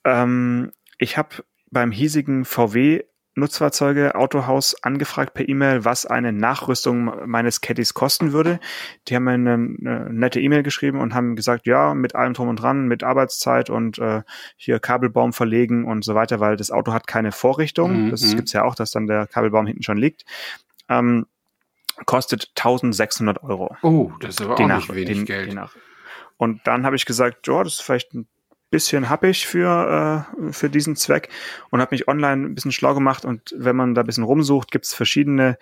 Ähm, 0.04 0.72
ich 0.98 1.18
habe 1.18 1.44
beim 1.72 1.92
hiesigen 1.92 2.46
VW 2.46 3.04
Nutzfahrzeuge 3.38 4.16
Autohaus 4.16 4.82
angefragt 4.82 5.34
per 5.34 5.50
E-Mail, 5.50 5.84
was 5.84 6.06
eine 6.06 6.32
Nachrüstung 6.32 7.12
meines 7.26 7.60
Caddys 7.60 7.94
kosten 7.94 8.32
würde. 8.32 8.62
Die 9.08 9.16
haben 9.16 9.26
mir 9.26 9.34
eine, 9.34 9.54
eine 9.56 10.14
nette 10.14 10.40
E-Mail 10.40 10.64
geschrieben 10.64 11.02
und 11.02 11.14
haben 11.14 11.36
gesagt, 11.36 11.68
ja, 11.68 11.94
mit 11.94 12.16
allem 12.16 12.34
drum 12.34 12.48
und 12.48 12.62
dran, 12.62 12.88
mit 12.88 13.04
Arbeitszeit 13.04 13.70
und 13.70 14.00
äh, 14.00 14.22
hier 14.56 14.80
Kabelbaum 14.80 15.34
verlegen 15.34 15.84
und 15.84 16.06
so 16.06 16.16
weiter, 16.16 16.40
weil 16.40 16.56
das 16.56 16.72
Auto 16.72 16.94
hat 16.94 17.08
keine 17.08 17.34
Vorrichtung. 17.34 18.06
Mhm, 18.06 18.12
das 18.12 18.22
mhm. 18.22 18.38
gibt's 18.38 18.54
ja 18.54 18.64
auch, 18.64 18.76
dass 18.76 18.92
dann 18.92 19.06
der 19.06 19.28
Kabelbaum 19.28 19.68
hinten 19.68 19.84
schon 19.84 19.98
liegt. 19.98 20.24
Ähm, 20.88 21.26
kostet 22.06 22.52
1600 22.56 23.44
Euro. 23.44 23.76
Oh, 23.82 24.12
das 24.20 24.32
ist 24.36 24.42
aber 24.42 24.56
auch 24.56 24.60
nicht 24.60 24.68
Nach- 24.68 24.90
wenig 24.94 25.20
die- 25.20 25.26
Geld. 25.26 25.54
Nach- 25.54 25.76
Und 26.38 26.62
dann 26.68 26.86
habe 26.86 26.96
ich 26.96 27.06
gesagt, 27.06 27.48
ja, 27.48 27.64
das 27.64 27.76
ist 27.76 27.82
vielleicht 27.82 28.14
ein 28.14 28.28
bisschen 28.72 29.10
happig 29.10 29.46
für, 29.48 30.26
äh, 30.42 30.52
für 30.52 30.70
diesen 30.70 30.96
Zweck 30.98 31.30
und 31.70 31.80
habe 31.82 31.94
mich 31.96 32.08
online 32.10 32.46
ein 32.48 32.56
bisschen 32.56 32.72
schlau 32.74 32.94
gemacht. 32.94 33.24
Und 33.24 33.54
wenn 33.58 33.76
man 33.76 33.96
da 33.96 34.02
ein 34.02 34.06
bisschen 34.08 34.24
rumsucht, 34.26 34.72
gibt 34.72 34.86
es 34.86 34.94
verschiedene 34.94 35.58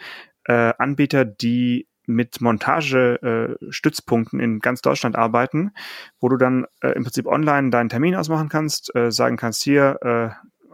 äh, 0.45 0.73
Anbieter, 0.77 1.23
die 1.25 1.87
mit 2.05 2.41
Montagestützpunkten 2.41 4.39
äh, 4.39 4.43
in 4.43 4.59
ganz 4.59 4.81
Deutschland 4.81 5.15
arbeiten, 5.15 5.71
wo 6.19 6.29
du 6.29 6.37
dann 6.37 6.65
äh, 6.81 6.89
im 6.89 7.03
Prinzip 7.03 7.27
online 7.27 7.69
deinen 7.69 7.89
Termin 7.89 8.15
ausmachen 8.15 8.49
kannst, 8.49 8.93
äh, 8.95 9.11
sagen 9.11 9.37
kannst, 9.37 9.63
hier 9.63 9.97
äh, 10.01 10.29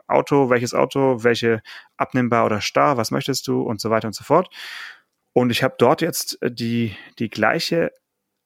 Auto, 0.08 0.50
welches 0.50 0.74
Auto, 0.74 1.24
welche 1.24 1.62
abnehmbar 1.98 2.46
oder 2.46 2.62
starr, 2.62 2.98
was 2.98 3.12
möchtest 3.12 3.48
du 3.48 3.62
und 3.62 3.80
so 3.80 3.90
weiter 3.92 4.08
und 4.08 4.14
so 4.16 4.24
fort. 4.24 4.50
Und 5.34 5.52
ich 5.52 5.64
habe 5.64 5.76
dort 5.78 6.02
jetzt 6.02 6.42
äh, 6.42 6.52
die, 6.52 6.96
die 7.20 7.30
gleiche, 7.30 7.92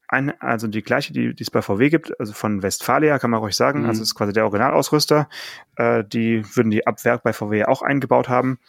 also 0.08 0.68
die 0.68 0.84
gleiche, 0.84 1.12
die, 1.12 1.34
die 1.34 1.44
es 1.44 1.50
bei 1.50 1.62
VW 1.62 1.90
gibt, 1.90 2.20
also 2.20 2.34
von 2.34 2.62
Westfalia, 2.62 3.18
kann 3.18 3.32
man 3.32 3.40
ruhig 3.40 3.56
sagen. 3.56 3.82
Mhm. 3.82 3.86
Also 3.88 4.04
ist 4.04 4.16
quasi 4.16 4.34
der 4.34 4.44
Originalausrüster. 4.44 5.28
Äh, 5.76 6.04
die 6.04 6.44
würden 6.56 6.70
die 6.70 6.86
ab 6.86 7.04
Werk 7.04 7.24
bei 7.24 7.34
VW 7.34 7.66
auch 7.66 7.82
eingebaut 7.82 8.30
haben. 8.30 8.60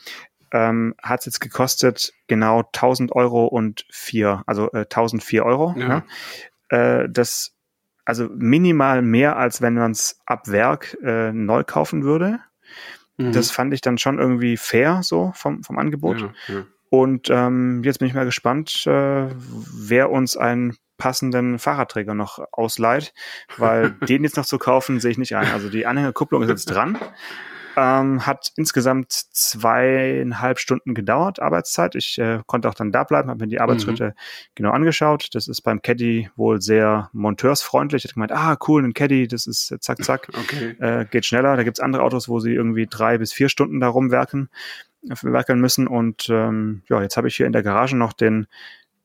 Ähm, 0.53 0.95
hat 1.03 1.21
es 1.21 1.27
jetzt 1.27 1.41
gekostet 1.41 2.15
genau 2.29 2.61
1000 2.61 3.13
Euro 3.13 3.47
und 3.47 3.85
vier, 3.91 4.43
also 4.47 4.71
äh, 4.73 4.85
1004 4.85 5.45
Euro. 5.45 5.75
Ja. 5.77 6.05
Ja. 6.71 7.03
Äh, 7.03 7.09
das, 7.11 7.55
also 8.05 8.29
minimal 8.35 9.03
mehr, 9.03 9.37
als 9.37 9.61
wenn 9.61 9.75
man 9.75 9.91
es 9.91 10.21
ab 10.27 10.49
Werk 10.49 10.97
äh, 11.03 11.33
neu 11.33 11.65
kaufen 11.65 12.05
würde. 12.05 12.39
Mhm. 13.17 13.33
Das 13.33 13.51
fand 13.51 13.75
ich 13.75 13.81
dann 13.81 13.99
schon 13.99 14.19
irgendwie 14.19 14.57
fair, 14.57 15.03
so 15.03 15.33
vom, 15.35 15.63
vom 15.63 15.79
Angebot. 15.79 16.21
ja. 16.49 16.65
Und 16.95 17.29
ähm, 17.29 17.83
jetzt 17.83 17.99
bin 17.99 18.07
ich 18.07 18.15
mal 18.15 18.25
gespannt, 18.25 18.87
äh, 18.87 19.27
wer 19.27 20.11
uns 20.11 20.37
einen 20.37 20.77
passenden 20.97 21.59
Fahrradträger 21.59 22.15
noch 22.15 22.39
ausleiht, 22.53 23.13
weil 23.59 23.91
den 24.09 24.23
jetzt 24.23 24.37
noch 24.37 24.47
zu 24.47 24.59
kaufen, 24.59 25.01
sehe 25.01 25.11
ich 25.11 25.19
nicht 25.19 25.35
ein. 25.35 25.51
Also 25.51 25.71
die 25.71 25.87
Anhängerkupplung 25.87 26.43
ist 26.43 26.51
jetzt 26.51 26.67
dran. 26.67 26.97
Ähm, 27.77 28.25
hat 28.25 28.53
insgesamt 28.57 29.11
zweieinhalb 29.11 30.61
Stunden 30.61 30.95
gedauert, 30.95 31.43
Arbeitszeit. 31.43 31.97
Ich 31.97 32.17
äh, 32.19 32.39
konnte 32.47 32.69
auch 32.69 32.75
dann 32.75 32.93
da 32.93 33.03
bleiben, 33.03 33.29
habe 33.29 33.43
mir 33.43 33.49
die 33.49 33.59
Arbeitsschritte 33.59 34.15
genau 34.55 34.71
angeschaut. 34.71 35.31
Das 35.33 35.49
ist 35.49 35.63
beim 35.63 35.83
Caddy 35.83 36.31
wohl 36.37 36.63
sehr 36.63 37.11
monteursfreundlich. 37.13 38.05
Ich 38.05 38.13
habe 38.13 38.15
gemeint, 38.15 38.31
ah, 38.31 38.57
cool, 38.69 38.85
ein 38.85 38.95
Caddy, 38.95 39.27
das 39.27 39.49
ist 39.49 39.73
äh, 39.73 39.81
zack, 39.81 40.05
zack 40.05 40.29
Okay. 40.39 40.77
äh, 40.79 41.07
geht 41.07 41.27
schneller. 41.27 41.57
Da 41.57 41.65
gibt's 41.65 41.81
andere 41.81 42.05
Autos, 42.05 42.29
wo 42.29 42.39
sie 42.39 42.55
irgendwie 42.55 42.87
drei 42.87 43.19
bis 43.19 43.33
vier 43.33 43.49
Stunden 43.49 43.81
da 43.81 43.89
rumwerken, 43.89 44.51
werkeln 45.23 45.61
müssen. 45.61 45.87
Und 45.87 46.29
ähm, 46.31 46.83
ja, 46.89 47.03
jetzt 47.03 47.17
habe 47.17 47.29
ich 47.29 47.37
hier 47.37 47.47
in 47.47 47.53
der 47.53 47.63
Garage 47.63 47.97
noch 47.97 48.13
den, 48.13 48.47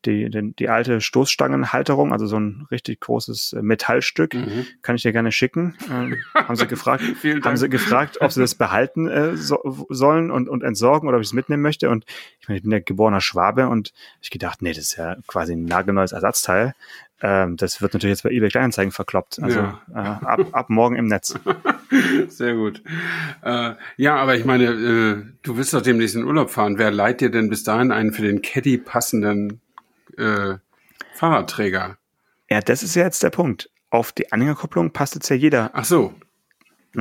die, 0.06 0.30
den, 0.30 0.56
die 0.56 0.70
alte 0.70 1.02
Stoßstangenhalterung, 1.02 2.14
also 2.14 2.26
so 2.26 2.38
ein 2.40 2.68
richtig 2.72 3.02
großes 3.02 3.54
äh, 3.54 3.62
Metallstück. 3.62 4.34
Mhm. 4.34 4.66
Kann 4.82 4.96
ich 4.96 5.02
dir 5.02 5.12
gerne 5.12 5.32
schicken. 5.32 5.76
Ähm, 5.92 6.16
haben 6.34 6.56
sie 6.56 6.68
gefragt, 6.68 7.04
Dank. 7.24 7.46
haben 7.46 7.58
sie 7.58 7.70
gefragt, 7.70 8.18
ob 8.22 8.32
sie 8.32 8.42
das 8.42 8.56
behalten 8.56 9.08
äh, 9.08 9.36
so, 9.36 9.86
sollen 9.90 10.32
und, 10.32 10.48
und 10.50 10.64
entsorgen 10.64 11.08
oder 11.08 11.18
ob 11.18 11.22
ich 11.22 11.28
es 11.30 11.34
mitnehmen 11.34 11.62
möchte. 11.64 11.90
Und 11.90 12.06
ich 12.40 12.48
meine, 12.48 12.58
ich 12.58 12.64
bin 12.64 12.72
ja 12.72 12.80
geborener 12.80 13.22
Schwabe 13.22 13.68
und 13.68 13.94
ich 14.22 14.30
gedacht, 14.30 14.62
nee, 14.62 14.70
das 14.72 14.84
ist 14.86 14.98
ja 14.98 15.18
quasi 15.28 15.54
ein 15.54 15.66
nagelneues 15.66 16.12
Ersatzteil. 16.14 16.76
Ähm, 17.22 17.58
das 17.58 17.82
wird 17.82 17.94
natürlich 17.94 18.14
jetzt 18.14 18.24
bei 18.24 18.30
eBay 18.30 18.50
Kleinanzeigen 18.50 18.92
verkloppt. 18.94 19.40
Also 19.42 19.60
Ja. 19.60 19.82
äh, 19.94 20.26
ab, 20.26 20.40
ab 20.54 20.70
morgen 20.70 20.96
im 20.96 21.08
Netz. 21.08 21.38
Sehr 22.30 22.56
gut. 22.56 22.82
Äh, 23.44 23.74
ja, 23.98 24.16
aber 24.16 24.36
ich 24.38 24.46
meine, 24.46 24.66
äh, 24.66 25.24
du 25.44 25.58
willst 25.58 25.74
doch 25.74 25.82
demnächst 25.82 26.16
in 26.16 26.24
Urlaub 26.24 26.50
fahren. 26.50 26.78
Wer 26.78 26.92
leiht 26.92 27.20
dir 27.20 27.30
denn 27.30 27.50
bis 27.50 27.64
dahin 27.64 27.92
einen 27.92 28.14
für 28.14 28.22
den 28.22 28.42
Caddy 28.42 28.78
passenden 28.78 29.60
äh, 30.20 30.58
Fahrradträger? 31.16 31.98
Ja, 32.50 32.62
das 32.62 32.84
ist 32.84 32.96
ja 32.96 33.04
jetzt 33.04 33.24
der 33.24 33.30
Punkt. 33.30 33.70
Auf 33.90 34.12
die 34.12 34.32
Anhängerkupplung 34.32 34.92
passt 34.92 35.16
jetzt 35.16 35.30
ja 35.30 35.36
jeder. 35.36 35.72
Ach 35.74 35.86
so. 35.86 36.14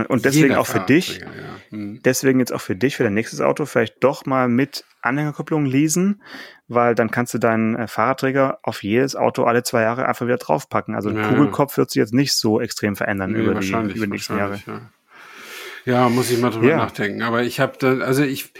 Und 0.08 0.24
deswegen 0.26 0.48
jeder 0.48 0.60
auch 0.60 0.66
für 0.66 0.80
dich, 0.80 1.18
Ja. 1.20 1.26
Hm. 1.70 2.00
deswegen 2.04 2.38
jetzt 2.40 2.52
auch 2.52 2.60
für 2.60 2.76
dich, 2.76 2.96
für 2.96 3.04
dein 3.04 3.14
nächstes 3.14 3.40
Auto, 3.40 3.64
vielleicht 3.64 4.04
doch 4.04 4.26
mal 4.26 4.46
mit 4.48 4.84
Anhängerkupplung 5.00 5.64
leasen, 5.64 6.22
weil 6.66 6.94
dann 6.94 7.10
kannst 7.10 7.32
du 7.32 7.38
deinen 7.38 7.74
äh, 7.74 7.88
Fahrradträger 7.88 8.58
auf 8.62 8.82
jedes 8.82 9.16
Auto 9.16 9.44
alle 9.44 9.62
zwei 9.62 9.82
Jahre 9.82 10.06
einfach 10.06 10.26
wieder 10.26 10.36
draufpacken. 10.36 10.94
Also 10.94 11.10
Ja. 11.10 11.26
Kugelkopf 11.28 11.78
wird 11.78 11.90
sich 11.90 12.00
jetzt 12.00 12.12
nicht 12.12 12.34
so 12.34 12.60
extrem 12.60 12.96
verändern 12.96 13.32
Nee, 13.32 13.40
über, 13.40 13.54
die, 13.54 13.70
über 13.70 13.84
die 13.88 14.06
nächsten 14.06 14.36
Jahre. 14.36 14.60
Ja. 14.66 14.80
ja, 15.86 16.08
muss 16.10 16.30
ich 16.30 16.38
mal 16.38 16.50
drüber 16.50 16.76
nachdenken. 16.76 17.22
Aber 17.22 17.42
ich 17.42 17.58
habe 17.60 17.72
da, 17.78 17.98
also 18.04 18.22
ich, 18.24 18.52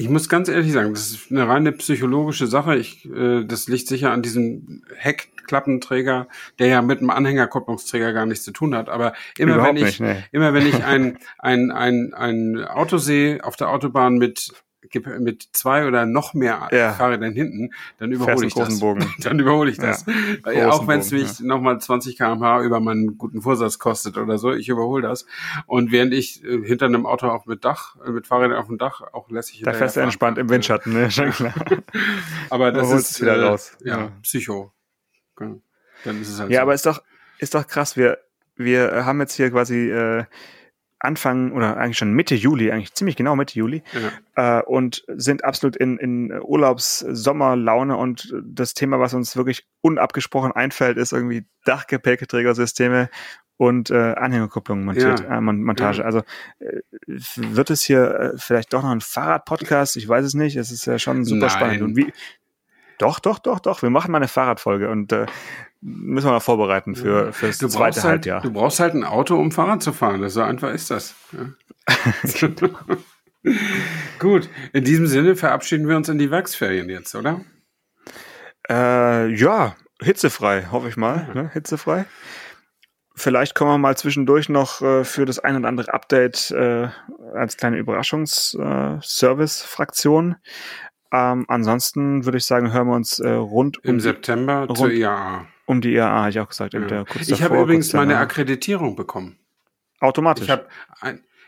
ich 0.00 0.08
muss 0.08 0.30
ganz 0.30 0.48
ehrlich 0.48 0.72
sagen, 0.72 0.94
das 0.94 1.10
ist 1.10 1.30
eine 1.30 1.46
reine 1.46 1.72
psychologische 1.72 2.46
Sache. 2.46 2.74
Ich, 2.76 3.04
äh, 3.04 3.44
das 3.44 3.68
liegt 3.68 3.86
sicher 3.86 4.12
an 4.12 4.22
diesem 4.22 4.82
Heckklappenträger, 4.96 6.26
der 6.58 6.66
ja 6.68 6.80
mit 6.80 7.00
einem 7.00 7.10
Anhängerkupplungsträger 7.10 8.14
gar 8.14 8.24
nichts 8.24 8.44
zu 8.44 8.52
tun 8.52 8.74
hat. 8.74 8.88
Aber 8.88 9.12
immer 9.36 9.56
Überhaupt 9.56 9.74
wenn 9.74 9.76
ich, 9.76 9.84
nicht, 9.84 10.00
nee. 10.00 10.24
immer 10.32 10.54
wenn 10.54 10.66
ich 10.66 10.84
ein, 10.84 11.18
ein, 11.38 11.70
ein, 11.70 12.14
ein 12.14 12.64
Auto 12.64 12.96
sehe 12.96 13.44
auf 13.44 13.56
der 13.56 13.68
Autobahn 13.68 14.16
mit 14.16 14.50
mit 15.20 15.48
zwei 15.52 15.86
oder 15.86 16.06
noch 16.06 16.34
mehr 16.34 16.68
Ja. 16.72 16.92
Fahrrädern 16.92 17.32
hinten, 17.32 17.70
dann 17.98 18.12
überhole 18.12 18.46
ich 18.46 18.54
das. 18.54 18.80
Bogen. 18.80 19.12
Dann 19.20 19.38
überhole 19.38 19.70
ich 19.70 19.78
das. 19.78 20.04
Auch 20.66 20.86
wenn 20.88 21.00
es 21.00 21.10
mich 21.12 21.40
nochmal 21.40 21.80
20 21.80 22.16
km/h 22.16 22.62
über 22.62 22.80
meinen 22.80 23.18
guten 23.18 23.42
Vorsatz 23.42 23.78
kostet 23.78 24.16
oder 24.16 24.38
so, 24.38 24.52
ich 24.52 24.68
überhole 24.68 25.02
das. 25.02 25.26
Und 25.66 25.92
während 25.92 26.12
ich 26.14 26.42
äh, 26.44 26.62
hinter 26.64 26.86
einem 26.86 27.06
Auto 27.06 27.28
auch 27.28 27.46
mit 27.46 27.64
Dach, 27.64 27.96
äh, 28.06 28.10
mit 28.10 28.26
Fahrrädern 28.26 28.56
auf 28.58 28.66
dem 28.66 28.78
Dach 28.78 29.00
auch 29.12 29.30
lässig 29.30 29.62
Da 29.64 29.72
fährst 29.72 29.96
du 29.96 30.00
entspannt 30.00 30.38
im 30.38 30.48
Windschatten, 30.48 30.92
ne? 30.92 31.10
Schon 31.10 31.30
klar. 31.30 31.54
Aber 32.50 32.72
das 32.72 32.90
ist 32.90 33.10
es 33.12 33.20
wieder 33.20 33.36
äh, 33.36 33.44
raus. 33.46 33.76
Ja, 33.82 33.98
Ja. 33.98 34.12
Psycho. 34.22 34.72
Ja. 35.40 35.54
Dann 36.04 36.20
ist 36.22 36.28
es 36.30 36.40
halt 36.40 36.50
Ja, 36.50 36.60
so. 36.60 36.62
aber 36.62 36.74
ist 36.74 36.86
doch, 36.86 37.02
ist 37.38 37.54
doch 37.54 37.66
krass. 37.66 37.96
Wir, 37.96 38.18
wir 38.56 39.04
haben 39.04 39.20
jetzt 39.20 39.34
hier 39.34 39.50
quasi 39.50 39.90
äh, 39.90 40.24
Anfang 41.00 41.52
oder 41.52 41.76
eigentlich 41.78 41.98
schon 41.98 42.12
Mitte 42.12 42.34
Juli, 42.34 42.70
eigentlich 42.70 42.94
ziemlich 42.94 43.16
genau 43.16 43.34
Mitte 43.34 43.58
Juli, 43.58 43.82
ja. 44.36 44.58
äh, 44.58 44.62
und 44.62 45.02
sind 45.08 45.44
absolut 45.44 45.76
in, 45.76 45.96
in 45.98 46.32
Urlaubs-Sommerlaune 46.40 47.96
und 47.96 48.32
das 48.44 48.74
Thema, 48.74 49.00
was 49.00 49.14
uns 49.14 49.36
wirklich 49.36 49.66
unabgesprochen 49.80 50.52
einfällt, 50.52 50.98
ist 50.98 51.12
irgendwie 51.12 51.46
Dachgepäckträgersysteme 51.64 53.08
und 53.56 53.90
äh, 53.90 54.14
Anhängerkupplung 54.14 54.84
montiert, 54.84 55.20
Ja. 55.20 55.36
äh, 55.36 55.40
Mon 55.40 55.62
Montage. 55.62 55.98
Ja. 55.98 56.04
Also 56.04 56.22
äh, 56.60 56.80
wird 57.06 57.70
es 57.70 57.82
hier 57.82 58.14
äh, 58.14 58.32
vielleicht 58.38 58.72
doch 58.72 58.82
noch 58.82 58.90
ein 58.90 59.00
Fahrrad-Podcast? 59.02 59.96
Ich 59.96 60.08
weiß 60.08 60.24
es 60.24 60.34
nicht. 60.34 60.56
Es 60.56 60.70
ist 60.70 60.86
ja 60.86 60.98
schon 60.98 61.24
super 61.24 61.40
Nein. 61.46 61.50
spannend. 61.50 61.82
Und 61.82 61.96
wie? 61.96 62.12
Doch, 62.98 63.20
doch, 63.20 63.38
doch, 63.38 63.60
doch. 63.60 63.82
Wir 63.82 63.90
machen 63.90 64.12
mal 64.12 64.18
eine 64.18 64.28
Fahrradfolge 64.28 64.88
und 64.90 65.12
äh, 65.12 65.26
müssen 65.80 66.26
wir 66.28 66.32
mal 66.32 66.40
vorbereiten 66.40 66.94
für 66.94 67.32
für 67.32 67.46
das 67.48 67.58
Du 67.58 67.68
zweite 67.68 68.02
halt, 68.02 68.10
Halbjahr. 68.12 68.42
du 68.42 68.52
brauchst 68.52 68.80
halt 68.80 68.94
ein 68.94 69.04
Auto, 69.04 69.36
um 69.36 69.50
Fahrrad 69.52 69.82
zu 69.82 69.92
fahren. 69.92 70.20
Das 70.20 70.34
so 70.34 70.42
einfach 70.42 70.72
ist 70.72 70.90
das. 70.90 71.14
Ja. 71.32 71.46
Gut, 74.18 74.50
in 74.74 74.84
diesem 74.84 75.06
Sinne 75.06 75.34
verabschieden 75.36 75.88
wir 75.88 75.96
uns 75.96 76.08
in 76.10 76.18
die 76.18 76.30
Werksferien 76.30 76.90
jetzt, 76.90 77.14
oder? 77.14 77.40
Äh, 78.68 79.28
ja, 79.34 79.74
hitzefrei, 80.02 80.66
hoffe 80.70 80.88
ich 80.88 80.96
mal. 80.98 81.28
Ne? 81.34 81.48
Hitzefrei. 81.52 82.04
Vielleicht 83.16 83.54
kommen 83.54 83.70
wir 83.72 83.78
mal 83.78 83.96
zwischendurch 83.96 84.48
noch 84.50 84.82
äh, 84.82 85.04
für 85.04 85.24
das 85.24 85.38
ein 85.38 85.56
oder 85.56 85.68
andere 85.68 85.92
Update 85.94 86.50
äh, 86.52 86.88
als 87.34 87.56
kleine 87.56 87.78
Überraschungs-Service-Fraktion. 87.78 90.36
Ähm, 91.12 91.44
ansonsten 91.48 92.24
würde 92.24 92.38
ich 92.38 92.44
sagen, 92.46 92.72
hören 92.72 92.86
wir 92.88 92.94
uns 92.94 93.18
äh, 93.18 93.28
rund 93.30 93.78
Im 93.82 93.90
um 93.92 93.96
die, 93.98 94.02
September 94.02 94.66
zur 94.68 94.76
rund- 94.86 94.92
IAA. 94.94 95.46
Um 95.70 95.80
die 95.80 95.94
IAA, 95.94 96.10
habe 96.10 96.30
ich 96.30 96.40
auch 96.40 96.48
gesagt. 96.48 96.74
Ja. 96.74 97.04
Ich 97.20 97.42
habe 97.42 97.60
übrigens 97.60 97.92
meine 97.92 98.12
danach. 98.12 98.24
Akkreditierung 98.24 98.96
bekommen. 98.96 99.38
Automatisch. 100.00 100.44
Ich 100.44 100.50
habe 100.50 100.66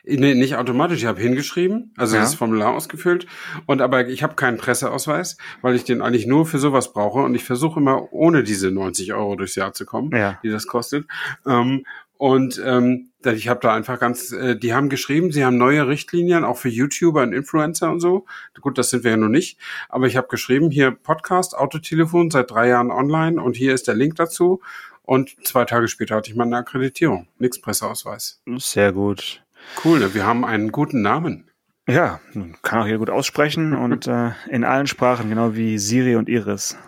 nee, 0.05 0.35
nicht 0.35 0.57
automatisch, 0.57 0.99
ich 0.99 1.07
habe 1.07 1.21
hingeschrieben, 1.21 1.93
also 1.97 2.17
Ja. 2.17 2.23
das 2.23 2.35
Formular 2.35 2.73
ausgefüllt 2.73 3.27
und 3.67 3.81
aber 3.81 4.09
ich 4.09 4.23
habe 4.23 4.35
keinen 4.35 4.59
Presseausweis, 4.59 5.37
weil 5.61 5.75
ich 5.75 5.85
den 5.85 6.03
eigentlich 6.03 6.27
nur 6.27 6.47
für 6.47 6.59
sowas 6.59 6.93
brauche 6.93 7.21
und 7.21 7.35
ich 7.35 7.45
versuche 7.45 7.81
immer 7.81 8.13
ohne 8.13 8.43
diese 8.43 8.71
90 8.71 9.13
Euro 9.13 9.37
durchs 9.37 9.55
Jahr 9.57 9.73
zu 9.73 9.85
kommen, 9.87 10.11
ja. 10.13 10.39
die 10.43 10.51
das 10.51 10.67
kostet. 10.67 11.07
Ähm, 11.47 11.85
und 12.17 12.63
ähm, 12.65 13.11
ich 13.27 13.49
habe 13.49 13.61
da 13.61 13.75
einfach 13.75 13.99
ganz, 13.99 14.33
äh, 14.33 14.57
die 14.57 14.75
haben 14.75 14.89
geschrieben, 14.89 15.33
sie 15.33 15.45
haben 15.45 15.57
neue 15.57 15.87
Richtlinien 15.89 16.45
auch 16.45 16.57
für 16.57 16.69
YouTuber 16.69 17.23
und 17.23 17.33
Influencer 17.33 17.91
und 17.91 18.01
so. 18.01 18.27
Gut, 18.61 18.79
das 18.79 18.91
sind 18.91 19.05
wir 19.05 19.13
ja 19.13 19.17
noch 19.17 19.29
nicht, 19.29 19.59
aber 19.89 20.07
ich 20.07 20.17
habe 20.17 20.29
geschrieben, 20.29 20.71
hier 20.71 20.91
Podcast, 20.91 21.57
Autotelefon 21.57 22.31
seit 22.31 22.51
drei 22.51 22.69
Jahren 22.69 22.91
online 22.91 23.43
und 23.43 23.57
hier 23.57 23.75
ist 23.75 23.89
der 23.89 23.95
Link 23.95 24.17
dazu. 24.17 24.61
Und 25.05 25.37
zwei 25.45 25.65
Tage 25.65 25.89
später 25.89 26.17
hatte 26.17 26.31
ich 26.31 26.37
meine 26.37 26.57
Akkreditierung, 26.57 27.27
nix 27.39 27.61
Presseausweis. 27.61 28.41
Sehr 28.59 28.93
gut. 28.93 29.43
Cool, 29.85 29.99
ne? 29.99 30.15
wir 30.15 30.25
haben 30.25 30.45
einen 30.45 30.73
guten 30.73 31.03
Namen. 31.03 31.51
Ja, 31.89 32.21
kann 32.63 32.83
auch 32.83 32.87
hier 32.87 32.99
gut 32.99 33.11
aussprechen 33.11 33.75
und 33.77 34.07
äh, 34.07 34.31
in 34.49 34.65
allen 34.65 34.87
Sprachen, 34.87 35.29
genau 35.29 35.55
wie 35.55 35.79
Siri 35.79 36.17
und 36.17 36.29
Iris. 36.29 36.77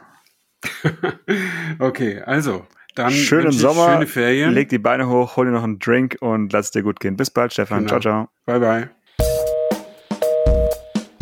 Okay, 1.79 2.23
also, 2.23 2.67
dann 2.95 3.11
Schönen 3.11 3.53
Sommer, 3.53 3.93
schöne 3.95 4.07
Ferien. 4.07 4.53
leg 4.53 4.69
die 4.69 4.79
Beine 4.79 5.09
hoch, 5.09 5.37
hol 5.37 5.47
dir 5.47 5.53
noch 5.53 5.65
einen 5.65 5.79
Drink 5.79 6.17
und 6.21 6.53
lass 6.53 6.71
dir 6.71 6.83
gut 6.83 7.01
gehen. 7.01 7.17
Bis 7.17 7.31
bald, 7.31 7.53
Stefan. 7.53 7.87
Genau. 7.87 8.01
Ciao, 8.01 8.01
ciao. 8.01 8.29
Bye, 8.47 8.61
bye. 8.61 8.91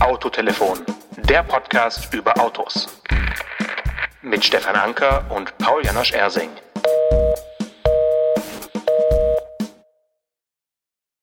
Autotelefon, 0.01 0.79
der 1.29 1.43
Podcast 1.43 2.12
über 2.12 2.39
Autos. 2.39 3.03
Mit 4.23 4.45
Stefan 4.45 4.77
Anker 4.77 5.25
und 5.31 5.57
Paul 5.59 5.85
Janosch 5.85 6.12
Ersing. 6.12 6.51